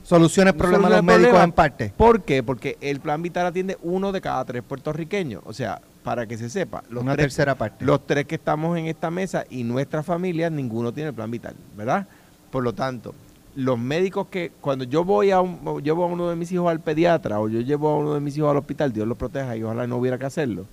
Soluciona 0.02 0.50
el 0.50 0.56
problema 0.56 0.88
de 0.88 0.96
los 0.96 1.04
médicos 1.04 1.30
problema. 1.30 1.44
en 1.44 1.52
parte. 1.52 1.92
¿Por 1.96 2.22
qué? 2.22 2.42
Porque 2.42 2.78
el 2.80 3.00
plan 3.00 3.20
vital 3.22 3.46
atiende 3.46 3.76
uno 3.82 4.12
de 4.12 4.20
cada 4.20 4.44
tres 4.44 4.62
puertorriqueños. 4.62 5.42
O 5.46 5.52
sea, 5.52 5.80
para 6.04 6.26
que 6.26 6.38
se 6.38 6.48
sepa, 6.48 6.84
los, 6.90 7.02
una 7.02 7.14
tres, 7.14 7.24
tercera 7.24 7.56
parte. 7.56 7.84
los 7.84 8.06
tres 8.06 8.26
que 8.26 8.36
estamos 8.36 8.78
en 8.78 8.86
esta 8.86 9.10
mesa 9.10 9.44
y 9.50 9.64
nuestras 9.64 10.06
familias, 10.06 10.52
ninguno 10.52 10.92
tiene 10.92 11.08
el 11.08 11.14
plan 11.14 11.28
vital, 11.28 11.56
¿verdad? 11.76 12.06
Por 12.52 12.62
lo 12.62 12.72
tanto, 12.72 13.12
los 13.56 13.78
médicos 13.78 14.28
que 14.28 14.52
cuando 14.60 14.84
yo 14.84 15.02
voy 15.04 15.30
a 15.32 15.40
un, 15.40 15.82
llevo 15.82 16.04
a 16.04 16.06
uno 16.06 16.28
de 16.30 16.36
mis 16.36 16.52
hijos 16.52 16.70
al 16.70 16.80
pediatra 16.80 17.40
o 17.40 17.48
yo 17.48 17.60
llevo 17.60 17.88
a 17.88 17.96
uno 17.96 18.14
de 18.14 18.20
mis 18.20 18.36
hijos 18.36 18.50
al 18.50 18.58
hospital, 18.58 18.92
Dios 18.92 19.08
los 19.08 19.16
proteja 19.18 19.56
y 19.56 19.62
ojalá 19.64 19.86
no 19.86 19.96
hubiera 19.96 20.18
que 20.18 20.26
hacerlo. 20.26 20.66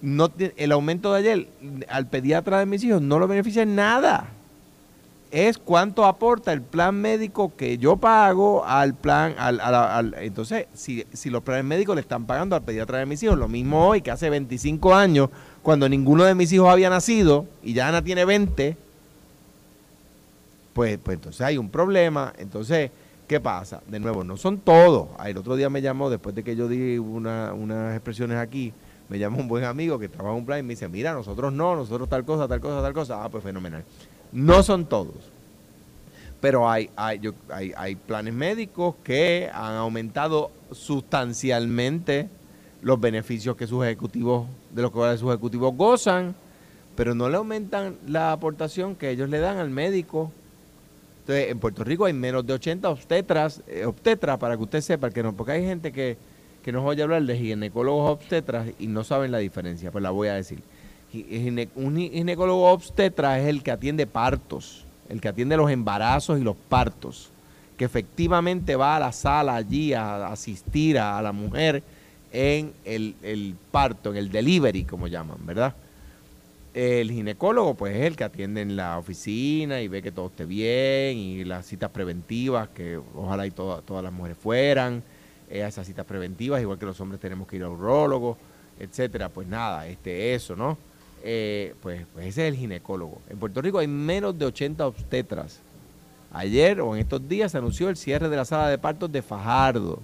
No 0.00 0.30
el 0.56 0.72
aumento 0.72 1.12
de 1.12 1.18
ayer 1.18 1.48
al 1.88 2.06
pediatra 2.06 2.58
de 2.60 2.66
mis 2.66 2.82
hijos 2.84 3.00
no 3.02 3.18
lo 3.18 3.26
beneficia 3.28 3.62
en 3.62 3.74
nada 3.74 4.28
es 5.30 5.58
cuánto 5.58 6.04
aporta 6.04 6.52
el 6.52 6.62
plan 6.62 6.94
médico 6.94 7.52
que 7.56 7.76
yo 7.76 7.96
pago 7.96 8.64
al 8.64 8.94
plan, 8.94 9.34
al, 9.36 9.58
al- 9.58 9.74
al- 9.74 10.14
entonces, 10.20 10.66
si, 10.74 11.04
si 11.12 11.28
los 11.28 11.42
planes 11.42 11.64
médicos 11.64 11.96
le 11.96 12.02
están 12.02 12.24
pagando 12.24 12.54
al 12.54 12.62
pediatra 12.62 12.98
de 12.98 13.06
mis 13.06 13.20
hijos, 13.24 13.36
lo 13.36 13.48
mismo 13.48 13.84
hoy 13.88 14.00
que 14.00 14.12
hace 14.12 14.30
25 14.30 14.94
años, 14.94 15.30
cuando 15.64 15.88
ninguno 15.88 16.22
de 16.22 16.36
mis 16.36 16.52
hijos 16.52 16.68
había 16.68 16.88
nacido 16.88 17.46
y 17.64 17.72
ya 17.72 17.88
Ana 17.88 18.02
tiene 18.04 18.24
20, 18.24 18.76
pues, 20.74 20.98
pues 21.02 21.14
entonces 21.16 21.40
hay 21.40 21.56
un 21.56 21.70
problema. 21.70 22.32
Entonces, 22.38 22.90
¿Qué 23.26 23.40
pasa? 23.40 23.80
De 23.86 23.98
nuevo, 23.98 24.22
no 24.22 24.36
son 24.36 24.58
todos. 24.58 25.08
Ah, 25.16 25.30
El 25.30 25.38
otro 25.38 25.56
día 25.56 25.70
me 25.70 25.80
llamó, 25.80 26.10
después 26.10 26.34
de 26.34 26.44
que 26.44 26.56
yo 26.56 26.68
di 26.68 26.98
una- 26.98 27.54
unas 27.54 27.94
expresiones 27.94 28.36
aquí, 28.36 28.70
me 29.08 29.18
llamó 29.18 29.38
un 29.38 29.48
buen 29.48 29.64
amigo 29.64 29.98
que 29.98 30.10
trabaja 30.10 30.34
en 30.34 30.40
un 30.40 30.44
plan 30.44 30.58
y 30.58 30.62
me 30.62 30.74
dice, 30.74 30.88
mira, 30.90 31.14
nosotros 31.14 31.50
no, 31.50 31.74
nosotros 31.74 32.06
tal 32.10 32.26
cosa, 32.26 32.46
tal 32.48 32.60
cosa, 32.60 32.82
tal 32.82 32.92
cosa. 32.92 33.24
Ah, 33.24 33.30
pues 33.30 33.42
fenomenal. 33.42 33.82
No 34.30 34.62
son 34.62 34.84
todos. 34.84 35.14
Pero 36.42 36.68
hay, 36.68 36.90
hay, 36.96 37.18
yo- 37.20 37.32
hay, 37.48 37.72
hay 37.78 37.96
planes 37.96 38.34
médicos 38.34 38.96
que 39.02 39.48
han 39.54 39.72
aumentado 39.76 40.50
sustancialmente 40.70 42.28
los 42.82 43.00
beneficios 43.00 43.56
que 43.56 43.66
sus 43.66 43.84
ejecutivos, 43.86 44.46
de 44.70 44.82
los 44.82 44.90
cuales 44.90 45.18
sus 45.20 45.30
ejecutivos 45.30 45.74
gozan, 45.74 46.34
pero 46.94 47.14
no 47.14 47.30
le 47.30 47.38
aumentan 47.38 47.96
la 48.06 48.32
aportación 48.32 48.94
que 48.96 49.08
ellos 49.10 49.30
le 49.30 49.38
dan 49.38 49.56
al 49.56 49.70
médico. 49.70 50.30
Entonces, 51.24 51.50
en 51.50 51.58
Puerto 51.58 51.82
Rico 51.84 52.04
hay 52.04 52.12
menos 52.12 52.46
de 52.46 52.52
80 52.52 52.86
obstetras, 52.90 53.62
eh, 53.66 53.86
obstetras, 53.86 54.38
para 54.38 54.56
que 54.58 54.62
usted 54.62 54.80
sepa, 54.82 55.08
que 55.10 55.22
no, 55.22 55.32
porque 55.32 55.52
hay 55.52 55.64
gente 55.64 55.90
que, 55.90 56.18
que 56.62 56.70
nos 56.70 56.84
oye 56.84 57.02
hablar 57.02 57.22
de 57.22 57.38
ginecólogos 57.38 58.10
obstetras 58.10 58.68
y 58.78 58.86
no 58.88 59.04
saben 59.04 59.32
la 59.32 59.38
diferencia, 59.38 59.90
pues 59.90 60.02
la 60.02 60.10
voy 60.10 60.28
a 60.28 60.34
decir. 60.34 60.58
Gine- 61.12 61.68
Un 61.76 61.96
gi- 61.96 62.10
ginecólogo 62.10 62.70
obstetra 62.70 63.40
es 63.40 63.46
el 63.48 63.62
que 63.62 63.70
atiende 63.70 64.06
partos, 64.06 64.84
el 65.08 65.20
que 65.22 65.28
atiende 65.28 65.56
los 65.56 65.70
embarazos 65.70 66.38
y 66.38 66.42
los 66.42 66.56
partos, 66.68 67.30
que 67.78 67.86
efectivamente 67.86 68.76
va 68.76 68.96
a 68.96 69.00
la 69.00 69.12
sala 69.12 69.54
allí 69.56 69.94
a 69.94 70.26
asistir 70.26 70.98
a, 70.98 71.22
la 71.22 71.32
mujer 71.32 71.82
en 72.32 72.72
el 72.84 73.54
parto, 73.70 74.10
en 74.10 74.16
el 74.18 74.30
delivery, 74.30 74.84
como 74.84 75.06
llaman, 75.06 75.38
¿verdad? 75.46 75.74
El 76.74 77.12
ginecólogo, 77.12 77.74
pues, 77.74 77.94
es 77.96 78.02
el 78.02 78.16
que 78.16 78.24
atiende 78.24 78.60
en 78.60 78.74
la 78.74 78.98
oficina 78.98 79.80
y 79.80 79.86
ve 79.86 80.02
que 80.02 80.10
todo 80.10 80.26
esté 80.26 80.44
bien 80.44 81.16
y 81.16 81.44
las 81.44 81.66
citas 81.66 81.90
preventivas, 81.90 82.68
que 82.70 82.98
ojalá 83.14 83.46
y 83.46 83.52
toda- 83.52 83.80
todas 83.82 84.02
las 84.02 84.12
mujeres 84.12 84.36
fueran 84.36 85.02
eh, 85.50 85.62
a 85.62 85.68
esas 85.68 85.86
citas 85.86 86.04
preventivas, 86.04 86.60
igual 86.60 86.78
que 86.78 86.86
los 86.86 87.00
hombres 87.00 87.20
tenemos 87.20 87.46
que 87.46 87.56
ir 87.56 87.62
al 87.62 87.70
urologo, 87.70 88.36
etcétera. 88.80 89.28
Pues 89.28 89.46
nada, 89.46 89.86
este, 89.86 90.34
eso, 90.34 90.56
¿no? 90.56 90.76
Eh, 91.22 91.74
pues, 91.80 92.06
pues 92.12 92.26
ese 92.26 92.48
es 92.48 92.54
el 92.54 92.58
ginecólogo. 92.58 93.20
En 93.30 93.38
Puerto 93.38 93.62
Rico 93.62 93.78
hay 93.78 93.86
menos 93.86 94.36
de 94.36 94.46
80 94.46 94.84
obstetras. 94.86 95.60
Ayer 96.32 96.80
o 96.80 96.94
en 96.96 97.02
estos 97.02 97.28
días 97.28 97.52
se 97.52 97.58
anunció 97.58 97.88
el 97.88 97.96
cierre 97.96 98.28
de 98.28 98.36
la 98.36 98.44
sala 98.44 98.68
de 98.68 98.78
partos 98.78 99.12
de 99.12 99.22
Fajardo. 99.22 100.00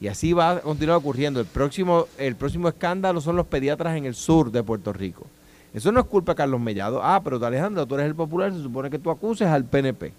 Y 0.00 0.06
así 0.06 0.32
va 0.32 0.50
a 0.50 0.60
continuar 0.60 0.98
ocurriendo. 0.98 1.40
El 1.40 1.46
próximo, 1.46 2.06
el 2.18 2.36
próximo 2.36 2.68
escándalo 2.68 3.20
son 3.20 3.36
los 3.36 3.46
pediatras 3.46 3.96
en 3.96 4.04
el 4.04 4.14
sur 4.14 4.52
de 4.52 4.62
Puerto 4.62 4.92
Rico. 4.92 5.26
Eso 5.74 5.92
no 5.92 6.00
es 6.00 6.06
culpa 6.06 6.32
de 6.32 6.36
Carlos 6.36 6.60
Mellado. 6.60 7.00
Ah, 7.02 7.20
pero 7.22 7.44
Alejandro, 7.44 7.86
tú 7.86 7.94
eres 7.96 8.06
el 8.06 8.14
popular, 8.14 8.52
se 8.52 8.62
supone 8.62 8.90
que 8.90 8.98
tú 8.98 9.10
acuses 9.10 9.48
al 9.48 9.64
PNP. 9.64 10.12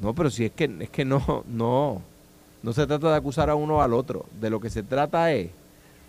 No, 0.00 0.14
pero 0.14 0.30
si 0.30 0.46
es 0.46 0.52
que, 0.52 0.70
es 0.80 0.90
que 0.90 1.04
no, 1.04 1.44
no. 1.48 2.02
No 2.62 2.72
se 2.72 2.86
trata 2.86 3.10
de 3.10 3.16
acusar 3.16 3.50
a 3.50 3.54
uno 3.54 3.76
o 3.76 3.80
al 3.82 3.92
otro. 3.92 4.26
De 4.40 4.50
lo 4.50 4.58
que 4.60 4.70
se 4.70 4.82
trata 4.82 5.32
es 5.32 5.50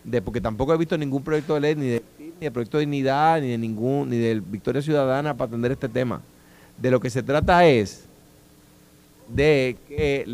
de, 0.03 0.21
porque 0.21 0.41
tampoco 0.41 0.73
he 0.73 0.77
visto 0.77 0.97
ningún 0.97 1.23
proyecto 1.23 1.55
de 1.55 1.59
ley, 1.59 1.75
ni 1.75 1.87
de, 1.87 2.03
ni 2.19 2.31
de 2.39 2.51
proyecto 2.51 2.77
de 2.77 2.85
dignidad, 2.85 3.41
ni 3.41 3.49
de 3.49 3.57
ningún, 3.57 4.09
ni 4.09 4.17
de 4.17 4.39
Victoria 4.39 4.81
Ciudadana 4.81 5.35
para 5.35 5.49
atender 5.49 5.71
este 5.71 5.89
tema. 5.89 6.21
De 6.77 6.91
lo 6.91 6.99
que 6.99 7.09
se 7.09 7.23
trata 7.23 7.65
es 7.65 8.04
de 9.27 9.77
que 9.87 10.25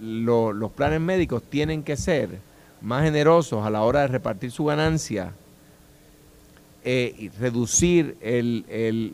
los 0.00 0.72
planes 0.72 1.00
médicos 1.00 1.42
tienen 1.42 1.82
que 1.82 1.96
ser 1.96 2.38
más 2.80 3.02
generosos 3.04 3.66
a 3.66 3.70
la 3.70 3.82
hora 3.82 4.00
de 4.02 4.08
repartir 4.08 4.50
su 4.50 4.64
ganancia, 4.64 5.32
eh, 6.84 7.14
y 7.18 7.28
reducir 7.28 8.16
el- 8.20 8.64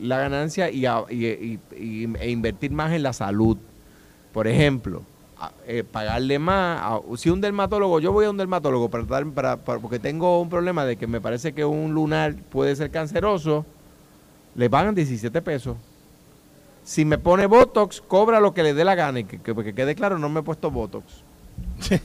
la 0.07 0.19
ganancia 0.19 0.69
y, 0.69 0.85
e 0.85 2.29
invertir 2.29 2.71
más 2.71 2.93
en 2.93 3.03
la 3.03 3.11
salud. 3.11 3.57
Por 4.31 4.47
ejemplo, 4.47 5.01
eh, 5.67 5.83
pagarle 5.83 6.39
más. 6.39 6.79
a- 6.81 7.17
si 7.17 7.29
un 7.29 7.41
dermatólogo, 7.41 7.99
yo 7.99 8.11
voy 8.11 8.25
a 8.25 8.29
un 8.29 8.37
dermatólogo 8.37 8.89
para, 8.89 9.03
para, 9.33 9.57
para- 9.57 9.79
porque 9.79 9.99
tengo 9.99 10.41
un 10.41 10.49
problema 10.49 10.85
de 10.85 10.95
que 10.95 11.07
me 11.07 11.19
parece 11.19 11.53
que 11.53 11.65
un 11.65 11.93
lunar 11.93 12.35
puede 12.49 12.75
ser 12.75 12.91
canceroso, 12.91 13.65
le 14.55 14.69
pagan 14.69 14.95
17 14.95 15.41
pesos. 15.41 15.75
Si 16.85 17.03
me 17.03 17.17
pone 17.17 17.47
Botox, 17.47 17.99
cobra 17.99 18.39
lo 18.39 18.53
que 18.53 18.63
le 18.63 18.73
dé 18.73 18.85
la 18.85 18.95
gana. 18.95 19.19
Y 19.19 19.23
que, 19.25 19.39
que- 19.39 19.53
que 19.55 19.73
quede 19.73 19.95
claro, 19.95 20.17
no 20.19 20.29
me 20.29 20.39
he 20.39 20.43
puesto 20.43 20.71
Botox. 20.71 21.03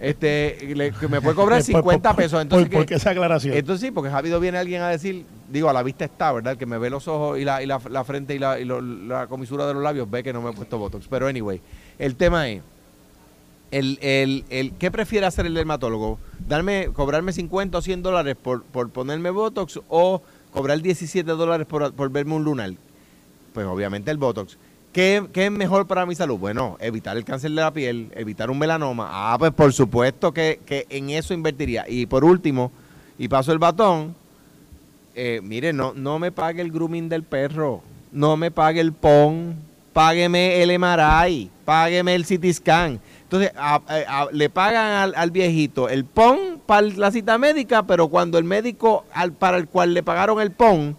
este, 0.00 0.74
le- 0.74 0.92
que 0.92 1.08
me 1.08 1.20
puede 1.20 1.34
cobrar 1.36 1.58
Por- 1.60 1.64
50 1.66 2.08
por- 2.10 2.16
pesos. 2.16 2.42
Entonces, 2.42 2.68
por 2.68 2.86
qué 2.86 2.94
esa 2.94 3.10
aclaración? 3.10 3.56
Entonces 3.56 3.86
sí, 3.86 3.90
porque 3.92 4.10
ha 4.10 4.16
habido 4.16 4.40
viene 4.40 4.58
alguien 4.58 4.82
a 4.82 4.88
decir, 4.88 5.24
digo, 5.50 5.68
a 5.68 5.72
la 5.72 5.82
vista 5.82 6.04
está, 6.04 6.32
¿verdad? 6.32 6.52
El 6.54 6.58
que 6.58 6.66
me 6.66 6.78
ve 6.78 6.90
los 6.90 7.08
ojos 7.08 7.38
y 7.38 7.44
la, 7.44 7.62
y 7.62 7.66
la, 7.66 7.80
la 7.90 8.04
frente 8.04 8.34
y, 8.34 8.38
la, 8.38 8.58
y 8.58 8.64
lo- 8.64 8.80
la 8.80 9.26
comisura 9.26 9.66
de 9.66 9.74
los 9.74 9.82
labios 9.82 10.10
ve 10.10 10.22
que 10.22 10.32
no 10.32 10.42
me 10.42 10.50
he 10.50 10.52
puesto 10.52 10.78
Botox. 10.78 11.06
Pero 11.08 11.26
anyway, 11.26 11.60
el 11.98 12.16
tema 12.16 12.48
es, 12.48 12.62
el, 13.70 13.98
el, 14.02 14.44
el, 14.50 14.72
¿qué 14.74 14.90
prefiere 14.90 15.26
hacer 15.26 15.46
el 15.46 15.54
dermatólogo? 15.54 16.18
Darme, 16.46 16.88
cobrarme 16.92 17.32
50 17.32 17.78
o 17.78 17.82
100 17.82 18.02
dólares 18.02 18.36
por, 18.40 18.64
por 18.64 18.90
ponerme 18.90 19.30
Botox 19.30 19.80
o 19.88 20.22
cobrar 20.52 20.80
17 20.82 21.30
dólares 21.30 21.66
por, 21.66 21.92
por 21.94 22.10
verme 22.10 22.34
un 22.34 22.44
lunar. 22.44 22.72
Pues 23.52 23.66
obviamente 23.66 24.10
el 24.10 24.18
Botox. 24.18 24.56
¿Qué, 24.92 25.26
¿Qué 25.32 25.46
es 25.46 25.50
mejor 25.50 25.86
para 25.86 26.04
mi 26.04 26.14
salud? 26.14 26.38
Bueno, 26.38 26.76
evitar 26.78 27.16
el 27.16 27.24
cáncer 27.24 27.50
de 27.50 27.56
la 27.56 27.72
piel, 27.72 28.12
evitar 28.14 28.50
un 28.50 28.58
melanoma. 28.58 29.08
Ah, 29.10 29.36
pues 29.38 29.52
por 29.52 29.72
supuesto 29.72 30.32
que, 30.32 30.60
que 30.66 30.86
en 30.90 31.10
eso 31.10 31.32
invertiría. 31.32 31.86
Y 31.88 32.04
por 32.04 32.24
último, 32.24 32.70
y 33.18 33.28
paso 33.28 33.52
el 33.52 33.58
batón, 33.58 34.14
eh, 35.14 35.40
mire, 35.42 35.72
no, 35.72 35.92
no 35.94 36.18
me 36.18 36.30
pague 36.30 36.60
el 36.60 36.70
grooming 36.70 37.08
del 37.08 37.22
perro, 37.22 37.82
no 38.12 38.36
me 38.36 38.50
pague 38.50 38.80
el 38.80 38.92
PON, 38.92 39.56
págueme 39.92 40.62
el 40.62 40.78
MRI, 40.78 41.50
págueme 41.64 42.14
el 42.14 42.24
CT 42.24 42.52
scan. 42.52 43.00
Entonces, 43.22 43.52
le 44.32 44.50
pagan 44.50 44.92
al, 44.92 45.14
al 45.14 45.30
viejito 45.30 45.88
el 45.88 46.04
PON 46.04 46.60
para 46.66 46.82
la 46.82 47.10
cita 47.10 47.38
médica, 47.38 47.82
pero 47.82 48.08
cuando 48.08 48.36
el 48.36 48.44
médico 48.44 49.06
al, 49.14 49.32
para 49.32 49.56
el 49.56 49.68
cual 49.68 49.94
le 49.94 50.02
pagaron 50.02 50.40
el 50.40 50.50
PON 50.50 50.96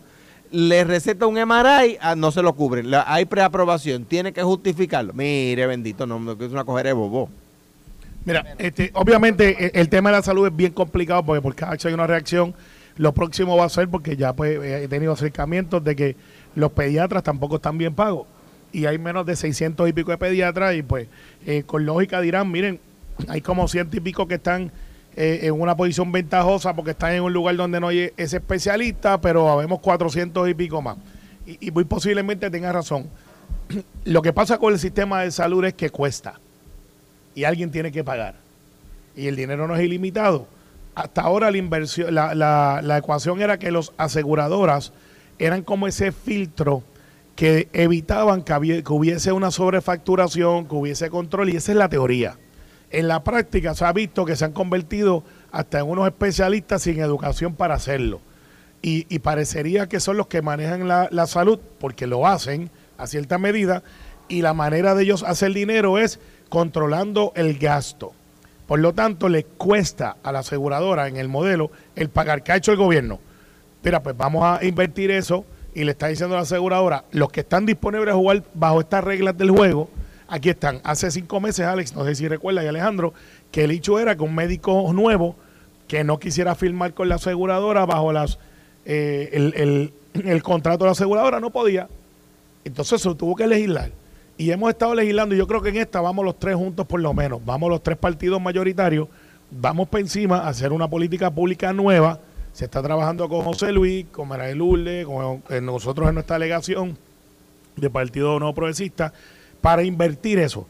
le 0.53 0.83
receta 0.83 1.25
un 1.25 1.33
MRI, 1.33 1.97
ah, 1.99 2.15
no 2.15 2.31
se 2.31 2.43
lo 2.43 2.53
cubren. 2.53 2.87
Hay 3.07 3.25
preaprobación, 3.25 4.05
tiene 4.05 4.31
que 4.33 4.43
justificarlo. 4.43 5.11
Mire, 5.11 5.65
bendito, 5.65 6.05
no, 6.05 6.19
no, 6.19 6.33
es 6.33 6.51
una 6.51 6.63
cogera 6.63 6.89
de 6.89 6.93
bobo. 6.93 7.27
Mira, 8.23 8.53
este, 8.59 8.91
obviamente 8.93 9.65
e- 9.65 9.71
el 9.73 9.89
tema 9.89 10.11
de 10.11 10.17
la 10.17 10.21
salud 10.21 10.45
es 10.45 10.55
bien 10.55 10.71
complicado 10.71 11.25
porque 11.25 11.41
por 11.41 11.55
cada 11.55 11.73
hecho 11.73 11.87
hay 11.87 11.95
una 11.95 12.05
reacción. 12.05 12.53
Lo 12.97 13.13
próximo 13.13 13.57
va 13.57 13.65
a 13.65 13.69
ser 13.69 13.89
porque 13.89 14.15
ya 14.15 14.33
pues 14.33 14.61
he 14.63 14.87
tenido 14.87 15.13
acercamientos 15.13 15.83
de 15.83 15.95
que 15.95 16.15
los 16.53 16.71
pediatras 16.71 17.23
tampoco 17.23 17.55
están 17.55 17.79
bien 17.79 17.95
pagos 17.95 18.27
y 18.71 18.85
hay 18.85 18.99
menos 18.99 19.25
de 19.25 19.35
600 19.35 19.89
y 19.89 19.93
pico 19.93 20.11
de 20.11 20.19
pediatras 20.19 20.75
y 20.75 20.83
pues 20.83 21.07
eh, 21.47 21.63
con 21.65 21.83
lógica 21.87 22.21
dirán, 22.21 22.51
miren, 22.51 22.79
hay 23.27 23.41
como 23.41 23.67
ciento 23.67 23.97
y 23.97 24.01
pico 24.01 24.27
que 24.27 24.35
están 24.35 24.71
eh, 25.15 25.41
en 25.43 25.59
una 25.59 25.75
posición 25.75 26.11
ventajosa 26.11 26.73
porque 26.73 26.91
están 26.91 27.13
en 27.13 27.23
un 27.23 27.33
lugar 27.33 27.55
donde 27.55 27.79
no 27.79 27.87
hay 27.89 28.11
ese 28.17 28.37
especialista, 28.37 29.19
pero 29.21 29.49
habemos 29.49 29.79
400 29.79 30.49
y 30.49 30.53
pico 30.53 30.81
más. 30.81 30.97
Y, 31.45 31.67
y 31.67 31.71
muy 31.71 31.83
posiblemente 31.83 32.49
tenga 32.49 32.71
razón. 32.71 33.07
Lo 34.05 34.21
que 34.21 34.33
pasa 34.33 34.57
con 34.57 34.73
el 34.73 34.79
sistema 34.79 35.21
de 35.21 35.31
salud 35.31 35.63
es 35.65 35.73
que 35.73 35.89
cuesta 35.89 36.39
y 37.35 37.43
alguien 37.43 37.71
tiene 37.71 37.91
que 37.91 38.03
pagar. 38.03 38.35
Y 39.15 39.27
el 39.27 39.35
dinero 39.35 39.67
no 39.67 39.75
es 39.75 39.83
ilimitado. 39.83 40.47
Hasta 40.95 41.21
ahora 41.21 41.49
la 41.51 41.57
inversión, 41.57 42.13
la, 42.13 42.35
la, 42.35 42.81
la 42.83 42.97
ecuación 42.97 43.41
era 43.41 43.57
que 43.57 43.71
los 43.71 43.93
aseguradoras 43.97 44.93
eran 45.39 45.63
como 45.63 45.87
ese 45.87 46.11
filtro 46.11 46.83
que 47.35 47.67
evitaban 47.73 48.43
que, 48.43 48.53
habie- 48.53 48.83
que 48.83 48.93
hubiese 48.93 49.31
una 49.31 49.49
sobrefacturación, 49.49 50.67
que 50.67 50.75
hubiese 50.75 51.09
control, 51.09 51.49
y 51.49 51.55
esa 51.55 51.71
es 51.71 51.77
la 51.79 51.89
teoría. 51.89 52.37
En 52.93 53.07
la 53.07 53.23
práctica 53.23 53.73
se 53.73 53.83
ha 53.85 53.91
visto 53.91 54.23
que 54.23 54.35
se 54.35 54.45
han 54.45 54.51
convertido 54.51 55.23
hasta 55.51 55.79
en 55.79 55.89
unos 55.89 56.05
especialistas 56.05 56.83
sin 56.83 56.99
educación 56.99 57.55
para 57.55 57.73
hacerlo. 57.73 58.21
Y, 58.83 59.19
parecería 59.19 59.87
que 59.87 59.99
son 59.99 60.17
los 60.17 60.27
que 60.27 60.41
manejan 60.41 60.87
la, 60.87 61.07
la 61.09 61.25
salud, 61.25 61.57
porque 61.79 62.05
lo 62.05 62.27
hacen 62.27 62.69
a 62.97 63.07
cierta 63.07 63.37
medida, 63.37 63.81
y 64.27 64.41
la 64.41 64.53
manera 64.53 64.93
de 64.93 65.03
ellos 65.03 65.23
hacer 65.23 65.53
dinero 65.53 65.97
es 65.97 66.19
controlando 66.49 67.31
el 67.35 67.57
gasto. 67.57 68.13
Por 68.67 68.79
lo 68.79 68.93
tanto, 68.93 69.27
le 69.27 69.45
cuesta 69.45 70.17
a 70.21 70.31
la 70.31 70.39
aseguradora 70.39 71.07
en 71.07 71.17
el 71.17 71.29
modelo 71.29 71.71
el 71.95 72.09
pagar 72.09 72.43
que 72.43 72.51
ha 72.51 72.57
hecho 72.57 72.71
el 72.71 72.77
gobierno. 72.77 73.19
Mira, 73.83 74.03
pues 74.03 74.15
vamos 74.15 74.43
a 74.43 74.63
invertir 74.63 75.09
eso 75.11 75.45
y 75.73 75.83
le 75.83 75.91
está 75.91 76.07
diciendo 76.07 76.35
a 76.35 76.39
la 76.39 76.43
aseguradora, 76.43 77.05
los 77.11 77.31
que 77.31 77.39
están 77.39 77.65
disponibles 77.65 78.13
a 78.13 78.17
jugar 78.17 78.43
bajo 78.53 78.81
estas 78.81 79.03
reglas 79.03 79.35
del 79.37 79.49
juego, 79.49 79.89
aquí 80.33 80.49
están. 80.49 80.81
Hace 80.83 81.11
cinco 81.11 81.39
meses, 81.39 81.65
Alex, 81.65 81.95
no 81.95 82.03
sé 82.05 82.15
si 82.15 82.27
recuerda 82.27 82.63
y 82.63 82.67
Alejandro, 82.67 83.13
que 83.51 83.65
el 83.65 83.71
hecho 83.71 83.99
era 83.99 84.15
que 84.15 84.23
un 84.23 84.33
médico 84.33 84.91
nuevo 84.91 85.35
que 85.87 86.03
no 86.03 86.17
quisiera 86.17 86.55
firmar 86.55 86.95
con 86.95 87.07
la 87.07 87.15
aseguradora 87.15 87.85
bajo 87.85 88.11
eh, 88.85 89.91
el, 90.13 90.43
contrato 90.43 90.85
de 90.85 90.87
la 90.87 90.91
aseguradora 90.93 91.39
no 91.39 91.51
podía. 91.51 91.87
Entonces 92.65 92.99
se 92.99 93.13
tuvo 93.13 93.35
que 93.35 93.45
legislar. 93.45 93.91
Y 94.35 94.49
hemos 94.49 94.71
estado 94.71 94.95
legislando, 94.95 95.35
y 95.35 95.37
yo 95.37 95.45
creo 95.45 95.61
que 95.61 95.69
en 95.69 95.77
esta 95.77 96.01
vamos 96.01 96.25
los 96.25 96.39
tres 96.39 96.55
juntos 96.55 96.87
por 96.87 96.99
lo 96.99 97.13
menos, 97.13 97.39
vamos 97.45 97.69
los 97.69 97.83
tres 97.83 97.97
partidos 97.97 98.41
mayoritarios, 98.41 99.07
vamos 99.51 99.87
para 99.87 100.01
encima 100.01 100.39
a 100.39 100.47
hacer 100.47 100.73
una 100.73 100.87
política 100.87 101.29
pública 101.29 101.71
nueva. 101.73 102.19
Se 102.53 102.65
está 102.65 102.81
trabajando 102.81 103.29
con 103.29 103.41
José 103.41 103.71
Luis, 103.71 104.07
con 104.11 104.27
María 104.27 104.55
Lourdes, 104.55 105.05
con, 105.05 105.41
con 105.41 105.65
nosotros 105.65 106.09
en 106.09 106.15
nuestra 106.15 106.39
delegación 106.39 106.97
de 107.75 107.89
Partido 107.91 108.39
No 108.39 108.53
Progresista, 108.55 109.13
para 109.63 109.81
invertir 109.83 110.39
eso, 110.39 110.67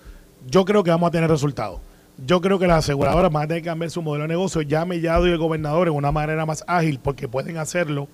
yo 0.47 0.63
creo 0.65 0.83
que 0.83 0.91
vamos 0.91 1.07
a 1.07 1.11
tener 1.11 1.27
resultados. 1.27 1.79
Yo 2.27 2.39
creo 2.41 2.59
que 2.59 2.67
las 2.67 2.77
aseguradoras 2.85 3.31
van 3.31 3.45
a 3.45 3.47
tener 3.47 3.63
que 3.63 3.69
cambiar 3.69 3.89
su 3.89 4.03
modelo 4.03 4.25
de 4.25 4.27
negocio. 4.27 4.61
Ya 4.61 4.85
Mellado 4.85 5.27
y 5.27 5.31
el 5.31 5.39
gobernador 5.39 5.87
en 5.87 5.95
una 5.95 6.11
manera 6.11 6.45
más 6.45 6.63
ágil, 6.67 6.99
porque 7.01 7.27
pueden 7.27 7.57
hacerlo, 7.57 8.07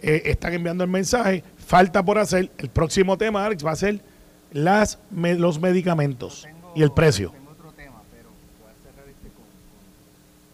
eh, 0.00 0.22
están 0.24 0.54
enviando 0.54 0.84
el 0.84 0.90
mensaje. 0.90 1.44
Falta 1.66 2.02
por 2.02 2.18
hacer. 2.18 2.50
El 2.56 2.70
próximo 2.70 3.18
tema, 3.18 3.44
Alex, 3.44 3.64
va 3.64 3.72
a 3.72 3.76
ser 3.76 4.00
las, 4.52 4.98
me- 5.10 5.34
los 5.34 5.60
medicamentos 5.60 6.48
y 6.74 6.82
el 6.82 6.92
precio. 6.92 7.30
Tengo 7.32 7.50
otro 7.50 7.72
tema, 7.72 8.00
pero 8.10 8.30
voy 8.62 8.70
a 8.72 8.90
cerrar 8.90 9.06
este 9.10 9.28
con, 9.36 9.44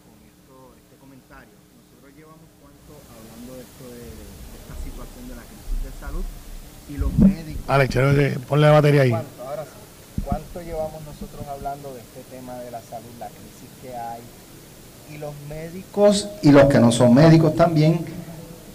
con, 0.03 0.11
con 0.11 0.19
esto, 0.27 0.75
este 0.75 0.95
comentario. 0.99 1.53
Nosotros 1.79 2.11
llevamos 2.17 2.47
cuánto 2.59 2.91
hablando 3.15 3.53
de 3.55 3.61
esto 3.61 3.85
de, 3.95 4.03
de 4.11 4.57
esta 4.59 4.75
situación 4.83 5.23
de 5.29 5.35
la 5.39 5.43
crisis 5.47 5.79
de 5.87 5.91
salud 6.03 6.23
y 6.89 6.97
los 6.97 7.11
médicos. 7.17 7.63
Alex, 7.69 7.95
ponle 8.45 8.65
la 8.67 8.73
batería 8.73 9.01
ahí. 9.03 9.15
¿Cuánto? 10.29 10.35
Ahora 10.35 10.43
sí. 10.43 10.49
¿Cuánto 10.53 10.61
llevamos 10.61 11.01
nosotros 11.05 11.47
hablando 11.47 11.93
de 11.93 11.99
este 12.01 12.21
tema 12.35 12.55
de 12.59 12.71
la 12.71 12.81
salud, 12.81 13.09
la 13.19 13.27
crisis 13.27 13.69
que 13.81 13.95
hay? 13.95 14.21
Y 15.13 15.17
los 15.17 15.33
médicos 15.49 16.29
y 16.43 16.51
los 16.51 16.65
que 16.65 16.79
no 16.79 16.91
son 16.91 17.13
médicos 17.15 17.55
también 17.55 18.05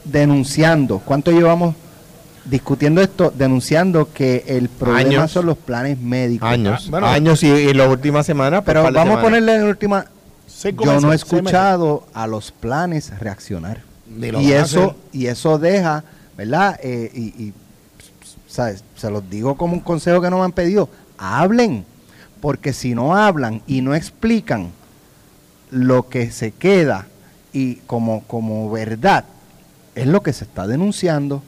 denunciando. 0.04 0.98
¿Cuánto 1.04 1.30
llevamos 1.30 1.76
discutiendo 2.44 3.00
esto? 3.00 3.32
Denunciando 3.34 4.12
que 4.12 4.44
el 4.48 4.68
problema 4.68 5.00
Años. 5.22 5.30
son 5.30 5.46
los 5.46 5.56
planes 5.56 5.98
médicos. 5.98 6.48
Años. 6.48 6.84
Ah, 6.86 6.90
bueno. 6.90 7.06
años 7.06 7.42
y, 7.42 7.48
y 7.48 7.72
las 7.72 7.88
últimas 7.88 8.26
semanas. 8.26 8.62
pues, 8.64 8.76
Pero 8.76 8.92
vamos 8.92 9.18
a 9.18 9.22
ponerle 9.22 9.54
en 9.54 9.62
la 9.62 9.68
última. 9.68 10.06
Yo 10.62 11.00
no 11.00 11.12
he 11.12 11.16
escuchado 11.16 12.04
a 12.14 12.26
los 12.26 12.50
planes 12.50 13.16
reaccionar. 13.18 13.82
Lo 14.16 14.40
Y 14.40 14.52
eso, 14.52 14.94
y 15.12 15.26
eso 15.26 15.58
deja, 15.58 16.04
¿verdad? 16.36 16.78
Eh, 16.82 17.10
y, 17.14 17.20
y, 17.42 17.54
¿sabes? 18.48 18.84
Se 18.96 19.10
los 19.10 19.28
digo 19.28 19.56
como 19.56 19.72
un 19.74 19.80
consejo 19.80 20.20
que 20.20 20.30
no 20.30 20.38
me 20.38 20.44
han 20.44 20.52
pedido. 20.52 20.88
Hablen, 21.18 21.84
porque 22.40 22.72
si 22.72 22.94
no 22.94 23.16
hablan 23.16 23.62
y 23.66 23.80
no 23.80 23.94
explican 23.94 24.70
lo 25.70 26.08
que 26.08 26.30
se 26.30 26.52
queda 26.52 27.06
y 27.52 27.76
como, 27.86 28.22
como 28.24 28.70
verdad, 28.70 29.24
es 29.94 30.06
lo 30.06 30.22
que 30.22 30.32
se 30.32 30.44
está 30.44 30.66
denunciando. 30.66 31.42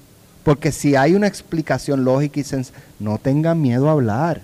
Porque 0.44 0.70
si 0.70 0.94
hay 0.94 1.14
una 1.14 1.26
explicación 1.26 2.04
lógica 2.04 2.38
y 2.38 2.44
sens 2.44 2.72
no 3.00 3.18
tengan 3.18 3.60
miedo 3.60 3.88
a 3.88 3.92
hablar. 3.92 4.42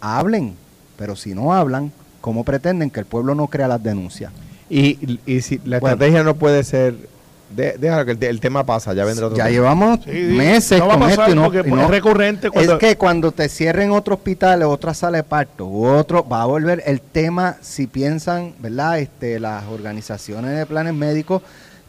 Hablen, 0.00 0.54
pero 0.98 1.14
si 1.16 1.34
no 1.34 1.52
hablan, 1.54 1.92
¿cómo 2.20 2.44
pretenden 2.44 2.90
que 2.90 3.00
el 3.00 3.06
pueblo 3.06 3.34
no 3.34 3.46
crea 3.46 3.68
las 3.68 3.82
denuncias? 3.82 4.32
Y, 4.68 5.20
y 5.24 5.40
si 5.42 5.58
la 5.64 5.78
Bueno. 5.78 5.94
estrategia 5.94 6.24
no 6.24 6.34
puede 6.34 6.64
ser. 6.64 6.96
De- 7.50 7.76
déjalo 7.78 8.04
que 8.04 8.12
el, 8.12 8.22
el 8.24 8.40
tema 8.40 8.64
pasa, 8.64 8.92
ya 8.94 9.04
vendrá 9.04 9.26
otro 9.26 9.36
Ya 9.38 9.44
tema. 9.44 9.52
llevamos 9.54 10.00
Sí, 10.04 10.10
sí. 10.12 10.18
meses 10.34 10.78
No 10.78 10.88
va 10.88 10.94
a 10.94 10.98
con 10.98 11.08
pasar 11.08 11.28
esto 11.28 11.32
y 11.32 11.34
no, 11.34 11.46
y 11.66 11.70
no- 11.70 11.82
es 11.84 11.90
recurrente 11.90 12.50
cuando- 12.50 12.72
Es 12.74 12.78
que 12.78 12.96
cuando 12.96 13.32
te 13.32 13.48
cierren 13.48 13.90
otro 13.92 14.14
hospital 14.14 14.62
o 14.64 14.70
otra 14.70 14.94
sala 14.94 15.18
de 15.18 15.22
parto 15.24 15.66
u 15.66 15.86
otro, 15.86 16.26
va 16.26 16.42
a 16.42 16.46
volver 16.46 16.82
el 16.86 17.00
tema, 17.00 17.56
si 17.60 17.86
piensan, 17.86 18.54
¿verdad? 18.58 18.98
Este, 18.98 19.38
las 19.40 19.64
organizaciones 19.66 20.56
de 20.56 20.66
planes 20.66 20.94
médicos, 20.94 21.42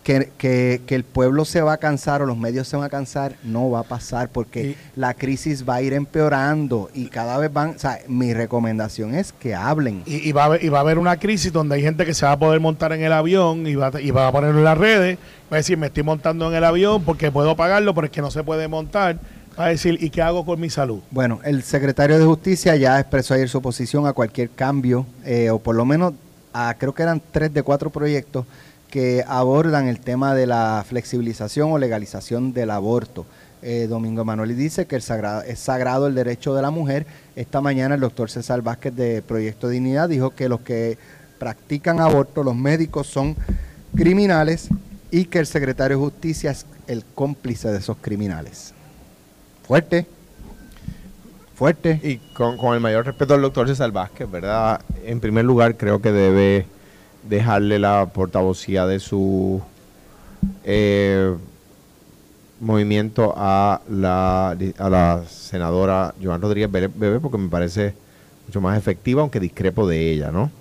que, 0.03 0.31
que, 0.37 0.81
que 0.87 0.95
el 0.95 1.03
pueblo 1.03 1.43
se 1.43 1.61
va 1.61 1.73
a 1.73 1.77
cansar 1.77 2.21
o 2.21 2.25
los 2.25 2.37
medios 2.37 2.65
se 2.69 2.77
van 2.77 2.85
a 2.85 2.89
cansar, 2.89 3.33
no 3.43 3.69
va 3.69 3.79
a 3.81 3.83
pasar 3.83 4.29
porque 4.29 4.63
Y- 4.69 4.77
la 4.95 5.13
crisis 5.13 5.67
va 5.67 5.75
a 5.75 5.81
ir 5.81 5.91
empeorando 5.91 6.89
y 6.93 7.07
cada 7.07 7.37
vez 7.37 7.51
van, 7.51 7.71
o 7.71 7.79
sea, 7.79 7.99
mi 8.07 8.33
recomendación 8.33 9.13
es 9.15 9.33
que 9.33 9.53
hablen. 9.53 10.03
Y, 10.05 10.29
y 10.29 10.31
va 10.31 10.43
a 10.43 10.45
haber, 10.45 10.63
y 10.63 10.69
va 10.69 10.77
a 10.77 10.81
haber 10.81 10.97
una 10.97 11.17
crisis 11.17 11.51
donde 11.51 11.75
hay 11.75 11.81
gente 11.81 12.05
que 12.05 12.13
se 12.13 12.25
va 12.25 12.31
a 12.31 12.39
poder 12.39 12.61
montar 12.61 12.93
en 12.93 13.01
el 13.03 13.11
avión 13.11 13.67
y 13.67 13.75
va, 13.75 13.87
a- 13.93 13.99
y 13.99 14.11
va 14.11 14.27
a 14.27 14.31
ponerlo 14.31 14.59
en 14.59 14.63
las 14.63 14.77
redes. 14.77 15.17
Va 15.51 15.55
a 15.55 15.57
decir, 15.59 15.77
me 15.77 15.87
estoy 15.87 16.03
montando 16.03 16.49
en 16.49 16.57
el 16.57 16.63
avión 16.65 17.03
porque 17.03 17.31
puedo 17.31 17.55
pagarlo, 17.55 17.95
pero 17.95 18.07
es 18.07 18.11
que 18.11 18.21
no 18.21 18.29
se 18.29 18.43
puede 18.43 18.67
montar. 18.67 19.17
Va 19.57 19.65
a 19.65 19.69
decir, 19.69 19.97
¿y 20.01 20.09
qué 20.09 20.21
hago 20.21 20.45
con 20.45 20.59
mi 20.59 20.69
salud? 20.69 20.99
Bueno, 21.09 21.39
el 21.45 21.63
secretario 21.63 22.19
de 22.19 22.25
Justicia 22.25 22.75
ya 22.75 22.99
expresó 22.99 23.33
ayer 23.33 23.47
su 23.47 23.59
oposición 23.59 24.05
a 24.07 24.13
cualquier 24.13 24.49
cambio, 24.49 25.05
eh, 25.23 25.49
o 25.49 25.59
por 25.59 25.75
lo 25.75 25.85
menos 25.85 26.13
a, 26.51 26.75
creo 26.77 26.93
que 26.93 27.03
eran 27.03 27.21
tres 27.31 27.53
de 27.53 27.63
cuatro 27.63 27.89
proyectos 27.91 28.45
que 28.89 29.23
abordan 29.25 29.87
el 29.87 30.01
tema 30.01 30.35
de 30.35 30.47
la 30.47 30.83
flexibilización 30.85 31.71
o 31.71 31.77
legalización 31.77 32.51
del 32.51 32.69
aborto. 32.69 33.25
Eh, 33.61 33.87
Domingo 33.87 34.23
Emanuel 34.23 34.55
dice 34.55 34.85
que 34.85 34.97
el 34.97 35.01
sagrado, 35.01 35.43
es 35.43 35.59
sagrado 35.59 36.07
el 36.07 36.15
derecho 36.15 36.55
de 36.55 36.61
la 36.61 36.71
mujer. 36.71 37.05
Esta 37.37 37.61
mañana 37.61 37.95
el 37.95 38.01
doctor 38.01 38.29
César 38.29 38.61
Vázquez 38.61 38.93
de 38.95 39.21
Proyecto 39.21 39.69
Dignidad 39.69 40.09
dijo 40.09 40.31
que 40.31 40.49
los 40.49 40.59
que 40.59 40.97
practican 41.39 42.01
aborto, 42.01 42.43
los 42.43 42.55
médicos, 42.55 43.07
son 43.07 43.35
criminales 43.95 44.69
y 45.11 45.25
que 45.25 45.39
el 45.39 45.45
secretario 45.45 45.97
de 45.97 46.03
Justicia 46.03 46.51
es 46.51 46.65
el 46.87 47.03
cómplice 47.15 47.69
de 47.69 47.77
esos 47.77 47.97
criminales. 48.01 48.73
Fuerte. 49.65 50.05
Fuerte. 51.55 51.99
Y 52.03 52.17
con, 52.33 52.57
con 52.57 52.73
el 52.73 52.79
mayor 52.79 53.05
respeto 53.05 53.33
al 53.33 53.41
doctor 53.41 53.67
César 53.67 53.91
Vázquez, 53.91 54.29
¿verdad? 54.29 54.81
En 55.03 55.19
primer 55.19 55.45
lugar, 55.45 55.75
creo 55.75 56.01
que 56.01 56.11
debe 56.11 56.65
dejarle 57.27 57.79
la 57.79 58.05
portavocía 58.13 58.85
de 58.85 58.99
su 58.99 59.61
eh, 60.63 61.35
movimiento 62.59 63.33
a 63.35 63.81
la, 63.89 64.51
a 64.77 64.89
la 64.89 65.23
senadora 65.29 66.13
Joan 66.21 66.41
Rodríguez 66.41 66.71
Bebé, 66.71 67.19
porque 67.19 67.37
me 67.37 67.49
parece 67.49 67.93
mucho 68.45 68.61
más 68.61 68.77
efectiva, 68.77 69.21
aunque 69.21 69.39
discrepo 69.39 69.87
de 69.87 70.11
ella, 70.11 70.31
¿no? 70.31 70.51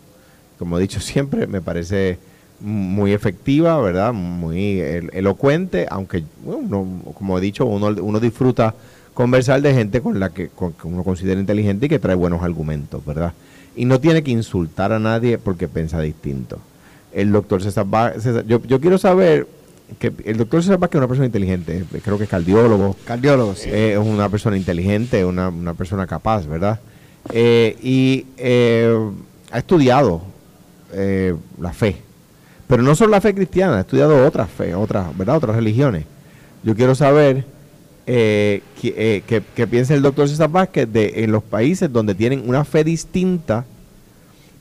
Como 0.59 0.79
he 0.79 0.81
dicho 0.81 1.01
siempre, 1.01 1.47
me 1.47 1.61
parece 1.61 2.19
muy 2.61 3.13
efectiva, 3.13 3.81
¿verdad? 3.81 4.13
Muy 4.13 4.81
elo- 4.81 5.11
elocuente, 5.13 5.87
aunque, 5.91 6.25
bueno, 6.45 6.81
uno, 6.81 7.13
como 7.15 7.39
he 7.39 7.41
dicho, 7.41 7.67
uno, 7.67 7.89
uno 7.89 8.21
disfruta 8.21 8.75
conversar 9.15 9.63
de 9.63 9.73
gente 9.75 10.01
con 10.01 10.19
la 10.21 10.31
que, 10.31 10.49
con- 10.49 10.73
que 10.73 10.87
uno 10.87 11.03
considera 11.05 11.41
inteligente 11.41 11.87
y 11.87 11.89
que 11.89 11.99
trae 11.99 12.15
buenos 12.17 12.43
argumentos, 12.43 13.05
¿verdad? 13.05 13.33
Y 13.77 13.85
no 13.85 14.01
tiene 14.01 14.23
que 14.23 14.31
insultar 14.31 14.93
a 14.93 14.99
nadie 14.99 15.39
porque 15.39 15.69
piensa 15.69 16.01
distinto. 16.01 16.59
El 17.13 17.33
doctor 17.33 17.63
César, 17.63 17.87
Vá- 17.89 18.15
César- 18.19 18.45
yo, 18.47 18.63
yo 18.63 18.81
quiero 18.81 18.99
saber 18.99 19.47
que 19.99 20.13
el 20.25 20.37
doctor 20.39 20.63
César 20.63 20.79
Vázquez 20.79 20.97
es 20.97 21.01
una 21.01 21.09
persona 21.09 21.27
inteligente, 21.27 21.85
creo 22.03 22.19
que 22.19 22.25
es 22.25 22.31
cardiólogo, 22.31 22.97
Cardiólogo, 23.05 23.55
sí. 23.55 23.69
eh, 23.71 23.93
es 23.93 23.99
una 23.99 24.29
persona 24.29 24.57
inteligente, 24.57 25.25
una, 25.25 25.49
una 25.49 25.75
persona 25.75 26.07
capaz, 26.07 26.47
¿verdad? 26.47 26.81
Eh, 27.33 27.77
y 27.83 28.27
eh, 28.39 28.95
ha 29.53 29.59
estudiado 29.59 30.23
la 31.61 31.73
fe, 31.73 31.97
pero 32.67 32.83
no 32.83 32.95
solo 32.95 33.13
la 33.13 33.21
fe 33.21 33.35
cristiana, 33.35 33.79
ha 33.79 33.81
estudiado 33.81 34.27
otras 34.27 34.51
fe, 34.51 34.75
otras, 34.75 35.17
¿verdad? 35.17 35.37
Otras 35.37 35.57
religiones. 35.57 36.05
Yo 36.63 36.75
quiero 36.75 36.95
saber 36.95 37.45
eh, 38.09 38.63
eh, 38.83 39.43
piensa 39.69 39.95
el 39.95 40.03
doctor 40.03 40.29
César 40.29 40.49
Vázquez 40.49 40.91
de 40.93 41.25
en 41.25 41.33
los 41.33 41.43
países 41.43 41.93
donde 41.93 42.15
tienen 42.15 42.49
una 42.49 42.65
fe 42.65 42.85
distinta 42.85 43.65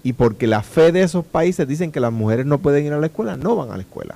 y 0.03 0.13
porque 0.13 0.47
la 0.47 0.63
fe 0.63 0.91
de 0.91 1.03
esos 1.03 1.25
países 1.25 1.67
dicen 1.67 1.91
que 1.91 1.99
las 1.99 2.11
mujeres 2.11 2.45
no 2.45 2.59
pueden 2.59 2.85
ir 2.85 2.93
a 2.93 2.99
la 2.99 3.07
escuela, 3.07 3.37
no 3.37 3.55
van 3.55 3.71
a 3.71 3.75
la 3.75 3.81
escuela. 3.81 4.15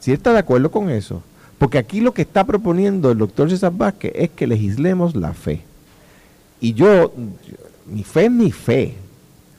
Si 0.00 0.12
está 0.12 0.32
de 0.32 0.38
acuerdo 0.38 0.70
con 0.70 0.90
eso, 0.90 1.22
porque 1.58 1.78
aquí 1.78 2.00
lo 2.00 2.14
que 2.14 2.22
está 2.22 2.44
proponiendo 2.44 3.10
el 3.10 3.18
doctor 3.18 3.50
César 3.50 3.72
Vázquez 3.74 4.12
es 4.14 4.30
que 4.30 4.46
legislemos 4.46 5.16
la 5.16 5.34
fe. 5.34 5.62
Y 6.60 6.74
yo, 6.74 7.12
mi 7.86 8.04
fe 8.04 8.26
es 8.26 8.30
mi 8.30 8.52
fe, 8.52 8.94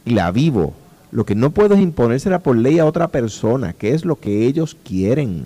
y 0.05 0.11
la 0.11 0.31
vivo. 0.31 0.73
Lo 1.11 1.25
que 1.25 1.35
no 1.35 1.49
puedo 1.51 1.75
es 1.75 1.81
imponérsela 1.81 2.39
por 2.39 2.55
ley 2.55 2.79
a 2.79 2.85
otra 2.85 3.07
persona, 3.07 3.73
que 3.73 3.93
es 3.93 4.05
lo 4.05 4.19
que 4.19 4.45
ellos 4.45 4.77
quieren. 4.83 5.45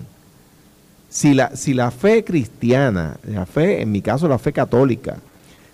Si 1.08 1.32
la, 1.32 1.56
si 1.56 1.74
la 1.74 1.90
fe 1.90 2.24
cristiana, 2.24 3.16
la 3.24 3.46
fe, 3.46 3.80
en 3.80 3.92
mi 3.92 4.02
caso 4.02 4.28
la 4.28 4.38
fe 4.38 4.52
católica, 4.52 5.16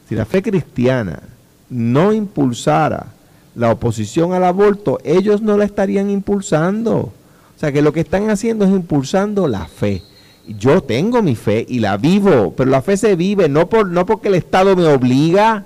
si 0.08 0.14
la 0.14 0.26
fe 0.26 0.42
cristiana 0.42 1.20
no 1.68 2.12
impulsara 2.12 3.06
la 3.54 3.72
oposición 3.72 4.32
al 4.32 4.44
aborto, 4.44 4.98
ellos 5.02 5.42
no 5.42 5.56
la 5.56 5.64
estarían 5.64 6.10
impulsando. 6.10 6.96
O 6.96 7.58
sea 7.58 7.72
que 7.72 7.82
lo 7.82 7.92
que 7.92 8.00
están 8.00 8.30
haciendo 8.30 8.64
es 8.64 8.70
impulsando 8.70 9.48
la 9.48 9.66
fe. 9.66 10.02
Yo 10.46 10.82
tengo 10.82 11.22
mi 11.22 11.36
fe 11.36 11.64
y 11.68 11.80
la 11.80 11.96
vivo, 11.96 12.54
pero 12.56 12.70
la 12.70 12.82
fe 12.82 12.96
se 12.96 13.16
vive, 13.16 13.48
no, 13.48 13.68
por, 13.68 13.88
no 13.88 14.06
porque 14.06 14.28
el 14.28 14.34
Estado 14.34 14.76
me 14.76 14.86
obliga. 14.86 15.64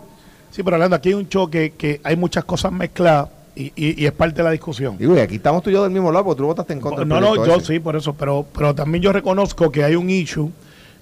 Sí, 0.51 0.63
pero 0.63 0.77
hablando, 0.77 0.97
aquí 0.97 1.11
hay 1.11 1.15
un 1.15 1.29
choque 1.29 1.75
que 1.77 2.01
hay 2.05 2.17
muchas 2.17 2.45
cosas 2.45 2.73
mezcladas 2.73 3.29
y, 3.57 3.73
y- 3.77 4.03
y 4.03 4.07
es 4.07 4.13
parte 4.13 4.37
de 4.39 4.43
la 4.43 4.51
discusión. 4.51 4.97
Digo, 4.99 5.17
y 5.17 5.21
aquí 5.21 5.37
estamos 5.37 5.63
tú 5.63 5.71
y 5.71 5.73
yo 5.75 5.83
del 5.83 5.93
mismo 5.93 6.11
lado, 6.11 6.25
porque 6.25 6.39
tú 6.39 6.47
votaste 6.47 6.73
en 6.73 6.81
contra 6.81 7.01
del 7.01 7.09
No, 7.09 7.21
no, 7.21 7.47
yo 7.47 7.57
ese. 7.57 7.67
sí, 7.75 7.79
por 7.79 7.95
eso, 7.97 8.15
pero, 8.15 8.47
pero 8.55 8.75
también 8.75 9.03
yo 9.03 9.13
reconozco 9.13 9.71
que 9.71 9.85
hay 9.85 9.95
un 9.97 10.11
issue 10.11 10.51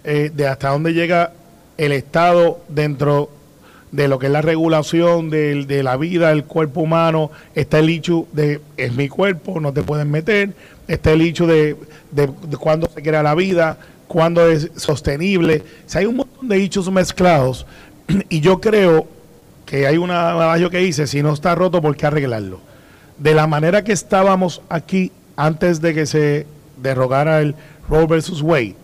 eh, 0.05 0.31
de 0.35 0.47
hasta 0.47 0.69
dónde 0.71 0.93
llega 0.93 1.33
el 1.79 1.93
Estado 1.93 2.61
dentro 2.69 3.31
de 3.91 4.09
lo 4.09 4.19
que 4.19 4.27
es 4.27 4.33
la 4.33 4.41
regulación 4.43 5.29
del- 5.31 5.67
de, 5.67 5.83
la 5.83 5.97
vida 5.97 6.31
del 6.31 6.45
cuerpo 6.45 6.81
humano, 6.81 7.31
está 7.55 7.79
el 7.79 7.91
issue 7.91 8.27
de 8.33 8.61
es 8.77 8.93
mi 8.95 9.09
cuerpo, 9.09 9.61
no 9.61 9.73
te 9.73 9.83
pueden 9.83 10.11
meter, 10.11 10.55
está 10.89 11.13
el 11.13 11.23
issue 11.23 11.47
de, 11.47 11.77
de, 12.11 12.27
de 12.27 12.57
cuándo 12.57 12.89
se 12.95 13.03
crea 13.03 13.23
la 13.23 13.35
vida, 13.35 13.79
cuándo 14.09 14.47
es 14.49 14.71
sostenible. 14.77 15.63
O 15.87 15.89
sea, 15.91 16.01
hay 16.01 16.07
un 16.07 16.17
montón 16.17 16.49
de 16.49 16.59
issues 16.59 16.91
mezclados 16.91 17.67
y 18.29 18.41
yo 18.41 18.61
creo 18.61 19.07
que 19.73 19.87
hay 19.87 19.97
una 19.97 20.33
adagio 20.33 20.69
que 20.69 20.77
dice, 20.79 21.07
si 21.07 21.23
no 21.23 21.33
está 21.33 21.55
roto, 21.55 21.81
¿por 21.81 21.97
qué 21.97 22.05
arreglarlo? 22.05 22.61
De 23.17 23.33
la 23.33 23.47
manera 23.47 23.83
que 23.83 23.93
estábamos 23.93 24.61
aquí 24.69 25.13
antes 25.35 25.81
de 25.81 25.95
que 25.95 26.05
se 26.05 26.47
derogara 26.77 27.41
el 27.41 27.55
Roe 27.89 28.07
versus 28.07 28.43
Wade, 28.43 28.77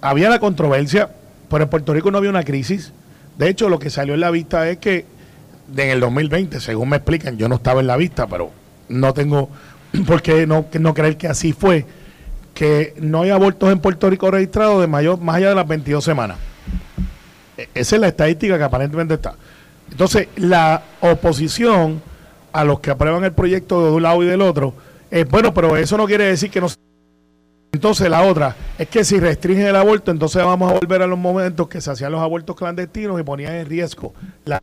había 0.00 0.30
la 0.30 0.38
controversia 0.38 1.10
pero 1.50 1.64
en 1.64 1.70
Puerto 1.70 1.92
Rico 1.94 2.10
no 2.10 2.18
había 2.18 2.30
una 2.30 2.44
crisis. 2.44 2.92
De 3.36 3.48
hecho, 3.48 3.68
lo 3.68 3.78
que 3.78 3.90
salió 3.90 4.14
en 4.14 4.20
la 4.20 4.30
vista 4.30 4.68
es 4.68 4.78
que 4.78 5.04
en 5.76 5.90
el 5.90 6.00
2020, 6.00 6.60
según 6.60 6.88
me 6.90 6.96
explican, 6.96 7.36
yo 7.36 7.48
no 7.48 7.56
estaba 7.56 7.80
en 7.80 7.86
la 7.88 7.96
vista, 7.96 8.26
pero 8.26 8.50
no 8.88 9.12
tengo 9.14 9.50
por 10.06 10.22
qué 10.22 10.46
no, 10.46 10.66
no 10.80 10.94
creer 10.94 11.16
que 11.16 11.28
así 11.28 11.52
fue, 11.52 11.84
que 12.54 12.94
no 13.00 13.22
hay 13.22 13.30
abortos 13.30 13.70
en 13.70 13.80
Puerto 13.80 14.10
Rico 14.10 14.30
registrados 14.30 14.80
de 14.80 14.86
mayor, 14.86 15.20
más 15.20 15.36
allá 15.36 15.50
de 15.50 15.54
las 15.54 15.68
22 15.68 16.02
semanas. 16.02 16.38
E, 17.56 17.68
esa 17.74 17.96
es 17.96 18.00
la 18.00 18.08
estadística 18.08 18.58
que 18.58 18.64
aparentemente 18.64 19.14
está. 19.14 19.34
Entonces, 19.90 20.28
la 20.36 20.82
oposición 21.00 22.02
a 22.52 22.64
los 22.64 22.80
que 22.80 22.90
aprueban 22.90 23.24
el 23.24 23.32
proyecto 23.32 23.84
de 23.84 23.92
un 23.92 24.02
lado 24.02 24.22
y 24.22 24.26
del 24.26 24.42
otro, 24.42 24.74
es 25.10 25.28
bueno, 25.28 25.54
pero 25.54 25.76
eso 25.76 25.96
no 25.96 26.06
quiere 26.06 26.24
decir 26.24 26.50
que 26.50 26.60
no 26.60 26.68
entonces 27.70 28.08
la 28.08 28.22
otra 28.22 28.56
es 28.78 28.88
que 28.88 29.04
si 29.04 29.20
restringen 29.20 29.66
el 29.66 29.76
aborto, 29.76 30.10
entonces 30.10 30.42
vamos 30.42 30.70
a 30.70 30.74
volver 30.74 31.02
a 31.02 31.06
los 31.06 31.18
momentos 31.18 31.68
que 31.68 31.82
se 31.82 31.90
hacían 31.90 32.12
los 32.12 32.20
abortos 32.22 32.56
clandestinos 32.56 33.20
y 33.20 33.22
ponían 33.22 33.54
en 33.54 33.66
riesgo 33.66 34.14
la 34.46 34.62